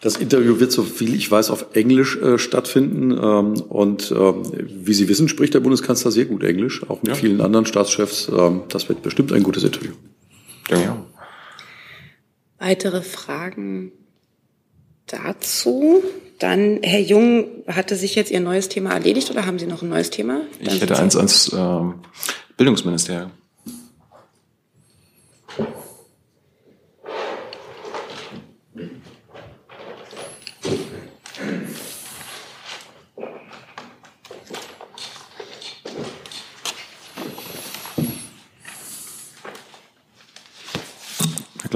Das 0.00 0.16
Interview 0.16 0.60
wird, 0.60 0.70
so 0.70 0.84
viel 0.84 1.14
ich 1.14 1.30
weiß, 1.30 1.50
auf 1.50 1.66
Englisch 1.72 2.16
äh, 2.16 2.38
stattfinden. 2.38 3.10
Ähm, 3.10 3.60
und 3.68 4.12
ähm, 4.12 4.42
wie 4.84 4.94
Sie 4.94 5.08
wissen, 5.08 5.28
spricht 5.28 5.54
der 5.54 5.60
Bundeskanzler 5.60 6.10
sehr 6.10 6.26
gut 6.26 6.44
Englisch, 6.44 6.88
auch 6.88 7.02
mit 7.02 7.08
ja. 7.08 7.14
vielen 7.14 7.40
anderen 7.40 7.66
Staatschefs. 7.66 8.28
Ähm, 8.28 8.62
das 8.68 8.88
wird 8.88 9.02
bestimmt 9.02 9.32
ein 9.32 9.42
gutes 9.42 9.64
Interview. 9.64 9.92
Ja. 10.70 11.04
Weitere 12.58 13.02
Fragen 13.02 13.92
dazu? 15.06 16.02
dann, 16.38 16.78
Herr 16.82 17.00
Jung, 17.00 17.64
hatte 17.66 17.96
sich 17.96 18.14
jetzt 18.14 18.30
Ihr 18.30 18.40
neues 18.40 18.68
Thema 18.68 18.92
erledigt 18.92 19.30
oder 19.30 19.46
haben 19.46 19.58
Sie 19.58 19.66
noch 19.66 19.82
ein 19.82 19.88
neues 19.88 20.10
Thema? 20.10 20.40
Dann 20.62 20.74
ich 20.74 20.80
hätte 20.80 20.98
eins 20.98 21.16
ans 21.16 21.52
äh, 21.52 21.80
Bildungsministerium. 22.56 23.30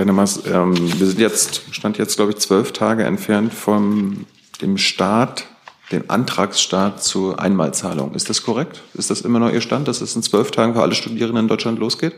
Herr 0.02 0.06
Kleinemars, 0.06 0.42
ähm, 0.52 0.74
wir 0.98 1.06
sind 1.06 1.20
jetzt, 1.20 1.62
stand 1.70 1.96
jetzt, 1.96 2.16
glaube 2.16 2.32
ich, 2.32 2.38
zwölf 2.38 2.72
Tage 2.72 3.04
entfernt 3.04 3.54
vom 3.54 4.26
dem 4.60 4.76
Start, 4.76 5.46
den 5.92 6.10
Antragsstart 6.10 7.00
zur 7.00 7.38
Einmalzahlung. 7.38 8.12
Ist 8.16 8.28
das 8.28 8.42
korrekt? 8.42 8.82
Ist 8.94 9.10
das 9.10 9.20
immer 9.20 9.38
noch 9.38 9.52
Ihr 9.52 9.60
Stand, 9.60 9.86
dass 9.86 10.00
es 10.00 10.16
in 10.16 10.24
zwölf 10.24 10.50
Tagen 10.50 10.74
für 10.74 10.82
alle 10.82 10.96
Studierenden 10.96 11.44
in 11.44 11.48
Deutschland 11.48 11.78
losgeht? 11.78 12.14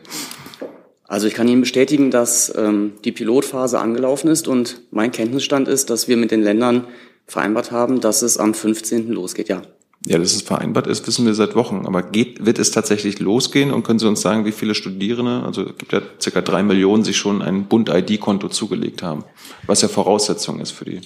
Also 1.07 1.27
ich 1.27 1.35
kann 1.35 1.47
Ihnen 1.47 1.61
bestätigen, 1.61 2.11
dass 2.11 2.51
ähm, 2.57 2.95
die 3.05 3.13
Pilotphase 3.13 3.79
angelaufen 3.79 4.29
ist 4.29 4.49
und 4.49 4.81
mein 4.91 5.13
Kenntnisstand 5.13 5.69
ist, 5.69 5.91
dass 5.91 6.09
wir 6.09 6.17
mit 6.17 6.31
den 6.31 6.41
Ländern 6.41 6.87
vereinbart 7.27 7.71
haben, 7.71 8.01
dass 8.01 8.23
es 8.23 8.39
am 8.39 8.55
15. 8.55 9.11
losgeht, 9.11 9.51
ja. 9.51 9.61
Ja, 10.07 10.19
dass 10.19 10.35
es 10.35 10.43
vereinbart 10.43 10.87
ist, 10.87 11.07
wissen 11.07 11.25
wir 11.25 11.33
seit 11.33 11.55
Wochen. 11.55 11.85
Aber 11.87 12.03
geht, 12.03 12.45
wird 12.45 12.59
es 12.59 12.71
tatsächlich 12.71 13.21
losgehen? 13.21 13.73
Und 13.73 13.85
können 13.85 13.99
Sie 13.99 14.07
uns 14.07 14.21
sagen, 14.21 14.45
wie 14.45 14.53
viele 14.53 14.75
Studierende, 14.75 15.43
also 15.45 15.63
es 15.63 15.79
gibt 15.79 15.93
ja 15.93 16.03
circa 16.21 16.43
drei 16.43 16.63
Millionen, 16.63 17.05
sich 17.05 17.17
schon 17.17 17.41
ein 17.41 17.65
Bund-ID-Konto 17.65 18.49
zugelegt 18.49 19.03
haben, 19.03 19.25
was 19.67 19.81
ja 19.81 19.89
Voraussetzung 19.89 20.61
ist 20.61 20.73
für 20.73 20.85
die 20.85 21.01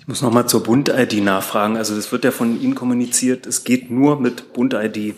Ich 0.00 0.08
muss 0.08 0.22
noch 0.22 0.32
mal 0.32 0.46
zur 0.46 0.62
Bund-ID 0.62 1.22
nachfragen. 1.22 1.76
Also 1.76 1.94
das 1.94 2.10
wird 2.10 2.24
ja 2.24 2.30
von 2.30 2.60
Ihnen 2.60 2.74
kommuniziert, 2.74 3.46
es 3.46 3.64
geht 3.64 3.90
nur 3.90 4.18
mit 4.18 4.54
Bund-ID. 4.54 5.14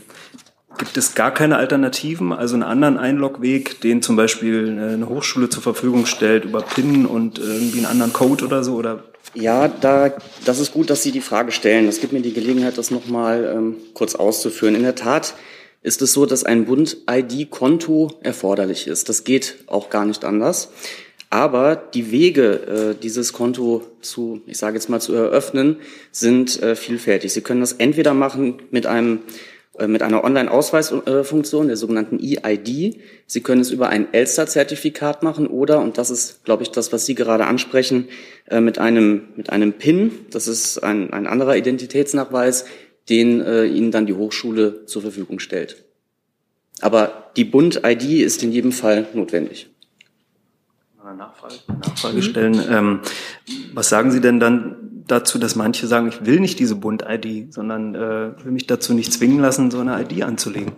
Gibt 0.79 0.97
es 0.97 1.15
gar 1.15 1.33
keine 1.33 1.57
Alternativen, 1.57 2.33
also 2.33 2.55
einen 2.55 2.65
anderen 2.65 2.99
Einlogweg, 2.99 3.81
den 3.81 4.03
zum 4.03 4.17
Beispiel 4.17 4.69
eine 4.69 5.09
Hochschule 5.09 5.49
zur 5.49 5.63
Verfügung 5.63 6.07
stellt 6.07 6.45
über 6.45 6.63
PIN 6.63 7.07
und 7.07 7.39
irgendwie 7.39 7.79
einen 7.79 7.87
anderen 7.87 8.13
Code 8.13 8.45
oder 8.45 8.65
so? 8.65 8.75
Oder? 8.75 9.05
Ja, 9.35 9.69
da, 9.69 10.13
das 10.45 10.59
ist 10.59 10.73
gut, 10.73 10.91
dass 10.91 11.03
Sie 11.03 11.13
die 11.13 11.21
Frage 11.21 11.53
stellen. 11.53 11.87
Das 11.87 12.01
gibt 12.01 12.13
mir 12.13 12.23
die 12.23 12.33
Gelegenheit, 12.33 12.77
das 12.77 12.91
noch 12.91 13.07
mal 13.07 13.53
ähm, 13.55 13.77
kurz 13.95 14.17
auszuführen. 14.17 14.75
In 14.75 14.83
der 14.83 14.97
Tat 14.97 15.35
ist 15.83 16.03
es 16.03 16.13
so, 16.13 16.27
dass 16.27 16.43
ein 16.43 16.65
Bund-ID-Konto 16.65 18.19
erforderlich 18.23 18.89
ist. 18.89 19.09
Das 19.09 19.25
geht 19.25 19.59
auch 19.69 19.91
gar 19.91 20.05
nicht 20.05 20.25
anders. 20.25 20.71
Aber 21.33 21.77
die 21.77 22.13
Wege, 22.13 22.93
äh, 22.93 23.03
dieses 23.03 23.33
Konto 23.33 23.83
zu, 24.03 24.43
ich 24.47 24.59
sage 24.59 24.77
jetzt 24.77 24.91
mal, 24.91 25.01
zu 25.01 25.15
eröffnen, 25.15 25.77
sind 26.11 26.63
äh, 26.63 26.77
vielfältig. 26.77 27.33
Sie 27.33 27.41
können 27.41 27.61
das 27.61 27.73
entweder 27.73 28.13
machen 28.13 28.61
mit 28.71 28.85
einem 28.85 29.21
äh, 29.79 29.87
mit 29.87 30.03
einer 30.03 30.25
Online-Ausweisfunktion, 30.25 31.69
der 31.69 31.79
sogenannten 31.79 32.19
EID. 32.23 33.01
Sie 33.27 33.41
können 33.41 33.63
es 33.63 33.71
über 33.71 33.89
ein 33.89 34.13
Elster-Zertifikat 34.13 35.23
machen 35.23 35.47
oder, 35.47 35.81
und 35.81 35.97
das 35.97 36.11
ist, 36.11 36.45
glaube 36.45 36.65
ich, 36.65 36.71
das, 36.71 36.93
was 36.93 37.07
Sie 37.07 37.15
gerade 37.15 37.47
ansprechen, 37.47 38.09
mit 38.61 38.79
einem, 38.79 39.29
mit 39.35 39.49
einem 39.49 39.73
PIN. 39.73 40.11
Das 40.31 40.49
ist 40.49 40.81
ein, 40.81 41.15
ein 41.15 41.27
anderer 41.27 41.57
Identitätsnachweis, 41.57 42.67
den 43.09 43.41
Ihnen 43.41 43.91
dann 43.91 44.05
die 44.05 44.13
Hochschule 44.13 44.85
zur 44.85 45.01
Verfügung 45.01 45.39
stellt. 45.39 45.83
Aber 46.83 47.31
die 47.37 47.45
Bund-ID 47.45 48.21
ist 48.21 48.43
in 48.43 48.53
jedem 48.53 48.73
Fall 48.73 49.07
notwendig. 49.15 49.72
Nachfrage, 51.03 51.55
Nachfrage 51.69 52.23
stellen. 52.23 52.63
Ähm, 52.71 53.01
was 53.75 53.89
sagen 53.89 54.11
Sie 54.11 54.21
denn 54.21 54.41
dann 54.41 55.05
dazu, 55.07 55.39
dass 55.39 55.57
manche 55.57 55.87
sagen, 55.87 56.09
ich 56.09 56.25
will 56.25 56.41
nicht 56.41 56.59
diese 56.59 56.77
Bund-ID, 56.77 57.53
sondern 57.53 57.95
äh, 57.95 58.45
will 58.45 58.53
mich 58.53 58.67
dazu 58.67 58.95
nicht 58.95 59.13
zwingen 59.13 59.41
lassen, 59.41 59.71
so 59.71 59.81
eine 59.81 60.01
ID 60.01 60.23
anzulegen? 60.23 60.73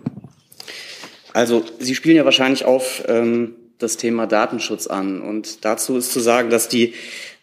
Also 1.33 1.63
Sie 1.79 1.95
spielen 1.95 2.15
ja 2.15 2.25
wahrscheinlich 2.25 2.65
auf 2.65 3.03
ähm, 3.07 3.55
das 3.77 3.97
Thema 3.97 4.25
Datenschutz 4.25 4.87
an. 4.87 5.21
Und 5.21 5.65
dazu 5.65 5.97
ist 5.97 6.11
zu 6.11 6.19
sagen, 6.19 6.49
dass 6.49 6.67
die 6.69 6.93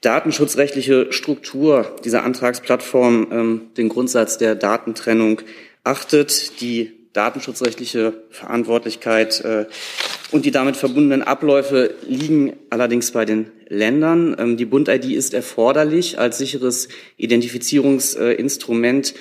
datenschutzrechtliche 0.00 1.12
Struktur 1.12 1.94
dieser 2.04 2.24
Antragsplattform 2.24 3.28
ähm, 3.30 3.60
den 3.76 3.88
Grundsatz 3.88 4.38
der 4.38 4.54
Datentrennung 4.54 5.40
achtet, 5.84 6.60
die 6.60 7.01
datenschutzrechtliche 7.12 8.14
Verantwortlichkeit 8.30 9.40
äh, 9.40 9.66
und 10.30 10.44
die 10.44 10.50
damit 10.50 10.76
verbundenen 10.76 11.22
Abläufe 11.22 11.94
liegen 12.06 12.54
allerdings 12.70 13.10
bei 13.10 13.24
den 13.24 13.50
Ländern. 13.68 14.34
Ähm, 14.38 14.56
die 14.56 14.64
Bund-ID 14.64 15.04
ist 15.06 15.34
erforderlich 15.34 16.18
als 16.18 16.38
sicheres 16.38 16.88
Identifizierungsinstrument 17.18 19.14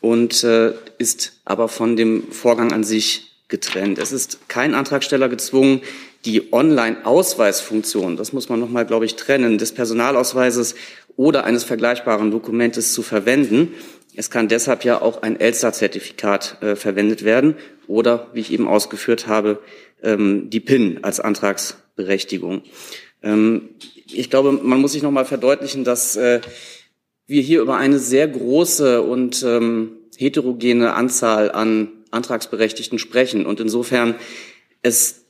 und 0.00 0.44
äh, 0.44 0.72
ist 0.98 1.32
aber 1.44 1.68
von 1.68 1.96
dem 1.96 2.30
Vorgang 2.30 2.72
an 2.72 2.84
sich 2.84 3.32
getrennt. 3.48 3.98
Es 3.98 4.12
ist 4.12 4.48
kein 4.48 4.74
Antragsteller 4.74 5.28
gezwungen, 5.28 5.82
die 6.24 6.52
Online-Ausweisfunktion, 6.52 8.16
das 8.16 8.32
muss 8.32 8.48
man 8.48 8.60
nochmal, 8.60 8.86
glaube 8.86 9.04
ich, 9.04 9.16
trennen, 9.16 9.58
des 9.58 9.72
Personalausweises 9.72 10.76
oder 11.16 11.44
eines 11.44 11.64
vergleichbaren 11.64 12.30
Dokumentes 12.30 12.92
zu 12.92 13.02
verwenden. 13.02 13.74
Es 14.14 14.30
kann 14.30 14.48
deshalb 14.48 14.84
ja 14.84 15.00
auch 15.00 15.22
ein 15.22 15.40
ELSA-Zertifikat 15.40 16.58
äh, 16.60 16.76
verwendet 16.76 17.24
werden 17.24 17.56
oder, 17.86 18.28
wie 18.34 18.40
ich 18.40 18.52
eben 18.52 18.68
ausgeführt 18.68 19.26
habe, 19.26 19.60
ähm, 20.02 20.50
die 20.50 20.60
PIN 20.60 21.02
als 21.02 21.20
Antragsberechtigung. 21.20 22.62
Ähm, 23.22 23.70
ich 24.06 24.28
glaube, 24.28 24.52
man 24.52 24.80
muss 24.80 24.92
sich 24.92 25.02
noch 25.02 25.10
mal 25.10 25.24
verdeutlichen, 25.24 25.84
dass 25.84 26.16
äh, 26.16 26.40
wir 27.26 27.40
hier 27.40 27.62
über 27.62 27.76
eine 27.76 27.98
sehr 27.98 28.28
große 28.28 29.00
und 29.00 29.42
ähm, 29.42 29.92
heterogene 30.18 30.92
Anzahl 30.92 31.50
an 31.50 31.88
Antragsberechtigten 32.10 32.98
sprechen 32.98 33.46
und 33.46 33.60
insofern 33.60 34.16
es 34.82 35.22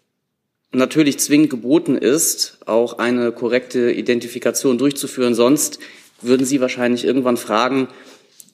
natürlich 0.72 1.18
zwingend 1.18 1.50
geboten 1.50 1.96
ist, 1.96 2.58
auch 2.66 2.98
eine 2.98 3.30
korrekte 3.30 3.92
Identifikation 3.92 4.78
durchzuführen. 4.78 5.34
Sonst 5.34 5.78
würden 6.20 6.46
Sie 6.46 6.60
wahrscheinlich 6.60 7.04
irgendwann 7.04 7.36
fragen, 7.36 7.88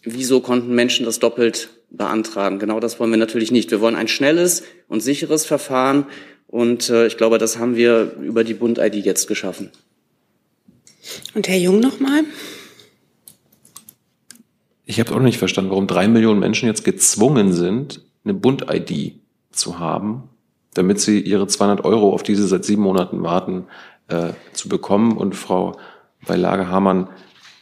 wieso 0.03 0.41
konnten 0.41 0.75
Menschen 0.75 1.05
das 1.05 1.19
doppelt 1.19 1.71
beantragen? 1.91 2.59
Genau 2.59 2.81
das 2.81 3.01
wollen 3.01 3.11
wir 3.11 3.19
natürlich 3.19 3.51
nicht. 3.51 3.71
Wir 3.71 3.81
wollen 3.81 3.97
ein 3.97 4.09
schnelles 4.09 4.63
und 4.89 5.01
sicheres 5.01 5.45
Verfahren 5.47 6.07
und 6.47 6.89
äh, 6.89 7.07
ich 7.07 7.17
glaube, 7.17 7.39
das 7.39 7.59
haben 7.59 7.77
wir 7.77 8.15
über 8.23 8.43
die 8.43 8.55
Bund-ID 8.55 8.95
jetzt 8.97 9.29
geschaffen. 9.29 9.71
Und 11.35 11.49
Herr 11.49 11.59
Jung 11.59 11.81
nochmal? 11.81 12.25
Ich 14.85 14.99
habe 14.99 15.15
auch 15.15 15.21
nicht 15.21 15.39
verstanden, 15.39 15.71
warum 15.71 15.87
drei 15.87 16.09
Millionen 16.09 16.41
Menschen 16.41 16.67
jetzt 16.67 16.85
gezwungen 16.85 17.53
sind, 17.53 18.03
eine 18.25 18.33
Bund-ID 18.33 19.21
zu 19.53 19.79
haben, 19.79 20.31
damit 20.73 21.01
sie 21.01 21.21
ihre 21.21 21.47
200 21.47 21.85
Euro, 21.85 22.15
auf 22.15 22.23
die 22.23 22.35
sie 22.35 22.47
seit 22.47 22.65
sieben 22.65 22.83
Monaten 22.83 23.23
warten, 23.23 23.67
äh, 24.09 24.31
zu 24.55 24.71
bekommen. 24.71 25.17
Und 25.19 25.35
Frau 25.37 25.79
Beilage-Hamann, 26.27 27.09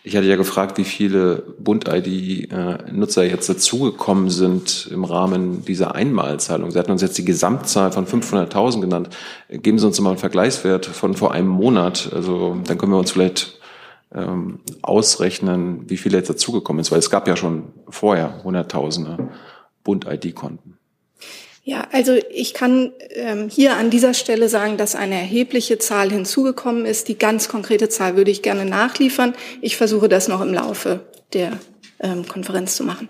ich 0.07 0.15
hatte 0.15 0.29
ja 0.29 0.37
gefragt, 0.37 0.79
wie 0.79 0.85
viele 0.85 1.43
Bund-ID-Nutzer 1.59 3.25
jetzt 3.25 3.49
dazugekommen 3.49 4.31
sind 4.31 4.89
im 4.93 5.03
Rahmen 5.03 5.65
dieser 5.65 5.97
Einmalzahlung. 5.97 6.71
Sie 6.71 6.79
hatten 6.79 6.93
uns 6.93 7.03
jetzt 7.03 7.19
die 7.19 7.25
Gesamtzahl 7.25 7.91
von 7.91 8.07
500.000 8.07 8.83
genannt. 8.83 9.11
Geben 9.49 9.81
Sie 9.81 9.87
uns 9.87 10.01
mal 10.01 10.11
einen 10.11 10.19
Vergleichswert 10.19 10.87
von 10.87 11.15
vor 11.15 11.33
einem 11.33 11.49
Monat. 11.49 12.13
Also 12.15 12.57
dann 12.65 12.79
können 12.79 12.93
wir 12.93 13.01
uns 13.01 13.11
vielleicht 13.11 13.59
ähm, 14.15 14.61
ausrechnen, 14.81 15.91
wie 15.91 15.97
viele 15.97 16.19
jetzt 16.19 16.31
dazugekommen 16.31 16.85
sind, 16.85 16.93
weil 16.93 17.01
es 17.01 17.11
gab 17.11 17.27
ja 17.27 17.35
schon 17.35 17.65
vorher 17.89 18.45
Hunderttausende 18.45 19.31
Bund-ID-Konten. 19.83 20.79
Ja, 21.69 21.89
also 21.91 22.17
ich 22.31 22.55
kann 22.55 22.93
ähm, 23.11 23.49
hier 23.49 23.77
an 23.77 23.91
dieser 23.91 24.15
Stelle 24.15 24.49
sagen, 24.49 24.77
dass 24.77 24.95
eine 24.95 25.17
erhebliche 25.17 25.79
Zahl 25.79 26.13
hinzugekommen 26.13 26.87
ist. 26.87 27.09
Die 27.09 27.19
ganz 27.19 27.49
konkrete 27.49 27.89
Zahl 27.89 28.17
würde 28.17 28.31
ich 28.31 28.43
gerne 28.43 28.65
nachliefern. 28.65 29.35
Ich 29.61 29.77
versuche 29.77 30.09
das 30.09 30.29
noch 30.29 30.41
im 30.43 30.55
Laufe 30.55 31.01
der 31.33 31.59
ähm, 31.99 32.29
Konferenz 32.29 32.77
zu 32.77 32.85
machen. 32.85 33.09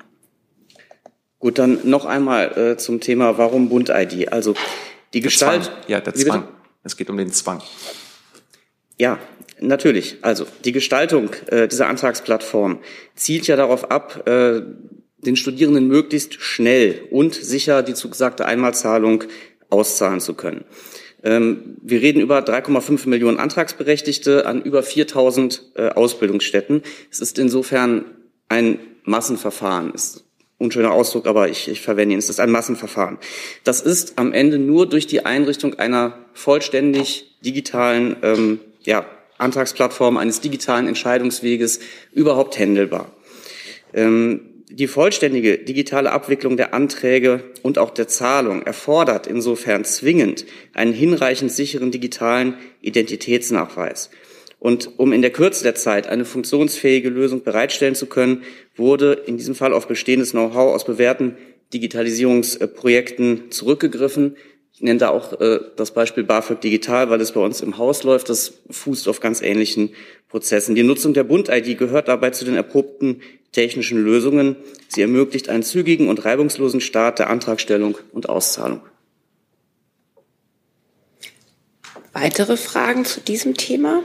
Gut, 1.39 1.59
dann 1.59 1.81
noch 1.85 2.07
einmal 2.07 2.57
äh, 2.57 2.77
zum 2.79 3.01
Thema, 3.01 3.37
warum 3.37 3.69
Bund-ID? 3.69 4.33
Also 4.33 4.55
die 5.13 5.21
Der 5.21 5.29
Gestalt. 5.29 5.65
Zwang. 5.65 5.75
Ja, 5.89 6.01
der? 6.01 6.15
Zwang. 6.15 6.49
Es 6.83 6.97
geht 6.97 7.11
um 7.11 7.19
den 7.19 7.33
Zwang. 7.33 7.61
Ja, 8.97 9.19
natürlich. 9.61 10.17
Also 10.23 10.47
die 10.65 10.73
Gestaltung 10.73 11.29
äh, 11.49 11.69
dieser 11.69 11.89
Antragsplattform 11.89 12.79
zielt 13.17 13.49
ja 13.49 13.57
darauf 13.57 13.91
ab, 13.91 14.27
äh, 14.27 14.63
den 15.19 15.37
Studierenden 15.37 15.89
möglichst 15.89 16.41
schnell 16.41 17.03
und 17.11 17.35
sicher 17.35 17.83
die 17.83 17.95
zugesagte 17.95 18.47
Einmalzahlung 18.47 19.25
auszahlen 19.71 20.21
zu 20.21 20.35
können. 20.35 20.65
Ähm, 21.23 21.77
wir 21.83 22.03
reden 22.03 22.21
über 22.21 22.39
3,5 22.39 23.09
Millionen 23.09 23.39
Antragsberechtigte 23.39 24.47
an 24.47 24.63
über 24.63 24.83
4000 24.83 25.73
äh, 25.75 25.89
Ausbildungsstätten. 25.89 26.83
Es 27.11 27.21
ist 27.21 27.39
insofern 27.39 28.05
ein 28.49 28.79
Massenverfahren. 29.05 29.93
Ist 29.93 30.19
ein 30.19 30.23
unschöner 30.67 30.93
Ausdruck, 30.93 31.27
aber 31.27 31.49
ich, 31.49 31.69
ich 31.69 31.81
verwende 31.81 32.13
ihn. 32.13 32.19
Es 32.19 32.29
ist 32.29 32.39
ein 32.39 32.51
Massenverfahren. 32.51 33.19
Das 33.65 33.81
ist 33.81 34.19
am 34.19 34.33
Ende 34.33 34.59
nur 34.59 34.89
durch 34.89 35.07
die 35.07 35.25
Einrichtung 35.25 35.75
einer 35.75 36.19
vollständig 36.33 37.37
digitalen 37.45 38.17
ähm, 38.23 38.61
ja, 38.83 39.07
Antragsplattform, 39.39 40.17
eines 40.19 40.41
digitalen 40.41 40.87
Entscheidungsweges 40.87 41.81
überhaupt 42.13 42.59
händelbar. 42.59 43.11
Ähm, 43.93 44.56
die 44.69 44.89
vollständige 44.89 45.59
digitale 45.59 46.11
Abwicklung 46.11 46.57
der 46.57 46.75
Anträge 46.75 47.45
und 47.63 47.79
auch 47.79 47.91
der 47.91 48.09
Zahlung 48.09 48.63
erfordert 48.63 49.27
insofern 49.27 49.85
zwingend 49.85 50.45
einen 50.75 50.93
hinreichend 50.93 51.53
sicheren 51.53 51.93
digitalen 51.93 52.55
Identitätsnachweis. 52.81 54.11
Und 54.59 54.99
um 54.99 55.13
in 55.13 55.23
der 55.23 55.31
Kürze 55.31 55.63
der 55.63 55.75
Zeit 55.75 56.09
eine 56.09 56.25
funktionsfähige 56.25 57.11
Lösung 57.11 57.43
bereitstellen 57.43 57.95
zu 57.95 58.07
können, 58.07 58.43
wurde 58.75 59.13
in 59.13 59.37
diesem 59.37 59.55
Fall 59.55 59.73
auf 59.73 59.87
bestehendes 59.87 60.33
Know-how 60.33 60.75
aus 60.75 60.85
bewährten 60.85 61.37
Digitalisierungsprojekten 61.73 63.51
zurückgegriffen. 63.51 64.37
Ich 64.73 64.83
nenne 64.83 64.99
da 64.99 65.11
auch 65.11 65.41
äh, 65.41 65.61
das 65.77 65.93
Beispiel 65.93 66.25
BAföG 66.25 66.61
Digital, 66.61 67.09
weil 67.09 67.21
es 67.21 67.33
bei 67.33 67.41
uns 67.41 67.61
im 67.61 67.79
Haus 67.79 68.03
läuft. 68.03 68.29
Das 68.29 68.61
fußt 68.69 69.09
auf 69.09 69.21
ganz 69.21 69.41
ähnlichen 69.41 69.95
Prozessen. 70.29 70.75
Die 70.75 70.83
Nutzung 70.83 71.15
der 71.15 71.25
Bund-ID 71.25 71.79
gehört 71.79 72.09
dabei 72.09 72.31
zu 72.31 72.45
den 72.45 72.57
erprobten 72.57 73.23
technischen 73.57 74.05
Lösungen. 74.05 74.57
Sie 74.89 75.01
ermöglicht 75.01 75.49
einen 75.49 75.63
zügigen 75.63 76.09
und 76.09 76.27
reibungslosen 76.27 76.83
Start 76.83 77.19
der 77.19 77.31
Antragstellung 77.31 77.97
und 78.13 78.29
Auszahlung. 78.29 78.83
Weitere 82.13 82.59
Fragen 82.59 83.07
zu 83.07 83.21
diesem 83.21 83.57
Thema? 83.57 84.03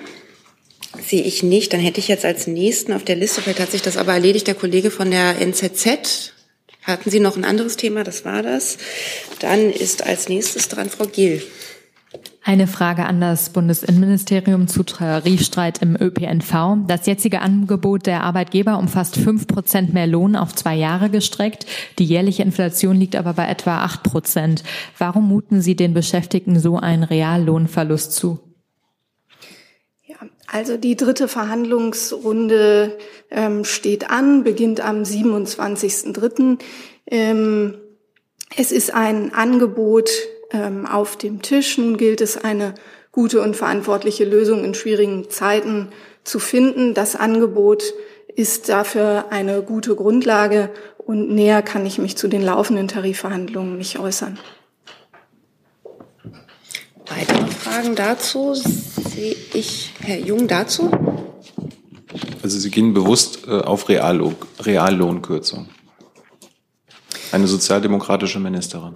Sehe 1.05 1.23
ich 1.23 1.43
nicht. 1.43 1.73
Dann 1.73 1.81
hätte 1.81 1.99
ich 1.99 2.07
jetzt 2.07 2.23
als 2.23 2.47
nächsten 2.47 2.93
auf 2.93 3.03
der 3.03 3.17
Liste, 3.17 3.41
vielleicht 3.41 3.59
hat 3.59 3.71
sich 3.71 3.81
das 3.81 3.97
aber 3.97 4.13
erledigt, 4.13 4.47
der 4.47 4.55
Kollege 4.55 4.89
von 4.89 5.11
der 5.11 5.41
NZZ. 5.41 6.33
Hatten 6.83 7.09
Sie 7.09 7.19
noch 7.19 7.35
ein 7.35 7.45
anderes 7.45 7.75
Thema? 7.75 8.05
Das 8.05 8.23
war 8.23 8.43
das. 8.43 8.77
Dann 9.39 9.69
ist 9.69 10.05
als 10.05 10.29
nächstes 10.29 10.69
dran 10.69 10.89
Frau 10.89 11.07
Gill. 11.07 11.43
Eine 12.43 12.65
Frage 12.65 13.05
an 13.05 13.21
das 13.21 13.51
Bundesinnenministerium 13.51 14.67
zu 14.67 14.81
Tarifstreit 14.81 15.79
im 15.83 15.95
ÖPNV. 15.95 16.87
Das 16.87 17.05
jetzige 17.05 17.39
Angebot 17.41 18.07
der 18.07 18.23
Arbeitgeber 18.23 18.79
umfasst 18.79 19.15
fünf 19.15 19.45
Prozent 19.45 19.93
mehr 19.93 20.07
Lohn 20.07 20.35
auf 20.35 20.55
zwei 20.55 20.75
Jahre 20.75 21.11
gestreckt. 21.11 21.67
Die 21.99 22.03
jährliche 22.03 22.41
Inflation 22.41 22.95
liegt 22.95 23.15
aber 23.15 23.33
bei 23.33 23.47
etwa 23.47 23.83
acht 23.83 24.01
Prozent. 24.01 24.63
Warum 24.97 25.27
muten 25.27 25.61
Sie 25.61 25.75
den 25.75 25.93
Beschäftigten 25.93 26.59
so 26.59 26.77
einen 26.77 27.03
Reallohnverlust 27.03 28.13
zu? 28.13 28.39
Also 30.47 30.77
die 30.77 30.97
dritte 30.97 31.27
Verhandlungsrunde 31.27 32.97
ähm, 33.29 33.63
steht 33.63 34.09
an, 34.09 34.43
beginnt 34.43 34.81
am 34.81 35.03
27.03. 35.03 36.57
Ähm, 37.05 37.75
es 38.57 38.71
ist 38.71 38.93
ein 38.93 39.33
Angebot 39.33 40.09
ähm, 40.53 40.85
auf 40.85 41.17
dem 41.17 41.41
Tisch. 41.41 41.77
Nun 41.77 41.97
gilt 41.97 42.21
es, 42.21 42.37
eine 42.37 42.73
gute 43.11 43.41
und 43.41 43.55
verantwortliche 43.55 44.25
Lösung 44.25 44.63
in 44.63 44.73
schwierigen 44.73 45.29
Zeiten 45.29 45.89
zu 46.23 46.39
finden. 46.39 46.93
Das 46.93 47.15
Angebot 47.15 47.83
ist 48.35 48.69
dafür 48.69 49.25
eine 49.29 49.61
gute 49.61 49.95
Grundlage 49.95 50.69
und 50.97 51.29
näher 51.29 51.61
kann 51.61 51.85
ich 51.85 51.97
mich 51.97 52.15
zu 52.17 52.27
den 52.27 52.41
laufenden 52.41 52.87
Tarifverhandlungen 52.87 53.77
nicht 53.77 53.99
äußern. 53.99 54.39
Weitere 57.07 57.47
Fragen 57.47 57.95
dazu? 57.95 58.53
Sehe 58.53 59.35
ich 59.53 59.93
Herr 59.99 60.19
Jung 60.19 60.47
dazu? 60.47 60.89
Also 62.41 62.57
Sie 62.57 62.71
gehen 62.71 62.93
bewusst 62.93 63.47
äh, 63.47 63.51
auf 63.51 63.89
Reallohn, 63.89 64.35
Reallohnkürzung. 64.61 65.69
Eine 67.31 67.47
sozialdemokratische 67.47 68.39
Ministerin. 68.39 68.93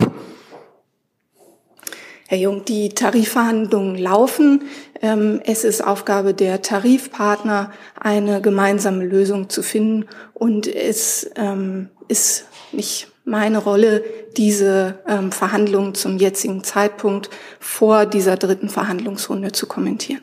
Herr 2.28 2.40
Jung, 2.40 2.66
die 2.66 2.90
Tarifverhandlungen 2.90 3.98
laufen. 3.98 4.64
Ähm, 5.02 5.42
Es 5.46 5.64
ist 5.64 5.86
Aufgabe 5.86 6.34
der 6.34 6.64
Tarifpartner, 6.64 7.72
eine 8.00 8.42
gemeinsame 8.42 9.06
Lösung 9.06 9.50
zu 9.50 9.62
finden. 9.62 10.06
Und 10.34 10.68
es 10.68 11.30
ähm, 11.36 11.90
ist 12.08 12.46
nicht 12.72 13.08
meine 13.26 13.60
Rolle, 13.60 14.04
diese 14.38 15.00
ähm, 15.08 15.32
Verhandlungen 15.32 15.94
zum 15.94 16.18
jetzigen 16.18 16.64
Zeitpunkt 16.64 17.30
vor 17.60 18.06
dieser 18.06 18.38
dritten 18.38 18.70
Verhandlungsrunde 18.70 19.52
zu 19.52 19.68
kommentieren. 19.68 20.22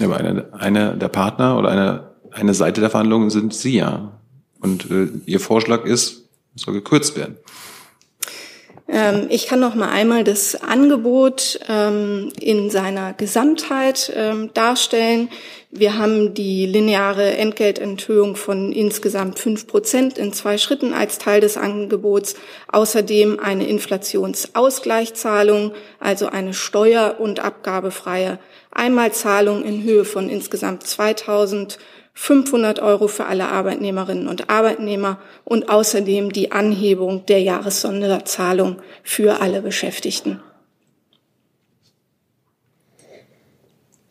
Aber 0.00 0.16
eine, 0.18 0.52
eine 0.52 0.96
der 0.96 1.08
Partner 1.08 1.58
oder 1.58 1.70
eine, 1.70 2.10
eine 2.30 2.54
Seite 2.54 2.80
der 2.80 2.90
Verhandlungen 2.90 3.30
sind 3.30 3.52
Sie 3.52 3.76
ja. 3.78 4.12
Und 4.60 4.90
äh, 4.90 5.08
Ihr 5.26 5.40
Vorschlag 5.40 5.84
ist, 5.86 6.28
soll 6.54 6.74
gekürzt 6.74 7.16
werden. 7.16 7.36
Ähm, 8.92 9.26
Ich 9.30 9.46
kann 9.46 9.58
noch 9.58 9.74
mal 9.74 9.88
einmal 9.88 10.22
das 10.22 10.62
Angebot 10.62 11.58
ähm, 11.68 12.30
in 12.38 12.68
seiner 12.68 13.14
Gesamtheit 13.14 14.12
ähm, 14.14 14.50
darstellen. 14.52 15.30
Wir 15.70 15.96
haben 15.96 16.34
die 16.34 16.66
lineare 16.66 17.38
Entgeltenthöhung 17.38 18.36
von 18.36 18.72
insgesamt 18.72 19.38
fünf 19.38 19.66
Prozent 19.66 20.18
in 20.18 20.34
zwei 20.34 20.58
Schritten 20.58 20.92
als 20.92 21.16
Teil 21.16 21.40
des 21.40 21.56
Angebots. 21.56 22.34
Außerdem 22.70 23.40
eine 23.40 23.66
Inflationsausgleichszahlung, 23.66 25.72
also 25.98 26.26
eine 26.26 26.52
steuer- 26.52 27.16
und 27.18 27.40
abgabefreie 27.40 28.38
Einmalzahlung 28.70 29.64
in 29.64 29.82
Höhe 29.82 30.04
von 30.04 30.28
insgesamt 30.28 30.86
2500 32.14 32.80
Euro 32.80 33.08
für 33.08 33.26
alle 33.26 33.48
Arbeitnehmerinnen 33.48 34.28
und 34.28 34.50
Arbeitnehmer 34.50 35.18
und 35.44 35.68
außerdem 35.68 36.32
die 36.32 36.52
Anhebung 36.52 37.24
der 37.26 37.40
Jahressonderzahlung 37.40 38.76
für 39.02 39.40
alle 39.40 39.62
Beschäftigten. 39.62 40.40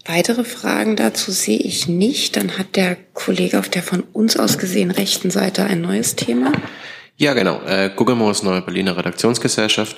Weitere 0.06 0.44
Fragen 0.44 0.96
dazu 0.96 1.32
sehe 1.32 1.60
ich 1.60 1.88
nicht. 1.88 2.36
Dann 2.36 2.58
hat 2.58 2.76
der 2.76 2.98
Kollege 3.14 3.60
auf 3.60 3.70
der 3.70 3.84
von 3.84 4.04
uns 4.14 4.36
aus 4.36 4.58
gesehen 4.58 4.92
rechten 4.92 5.30
Seite 5.30 5.64
ein 5.64 5.82
neues 5.82 6.16
Thema. 6.16 6.52
Ja, 7.18 7.34
genau. 7.34 7.62
Äh, 7.68 7.92
Guggenmoos 7.96 8.42
Neue 8.42 8.62
Berliner 8.64 8.98
Redaktionsgesellschaft. 8.98 9.96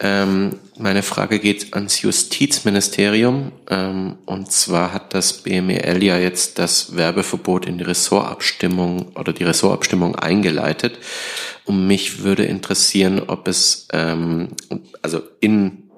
Ähm, 0.00 0.58
meine 0.76 1.02
Frage 1.02 1.38
geht 1.38 1.72
ans 1.74 2.02
Justizministerium. 2.02 3.52
Ähm, 3.70 4.16
und 4.26 4.50
zwar 4.50 4.92
hat 4.92 5.14
das 5.14 5.42
BMEL 5.42 6.02
ja 6.02 6.18
jetzt 6.18 6.58
das 6.58 6.96
Werbeverbot 6.96 7.66
in 7.66 7.78
die 7.78 7.84
Ressortabstimmung 7.84 9.12
oder 9.14 9.32
die 9.32 9.44
Ressortabstimmung 9.44 10.16
eingeleitet. 10.16 10.98
Und 11.64 11.86
mich 11.86 12.22
würde 12.22 12.44
interessieren, 12.44 13.22
ob 13.26 13.46
es, 13.46 13.86
ähm, 13.92 14.48
also 15.00 15.22
in, 15.40 15.90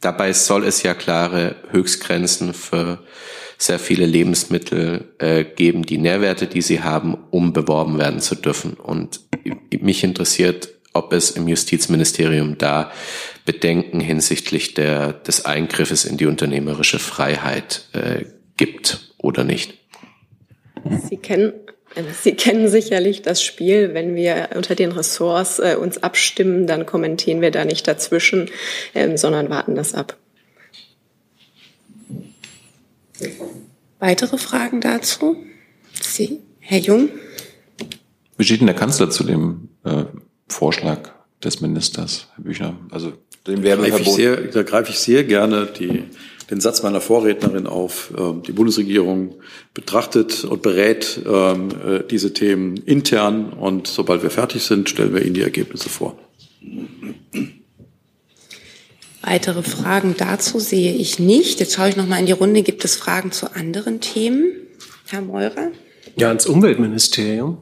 dabei 0.00 0.32
soll 0.32 0.64
es 0.64 0.82
ja 0.82 0.94
klare 0.94 1.56
Höchstgrenzen 1.70 2.54
für 2.54 3.04
sehr 3.58 3.78
viele 3.78 4.06
Lebensmittel 4.06 5.14
äh, 5.18 5.44
geben, 5.44 5.84
die 5.84 5.98
Nährwerte, 5.98 6.46
die 6.46 6.62
sie 6.62 6.82
haben, 6.82 7.16
um 7.30 7.52
beworben 7.52 7.98
werden 7.98 8.20
zu 8.20 8.34
dürfen. 8.34 8.72
Und 8.72 9.20
mich 9.70 10.02
interessiert, 10.02 10.70
ob 10.92 11.12
es 11.12 11.30
im 11.30 11.48
Justizministerium 11.48 12.58
da 12.58 12.92
Bedenken 13.44 14.00
hinsichtlich 14.00 14.74
der, 14.74 15.12
des 15.12 15.44
Eingriffes 15.44 16.04
in 16.04 16.16
die 16.16 16.26
unternehmerische 16.26 16.98
Freiheit 16.98 17.86
äh, 17.92 18.24
gibt 18.56 19.12
oder 19.18 19.44
nicht. 19.44 19.78
Sie 21.08 21.16
kennen, 21.16 21.52
Sie 22.22 22.34
kennen 22.34 22.68
sicherlich 22.68 23.22
das 23.22 23.42
Spiel. 23.42 23.94
Wenn 23.94 24.14
wir 24.14 24.50
unter 24.54 24.74
den 24.74 24.92
Ressorts 24.92 25.58
äh, 25.58 25.76
uns 25.78 26.02
abstimmen, 26.02 26.66
dann 26.66 26.86
kommentieren 26.86 27.40
wir 27.40 27.50
da 27.50 27.64
nicht 27.64 27.86
dazwischen, 27.86 28.50
ähm, 28.94 29.16
sondern 29.16 29.50
warten 29.50 29.74
das 29.74 29.94
ab. 29.94 30.16
Weitere 33.98 34.38
Fragen 34.38 34.80
dazu? 34.80 35.36
Sie, 36.00 36.40
Herr 36.58 36.78
Jung? 36.78 37.10
Wie 38.36 38.44
steht 38.44 38.60
denn 38.60 38.66
der 38.66 38.76
Kanzler 38.76 39.10
zu 39.10 39.22
dem 39.24 39.68
äh, 39.84 40.04
Vorschlag 40.52 41.10
des 41.42 41.60
Ministers, 41.60 42.28
Herr 42.34 42.44
Büchner? 42.44 42.76
Also 42.90 43.12
dem 43.46 43.62
Greife 43.62 44.00
ich 44.00 44.12
sehr, 44.12 44.36
da 44.36 44.62
greife 44.62 44.90
ich 44.90 44.98
sehr 44.98 45.24
gerne 45.24 45.66
die, 45.66 46.04
den 46.50 46.60
Satz 46.60 46.82
meiner 46.82 47.00
Vorrednerin 47.00 47.66
auf. 47.66 48.12
Ähm, 48.16 48.42
die 48.46 48.52
Bundesregierung 48.52 49.34
betrachtet 49.74 50.44
und 50.44 50.62
berät 50.62 51.20
ähm, 51.26 51.70
äh, 51.70 52.04
diese 52.08 52.32
Themen 52.32 52.76
intern 52.76 53.52
und 53.52 53.88
sobald 53.88 54.22
wir 54.22 54.30
fertig 54.30 54.62
sind, 54.62 54.88
stellen 54.88 55.14
wir 55.14 55.24
Ihnen 55.24 55.34
die 55.34 55.42
Ergebnisse 55.42 55.88
vor. 55.88 56.16
Weitere 59.22 59.62
Fragen 59.62 60.14
dazu 60.16 60.58
sehe 60.58 60.94
ich 60.94 61.18
nicht. 61.18 61.60
Jetzt 61.60 61.74
schaue 61.74 61.88
ich 61.88 61.96
noch 61.96 62.06
mal 62.06 62.18
in 62.18 62.26
die 62.26 62.32
Runde. 62.32 62.62
Gibt 62.62 62.84
es 62.84 62.96
Fragen 62.96 63.32
zu 63.32 63.54
anderen 63.54 64.00
Themen? 64.00 64.52
Herr 65.08 65.22
Meurer? 65.22 65.70
Ja, 66.16 66.28
ans 66.28 66.46
Umweltministerium. 66.46 67.58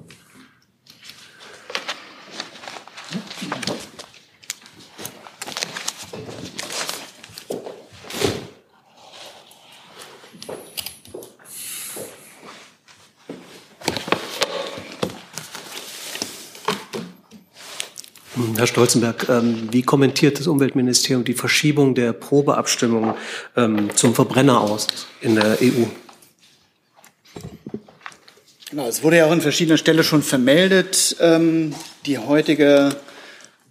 Herr 18.61 18.67
Stolzenberg, 18.67 19.27
ähm, 19.31 19.69
wie 19.71 19.81
kommentiert 19.81 20.39
das 20.39 20.47
Umweltministerium 20.47 21.25
die 21.25 21.33
Verschiebung 21.33 21.95
der 21.95 22.13
Probeabstimmung 22.13 23.15
ähm, 23.57 23.89
zum 23.97 24.15
Verbrenner 24.15 24.61
aus 24.61 24.87
in 25.23 25.37
der 25.37 25.57
EU? 25.63 25.87
Genau, 28.69 28.87
es 28.87 29.03
wurde 29.03 29.17
ja 29.17 29.25
auch 29.25 29.31
an 29.31 29.41
verschiedener 29.41 29.79
Stelle 29.79 30.05
schon 30.05 30.23
vermeldet. 30.23 31.17
Ähm, 31.21 31.75
die 32.05 32.19
heutige 32.19 32.91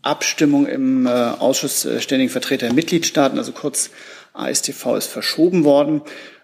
Abstimmung 0.01 0.65
im 0.65 1.05
äh, 1.05 1.11
Ausschuss 1.11 1.83
der 1.83 1.99
Ständigen 1.99 2.31
Vertreter 2.31 2.65
der 2.65 2.73
Mitgliedstaaten, 2.73 3.37
also 3.37 3.51
kurz 3.51 3.91
ASTV, 4.33 4.95
ist 4.97 5.07
verschoben 5.07 5.63
worden. 5.65 6.01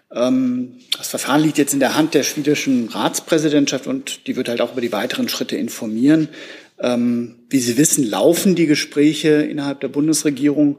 Das 0.08 1.08
Verfahren 1.08 1.42
liegt 1.42 1.58
jetzt 1.58 1.74
in 1.74 1.80
der 1.80 1.96
Hand 1.96 2.14
der 2.14 2.22
schwedischen 2.22 2.88
Ratspräsidentschaft 2.88 3.88
und 3.88 4.28
die 4.28 4.36
wird 4.36 4.48
halt 4.48 4.60
auch 4.60 4.72
über 4.72 4.80
die 4.80 4.92
weiteren 4.92 5.28
Schritte 5.28 5.56
informieren. 5.56 6.28
Ähm, 6.78 7.36
wie 7.48 7.58
Sie 7.58 7.78
wissen, 7.78 8.04
laufen 8.04 8.54
die 8.54 8.66
Gespräche 8.66 9.42
innerhalb 9.42 9.80
der 9.80 9.88
Bundesregierung. 9.88 10.76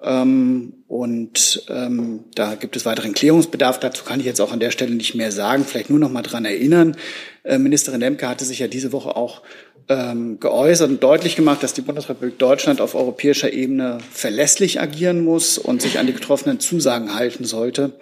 Ähm, 0.00 0.74
und 0.86 1.64
ähm, 1.68 2.24
da 2.34 2.54
gibt 2.54 2.76
es 2.76 2.86
weiteren 2.86 3.14
Klärungsbedarf. 3.14 3.80
Dazu 3.80 4.04
kann 4.04 4.20
ich 4.20 4.26
jetzt 4.26 4.40
auch 4.40 4.52
an 4.52 4.60
der 4.60 4.70
Stelle 4.70 4.94
nicht 4.94 5.14
mehr 5.14 5.32
sagen. 5.32 5.64
Vielleicht 5.64 5.90
nur 5.90 5.98
noch 5.98 6.10
mal 6.10 6.22
dran 6.22 6.44
erinnern. 6.44 6.96
Äh, 7.44 7.58
Ministerin 7.58 8.00
Lemke 8.00 8.28
hatte 8.28 8.44
sich 8.44 8.60
ja 8.60 8.68
diese 8.68 8.92
Woche 8.92 9.16
auch 9.16 9.42
geäußert 9.90 10.90
und 10.90 11.02
deutlich 11.02 11.34
gemacht, 11.34 11.62
dass 11.62 11.72
die 11.72 11.80
Bundesrepublik 11.80 12.38
Deutschland 12.38 12.82
auf 12.82 12.94
europäischer 12.94 13.54
Ebene 13.54 13.96
verlässlich 14.12 14.82
agieren 14.82 15.24
muss 15.24 15.56
und 15.56 15.80
sich 15.80 15.98
an 15.98 16.06
die 16.06 16.12
getroffenen 16.12 16.60
Zusagen 16.60 17.14
halten 17.14 17.44
sollte. 17.44 17.94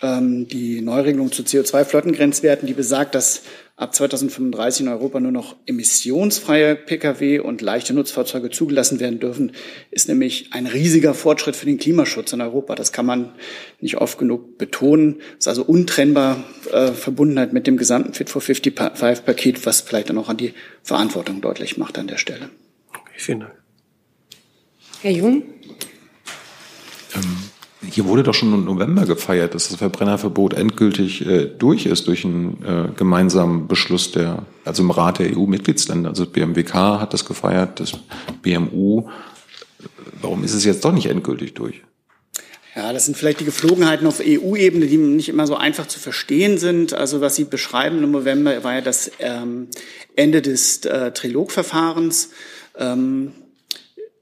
Die 0.00 0.80
Neuregelung 0.80 1.32
zu 1.32 1.42
CO2-Flottengrenzwerten, 1.42 2.68
die 2.68 2.74
besagt, 2.74 3.16
dass 3.16 3.42
ab 3.80 3.94
2035 3.94 4.82
in 4.82 4.88
Europa 4.88 5.20
nur 5.20 5.32
noch 5.32 5.56
emissionsfreie 5.64 6.76
Pkw 6.76 7.38
und 7.38 7.62
leichte 7.62 7.94
Nutzfahrzeuge 7.94 8.50
zugelassen 8.50 9.00
werden 9.00 9.20
dürfen, 9.20 9.52
ist 9.90 10.06
nämlich 10.06 10.52
ein 10.52 10.66
riesiger 10.66 11.14
Fortschritt 11.14 11.56
für 11.56 11.64
den 11.64 11.78
Klimaschutz 11.78 12.34
in 12.34 12.42
Europa. 12.42 12.74
Das 12.74 12.92
kann 12.92 13.06
man 13.06 13.32
nicht 13.80 13.96
oft 13.96 14.18
genug 14.18 14.58
betonen. 14.58 15.20
Das 15.36 15.38
ist 15.38 15.48
also 15.48 15.64
untrennbar 15.64 16.44
äh, 16.70 16.88
Verbundenheit 16.92 17.54
mit 17.54 17.66
dem 17.66 17.78
gesamten 17.78 18.12
Fit 18.12 18.28
for 18.28 18.42
55-Paket, 18.42 19.64
was 19.64 19.80
vielleicht 19.80 20.10
dann 20.10 20.18
auch 20.18 20.28
an 20.28 20.36
die 20.36 20.52
Verantwortung 20.82 21.40
deutlich 21.40 21.78
macht 21.78 21.98
an 21.98 22.06
der 22.06 22.18
Stelle. 22.18 22.50
Okay, 22.90 23.14
vielen 23.16 23.40
Dank. 23.40 23.54
Herr 25.00 25.12
Jung? 25.12 25.42
Hier 27.90 28.04
wurde 28.06 28.22
doch 28.22 28.34
schon 28.34 28.52
im 28.54 28.64
November 28.64 29.04
gefeiert, 29.04 29.54
dass 29.54 29.68
das 29.68 29.78
Verbrennerverbot 29.78 30.54
endgültig 30.54 31.26
äh, 31.26 31.46
durch 31.46 31.86
ist 31.86 32.06
durch 32.06 32.24
einen 32.24 32.62
äh, 32.62 32.88
gemeinsamen 32.96 33.66
Beschluss 33.66 34.12
der, 34.12 34.44
also 34.64 34.82
im 34.82 34.90
Rat 34.90 35.18
der 35.18 35.36
EU-Mitgliedsländer. 35.36 36.10
Also 36.10 36.26
BMWK 36.26 36.74
hat 37.00 37.12
das 37.12 37.24
gefeiert, 37.24 37.80
das 37.80 37.92
BMU. 38.42 39.08
Warum 40.20 40.44
ist 40.44 40.54
es 40.54 40.64
jetzt 40.64 40.84
doch 40.84 40.92
nicht 40.92 41.06
endgültig 41.06 41.54
durch? 41.54 41.82
Ja, 42.76 42.92
das 42.92 43.06
sind 43.06 43.16
vielleicht 43.16 43.40
die 43.40 43.44
Geflogenheiten 43.44 44.06
auf 44.06 44.20
EU-Ebene, 44.24 44.86
die 44.86 44.96
nicht 44.96 45.28
immer 45.28 45.46
so 45.46 45.56
einfach 45.56 45.86
zu 45.86 45.98
verstehen 45.98 46.58
sind. 46.58 46.94
Also 46.94 47.20
was 47.20 47.34
Sie 47.34 47.44
beschreiben 47.44 48.04
im 48.04 48.12
November 48.12 48.62
war 48.62 48.74
ja 48.74 48.80
das 48.80 49.10
ähm, 49.18 49.68
Ende 50.14 50.40
des 50.40 50.84
äh, 50.84 51.10
Trilogverfahrens. 51.10 52.30
Ähm, 52.78 53.32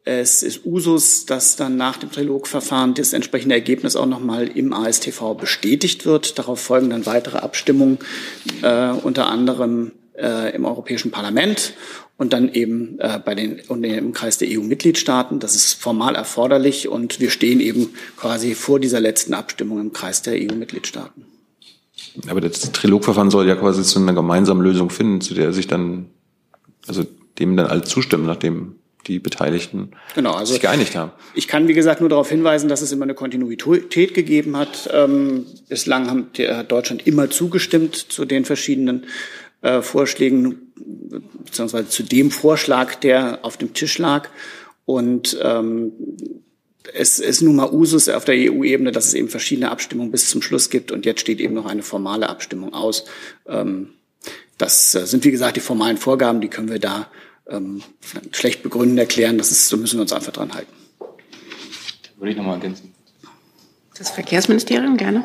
es 0.09 0.43
ist 0.43 0.65
Usus, 0.65 1.27
dass 1.27 1.57
dann 1.57 1.77
nach 1.77 1.99
dem 1.99 2.11
Trilogverfahren 2.11 2.95
das 2.95 3.13
entsprechende 3.13 3.55
Ergebnis 3.55 3.95
auch 3.95 4.07
nochmal 4.07 4.49
im 4.49 4.73
ASTV 4.73 5.35
bestätigt 5.35 6.07
wird. 6.07 6.39
Darauf 6.39 6.61
folgen 6.61 6.89
dann 6.89 7.05
weitere 7.05 7.37
Abstimmungen, 7.37 7.99
äh, 8.63 8.89
unter 8.89 9.29
anderem 9.29 9.93
äh, 10.15 10.55
im 10.57 10.65
Europäischen 10.65 11.11
Parlament 11.11 11.75
und 12.17 12.33
dann 12.33 12.51
eben 12.51 12.99
äh, 13.01 13.21
bei 13.23 13.35
den 13.35 13.61
und 13.69 13.85
im 13.85 14.15
Kreis 14.15 14.39
der 14.39 14.49
EU-Mitgliedstaaten. 14.51 15.41
Das 15.41 15.55
ist 15.55 15.75
formal 15.75 16.15
erforderlich 16.15 16.89
und 16.89 17.21
wir 17.21 17.29
stehen 17.29 17.61
eben 17.61 17.91
quasi 18.17 18.55
vor 18.55 18.81
dieser 18.81 19.01
letzten 19.01 19.35
Abstimmung 19.35 19.79
im 19.79 19.93
Kreis 19.93 20.23
der 20.23 20.35
EU-Mitgliedstaaten. 20.35 21.27
Aber 22.29 22.41
das 22.41 22.73
Trilogverfahren 22.73 23.31
soll 23.31 23.47
ja 23.47 23.57
quasi 23.57 23.83
zu 23.83 23.99
einer 23.99 24.15
gemeinsamen 24.15 24.63
Lösung 24.63 24.89
finden, 24.89 25.21
zu 25.21 25.35
der 25.35 25.53
sich 25.53 25.67
dann, 25.67 26.07
also 26.87 27.05
dem 27.39 27.59
dann 27.59 27.67
alle 27.67 27.83
zustimmen, 27.83 28.25
nachdem 28.25 28.77
die 29.07 29.19
Beteiligten 29.19 29.93
genau, 30.15 30.33
also 30.33 30.53
sich 30.53 30.63
geeinigt 30.63 30.95
haben. 30.95 31.13
Ich 31.35 31.49
kann, 31.49 31.69
wie 31.69 31.75
gesagt, 31.75 32.01
nur 32.01 32.11
darauf 32.11 32.29
hinweisen, 32.29 32.69
dass 32.69 32.83
es 32.83 32.93
immer 32.93 33.05
eine 33.05 33.15
Kontinuität 33.15 34.15
gegeben 34.15 34.57
hat. 34.57 34.89
Ähm, 34.93 35.47
bislang 35.69 36.27
hat 36.39 36.71
Deutschland 36.71 37.07
immer 37.07 37.31
zugestimmt 37.31 37.97
zu 37.97 38.25
den 38.25 38.45
verschiedenen 38.45 39.07
äh, 39.63 39.83
Vorschlägen, 39.83 40.73
beziehungsweise 41.45 41.89
zu 41.89 42.03
dem 42.03 42.31
Vorschlag, 42.31 42.97
der 42.97 43.41
auf 43.43 43.57
dem 43.57 43.73
Tisch 43.73 43.99
lag. 43.99 44.29
Und 44.85 45.39
ähm, 45.43 45.93
es 46.95 47.19
ist 47.19 47.43
nun 47.43 47.57
mal 47.57 47.71
Usus 47.71 48.09
auf 48.09 48.25
der 48.25 48.35
EU-Ebene, 48.37 48.93
dass 48.93 49.07
es 49.07 49.15
eben 49.15 49.29
verschiedene 49.29 49.71
Abstimmungen 49.71 50.11
bis 50.11 50.31
zum 50.31 50.43
Schluss 50.43 50.71
gibt. 50.71 50.93
Und 50.93 51.07
jetzt 51.07 51.21
steht 51.21 51.41
eben 51.41 51.55
noch 51.55 51.67
eine 51.67 51.83
formale 51.83 52.29
Abstimmung 52.29 52.73
aus. 52.73 53.05
Ähm, 53.47 53.91
das 54.57 54.95
äh, 54.95 55.07
sind, 55.07 55.25
wie 55.25 55.31
gesagt, 55.31 55.57
die 55.57 55.61
formalen 55.61 55.97
Vorgaben, 55.97 56.41
die 56.41 56.49
können 56.49 56.71
wir 56.71 56.79
da 56.79 57.09
ähm, 57.49 57.83
schlecht 58.33 58.63
begründen, 58.63 58.99
erklären. 58.99 59.39
Das 59.39 59.51
ist, 59.51 59.69
so 59.69 59.77
müssen 59.77 59.99
wir 59.99 60.03
uns 60.03 60.13
einfach 60.13 60.33
dran 60.33 60.53
halten. 60.55 60.73
Würde 62.17 62.33
ich 62.33 62.37
nochmal 62.37 62.55
ergänzen. 62.55 62.95
Das 63.97 64.11
Verkehrsministerium, 64.11 64.97
gerne. 64.97 65.25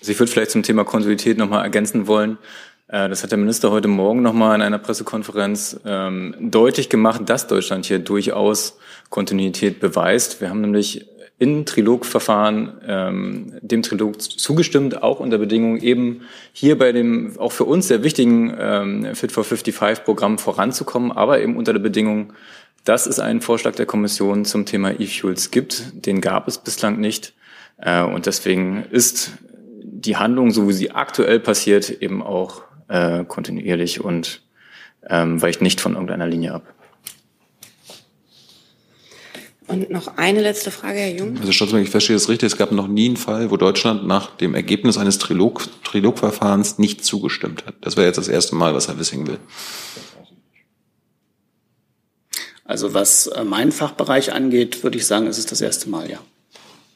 Also 0.00 0.12
ich 0.12 0.18
würde 0.18 0.32
vielleicht 0.32 0.50
zum 0.50 0.62
Thema 0.62 0.84
Kontinuität 0.84 1.38
nochmal 1.38 1.64
ergänzen 1.64 2.06
wollen. 2.06 2.38
Äh, 2.88 3.08
das 3.08 3.22
hat 3.22 3.30
der 3.30 3.38
Minister 3.38 3.70
heute 3.70 3.88
Morgen 3.88 4.22
nochmal 4.22 4.56
in 4.56 4.62
einer 4.62 4.78
Pressekonferenz 4.78 5.80
ähm, 5.84 6.34
deutlich 6.40 6.88
gemacht, 6.88 7.22
dass 7.26 7.46
Deutschland 7.46 7.86
hier 7.86 7.98
durchaus 7.98 8.78
Kontinuität 9.10 9.80
beweist. 9.80 10.40
Wir 10.40 10.50
haben 10.50 10.60
nämlich 10.60 11.06
in 11.42 11.66
Trilogverfahren 11.66 12.74
ähm, 12.86 13.52
dem 13.62 13.82
Trilog 13.82 14.22
zugestimmt, 14.22 15.02
auch 15.02 15.18
unter 15.18 15.38
Bedingungen 15.38 15.82
eben 15.82 16.20
hier 16.52 16.78
bei 16.78 16.92
dem 16.92 17.36
auch 17.36 17.50
für 17.50 17.64
uns 17.64 17.88
sehr 17.88 18.04
wichtigen 18.04 18.54
ähm, 18.56 19.14
Fit 19.16 19.32
for 19.32 19.42
55 19.42 20.04
Programm 20.04 20.38
voranzukommen, 20.38 21.10
aber 21.10 21.40
eben 21.40 21.56
unter 21.56 21.72
der 21.72 21.80
Bedingung, 21.80 22.32
dass 22.84 23.08
es 23.08 23.18
einen 23.18 23.40
Vorschlag 23.40 23.74
der 23.74 23.86
Kommission 23.86 24.44
zum 24.44 24.66
Thema 24.66 25.00
E-Fuels 25.00 25.50
gibt. 25.50 26.06
Den 26.06 26.20
gab 26.20 26.46
es 26.46 26.58
bislang 26.58 27.00
nicht. 27.00 27.34
Äh, 27.76 28.04
und 28.04 28.26
deswegen 28.26 28.84
ist 28.92 29.32
die 29.82 30.16
Handlung, 30.16 30.52
so 30.52 30.68
wie 30.68 30.72
sie 30.72 30.92
aktuell 30.92 31.40
passiert, 31.40 31.90
eben 31.90 32.22
auch 32.22 32.62
äh, 32.86 33.24
kontinuierlich 33.24 34.00
und 34.00 34.42
ähm, 35.08 35.42
weicht 35.42 35.60
nicht 35.60 35.80
von 35.80 35.94
irgendeiner 35.94 36.28
Linie 36.28 36.54
ab. 36.54 36.72
Und 39.72 39.90
noch 39.90 40.18
eine 40.18 40.42
letzte 40.42 40.70
Frage, 40.70 40.98
Herr 40.98 41.16
Jung. 41.16 41.38
Also 41.38 41.50
Stolzenberg, 41.50 41.86
ich 41.86 41.90
verstehe 41.90 42.14
das 42.14 42.28
richtig. 42.28 42.48
Es 42.48 42.58
gab 42.58 42.72
noch 42.72 42.88
nie 42.88 43.06
einen 43.06 43.16
Fall, 43.16 43.50
wo 43.50 43.56
Deutschland 43.56 44.06
nach 44.06 44.36
dem 44.36 44.54
Ergebnis 44.54 44.98
eines 44.98 45.16
Trilog, 45.18 45.66
Trilogverfahrens 45.82 46.78
nicht 46.78 47.04
zugestimmt 47.04 47.64
hat. 47.64 47.76
Das 47.80 47.96
wäre 47.96 48.06
jetzt 48.06 48.18
das 48.18 48.28
erste 48.28 48.54
Mal, 48.54 48.74
was 48.74 48.88
Herr 48.88 48.98
Wissing 48.98 49.26
will. 49.26 49.38
Also 52.64 52.92
was 52.92 53.28
äh, 53.28 53.44
meinen 53.44 53.72
Fachbereich 53.72 54.32
angeht, 54.32 54.82
würde 54.82 54.98
ich 54.98 55.06
sagen, 55.06 55.26
ist 55.26 55.38
es 55.38 55.46
das 55.46 55.62
erste 55.62 55.88
Mal, 55.88 56.10
ja. 56.10 56.18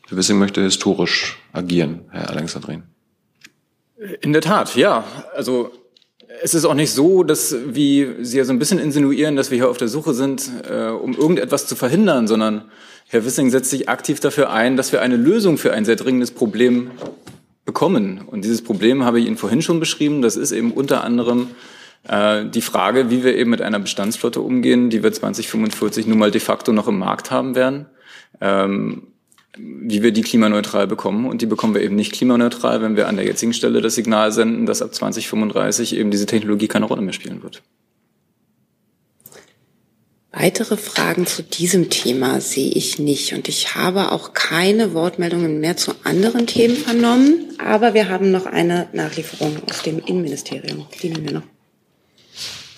Herr 0.08 0.16
Wissing 0.18 0.38
möchte 0.38 0.62
historisch 0.62 1.38
agieren, 1.52 2.02
Herr 2.10 2.28
Alexandrin. 2.28 2.82
In 4.20 4.34
der 4.34 4.42
Tat, 4.42 4.76
ja. 4.76 5.04
Also 5.34 5.72
es 6.42 6.54
ist 6.54 6.64
auch 6.64 6.74
nicht 6.74 6.92
so, 6.92 7.22
dass, 7.22 7.54
wie 7.66 8.08
Sie 8.20 8.38
ja 8.38 8.44
so 8.44 8.52
ein 8.52 8.58
bisschen 8.58 8.78
insinuieren, 8.78 9.36
dass 9.36 9.50
wir 9.50 9.58
hier 9.58 9.70
auf 9.70 9.78
der 9.78 9.88
Suche 9.88 10.14
sind, 10.14 10.50
äh, 10.68 10.88
um 10.88 11.14
irgendetwas 11.14 11.66
zu 11.66 11.76
verhindern, 11.76 12.26
sondern 12.26 12.64
Herr 13.08 13.24
Wissing 13.24 13.50
setzt 13.50 13.70
sich 13.70 13.88
aktiv 13.88 14.20
dafür 14.20 14.50
ein, 14.50 14.76
dass 14.76 14.92
wir 14.92 15.00
eine 15.00 15.16
Lösung 15.16 15.58
für 15.58 15.72
ein 15.72 15.84
sehr 15.84 15.96
dringendes 15.96 16.32
Problem 16.32 16.90
bekommen. 17.64 18.22
Und 18.26 18.44
dieses 18.44 18.62
Problem 18.62 19.04
habe 19.04 19.20
ich 19.20 19.26
Ihnen 19.26 19.36
vorhin 19.36 19.62
schon 19.62 19.80
beschrieben. 19.80 20.22
Das 20.22 20.36
ist 20.36 20.52
eben 20.52 20.72
unter 20.72 21.04
anderem 21.04 21.48
äh, 22.08 22.44
die 22.46 22.62
Frage, 22.62 23.10
wie 23.10 23.22
wir 23.22 23.36
eben 23.36 23.50
mit 23.50 23.62
einer 23.62 23.78
Bestandsflotte 23.78 24.40
umgehen, 24.40 24.90
die 24.90 25.02
wir 25.02 25.12
2045 25.12 26.06
nun 26.06 26.18
mal 26.18 26.30
de 26.30 26.40
facto 26.40 26.72
noch 26.72 26.88
im 26.88 26.98
Markt 26.98 27.30
haben 27.30 27.54
werden. 27.54 27.86
Ähm, 28.40 29.08
wie 29.56 30.02
wir 30.02 30.12
die 30.12 30.22
klimaneutral 30.22 30.86
bekommen. 30.86 31.26
Und 31.26 31.42
die 31.42 31.46
bekommen 31.46 31.74
wir 31.74 31.82
eben 31.82 31.96
nicht 31.96 32.12
klimaneutral, 32.12 32.82
wenn 32.82 32.96
wir 32.96 33.08
an 33.08 33.16
der 33.16 33.24
jetzigen 33.24 33.52
Stelle 33.52 33.80
das 33.80 33.94
Signal 33.94 34.32
senden, 34.32 34.66
dass 34.66 34.82
ab 34.82 34.94
2035 34.94 35.96
eben 35.96 36.10
diese 36.10 36.26
Technologie 36.26 36.68
keine 36.68 36.86
Rolle 36.86 37.02
mehr 37.02 37.12
spielen 37.12 37.42
wird. 37.42 37.62
Weitere 40.38 40.76
Fragen 40.76 41.26
zu 41.26 41.42
diesem 41.42 41.88
Thema 41.88 42.42
sehe 42.42 42.70
ich 42.70 42.98
nicht. 42.98 43.32
Und 43.32 43.48
ich 43.48 43.74
habe 43.74 44.12
auch 44.12 44.34
keine 44.34 44.92
Wortmeldungen 44.92 45.60
mehr 45.60 45.78
zu 45.78 45.92
anderen 46.04 46.46
Themen 46.46 46.76
vernommen. 46.76 47.54
Aber 47.56 47.94
wir 47.94 48.10
haben 48.10 48.30
noch 48.30 48.44
eine 48.44 48.88
Nachlieferung 48.92 49.56
aus 49.66 49.82
dem 49.82 49.98
Innenministerium. 49.98 50.86
Die 51.02 51.08
nehmen 51.08 51.24
wir 51.24 51.32
noch. 51.32 51.55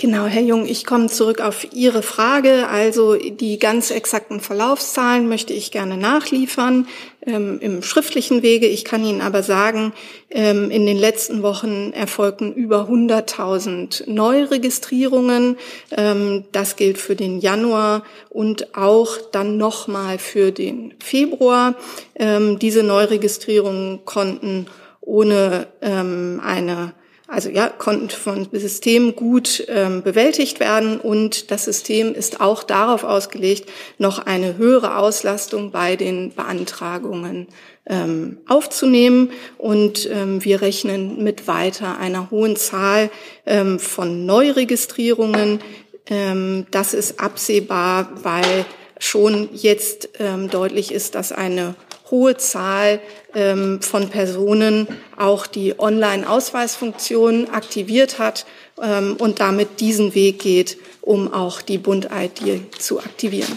Genau, 0.00 0.26
Herr 0.26 0.42
Jung, 0.42 0.64
ich 0.64 0.86
komme 0.86 1.08
zurück 1.08 1.40
auf 1.40 1.72
Ihre 1.72 2.02
Frage. 2.02 2.68
Also 2.68 3.16
die 3.16 3.58
ganz 3.58 3.90
exakten 3.90 4.38
Verlaufszahlen 4.38 5.28
möchte 5.28 5.52
ich 5.52 5.72
gerne 5.72 5.96
nachliefern 5.96 6.86
ähm, 7.26 7.58
im 7.60 7.82
schriftlichen 7.82 8.42
Wege. 8.42 8.68
Ich 8.68 8.84
kann 8.84 9.04
Ihnen 9.04 9.20
aber 9.20 9.42
sagen, 9.42 9.92
ähm, 10.30 10.70
in 10.70 10.86
den 10.86 10.96
letzten 10.96 11.42
Wochen 11.42 11.92
erfolgten 11.92 12.54
über 12.54 12.88
100.000 12.88 14.08
Neuregistrierungen. 14.08 15.56
Ähm, 15.90 16.44
das 16.52 16.76
gilt 16.76 16.98
für 16.98 17.16
den 17.16 17.40
Januar 17.40 18.04
und 18.30 18.76
auch 18.76 19.16
dann 19.32 19.56
nochmal 19.56 20.18
für 20.18 20.52
den 20.52 20.94
Februar. 21.00 21.74
Ähm, 22.14 22.60
diese 22.60 22.84
Neuregistrierungen 22.84 24.04
konnten 24.04 24.68
ohne 25.00 25.66
ähm, 25.82 26.40
eine 26.44 26.92
also 27.28 27.50
ja, 27.50 27.68
konnten 27.68 28.08
von 28.08 28.48
System 28.52 29.14
gut 29.14 29.66
ähm, 29.68 30.02
bewältigt 30.02 30.60
werden 30.60 30.98
und 30.98 31.50
das 31.50 31.66
System 31.66 32.14
ist 32.14 32.40
auch 32.40 32.62
darauf 32.62 33.04
ausgelegt, 33.04 33.68
noch 33.98 34.18
eine 34.18 34.56
höhere 34.56 34.96
Auslastung 34.96 35.70
bei 35.70 35.94
den 35.94 36.32
Beantragungen 36.32 37.46
ähm, 37.86 38.38
aufzunehmen 38.48 39.30
und 39.58 40.08
ähm, 40.10 40.42
wir 40.42 40.62
rechnen 40.62 41.22
mit 41.22 41.46
weiter 41.46 41.98
einer 41.98 42.30
hohen 42.30 42.56
Zahl 42.56 43.10
ähm, 43.44 43.78
von 43.78 44.24
Neuregistrierungen. 44.24 45.60
Ähm, 46.06 46.66
das 46.70 46.94
ist 46.94 47.20
absehbar, 47.20 48.08
weil 48.22 48.64
schon 48.98 49.50
jetzt 49.52 50.08
ähm, 50.18 50.48
deutlich 50.48 50.92
ist, 50.92 51.14
dass 51.14 51.32
eine 51.32 51.74
hohe 52.10 52.38
Zahl 52.38 53.00
ähm, 53.38 53.80
von 53.80 54.08
Personen 54.08 54.88
auch 55.16 55.46
die 55.46 55.78
Online-Ausweisfunktion 55.78 57.48
aktiviert 57.50 58.18
hat 58.18 58.46
ähm, 58.82 59.16
und 59.18 59.38
damit 59.38 59.78
diesen 59.78 60.14
Weg 60.16 60.40
geht, 60.40 60.76
um 61.00 61.32
auch 61.32 61.62
die 61.62 61.78
Bund-ID 61.78 62.74
zu 62.76 62.98
aktivieren. 62.98 63.56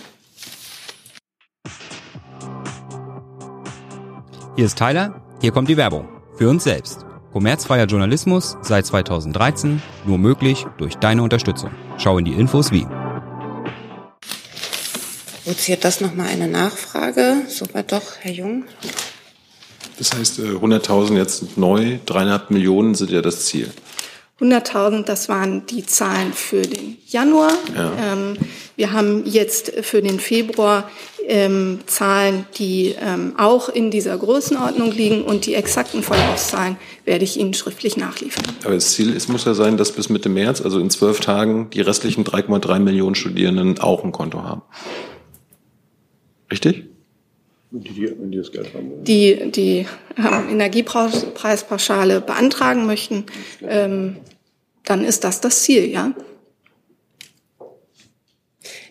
Hier 4.55 4.65
ist 4.65 4.77
Tyler, 4.77 5.21
hier 5.41 5.51
kommt 5.51 5.67
die 5.67 5.77
Werbung. 5.77 6.07
Für 6.37 6.47
uns 6.49 6.63
selbst. 6.63 6.99
Kommerzfreier 7.33 7.85
Journalismus 7.85 8.57
seit 8.61 8.85
2013, 8.85 9.81
nur 10.05 10.17
möglich 10.19 10.65
durch 10.77 10.95
deine 10.95 11.23
Unterstützung. 11.23 11.71
Schau 11.97 12.19
in 12.19 12.25
die 12.25 12.33
Infos 12.33 12.71
wie. 12.71 12.85
Provoziert 15.43 15.83
das 15.83 16.01
nochmal 16.01 16.27
eine 16.27 16.47
Nachfrage? 16.47 17.43
Soweit 17.47 17.91
doch, 17.91 18.17
Herr 18.19 18.31
Jung. 18.31 18.65
Das 20.01 20.17
heißt, 20.17 20.39
100.000 20.39 21.13
äh, 21.13 21.17
jetzt 21.19 21.57
neu, 21.59 21.99
dreieinhalb 22.07 22.49
Millionen 22.49 22.95
sind 22.95 23.11
ja 23.11 23.21
das 23.21 23.45
Ziel. 23.45 23.69
100.000, 24.39 25.03
das 25.03 25.29
waren 25.29 25.67
die 25.67 25.85
Zahlen 25.85 26.33
für 26.33 26.63
den 26.63 26.97
Januar. 27.05 27.51
Ja. 27.75 27.93
Ähm, 28.11 28.35
wir 28.75 28.93
haben 28.93 29.27
jetzt 29.27 29.71
für 29.83 30.01
den 30.01 30.19
Februar 30.19 30.89
ähm, 31.27 31.81
Zahlen, 31.85 32.47
die 32.57 32.95
ähm, 32.99 33.35
auch 33.37 33.69
in 33.69 33.91
dieser 33.91 34.17
Größenordnung 34.17 34.91
liegen 34.91 35.21
und 35.21 35.45
die 35.45 35.53
exakten 35.53 36.01
Verlaufszahlen 36.01 36.77
werde 37.05 37.23
ich 37.23 37.37
Ihnen 37.39 37.53
schriftlich 37.53 37.95
nachliefern. 37.95 38.43
Aber 38.63 38.73
das 38.73 38.93
Ziel 38.93 39.13
ist, 39.13 39.29
muss 39.29 39.45
ja 39.45 39.53
sein, 39.53 39.77
dass 39.77 39.91
bis 39.91 40.09
Mitte 40.09 40.29
März, 40.29 40.61
also 40.61 40.79
in 40.79 40.89
zwölf 40.89 41.19
Tagen, 41.19 41.69
die 41.69 41.81
restlichen 41.81 42.23
3,3 42.23 42.79
Millionen 42.79 43.13
Studierenden 43.13 43.79
auch 43.79 44.03
ein 44.03 44.11
Konto 44.11 44.41
haben. 44.41 44.63
Richtig? 46.49 46.90
Die, 47.71 48.13
die, 48.13 48.37
das 48.37 48.51
Geld 48.51 48.73
haben 48.73 48.91
wollen. 48.91 49.03
Die 49.05 49.51
die 49.51 49.87
ähm, 50.17 50.49
Energiepreispauschale 50.49 52.19
beantragen 52.19 52.85
möchten, 52.85 53.25
ähm, 53.65 54.17
dann 54.83 55.05
ist 55.05 55.23
das 55.23 55.39
das 55.39 55.63
Ziel, 55.63 55.89
ja. 55.89 56.13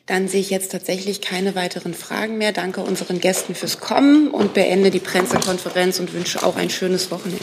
Dann 0.07 0.29
sehe 0.29 0.41
ich 0.41 0.51
jetzt 0.51 0.73
tatsächlich 0.73 1.21
keine 1.21 1.55
weiteren 1.55 1.95
Fragen 1.95 2.39
mehr. 2.39 2.53
Danke 2.53 2.81
unseren 2.81 3.21
Gästen 3.21 3.55
fürs 3.55 3.79
Kommen 3.79 4.29
und 4.29 4.55
beende 4.55 4.91
die 4.91 4.99
Pressekonferenz 4.99 6.01
und 6.01 6.13
wünsche 6.15 6.43
auch 6.43 6.57
ein 6.57 6.71
schönes 6.71 7.11
Wochenende. 7.11 7.39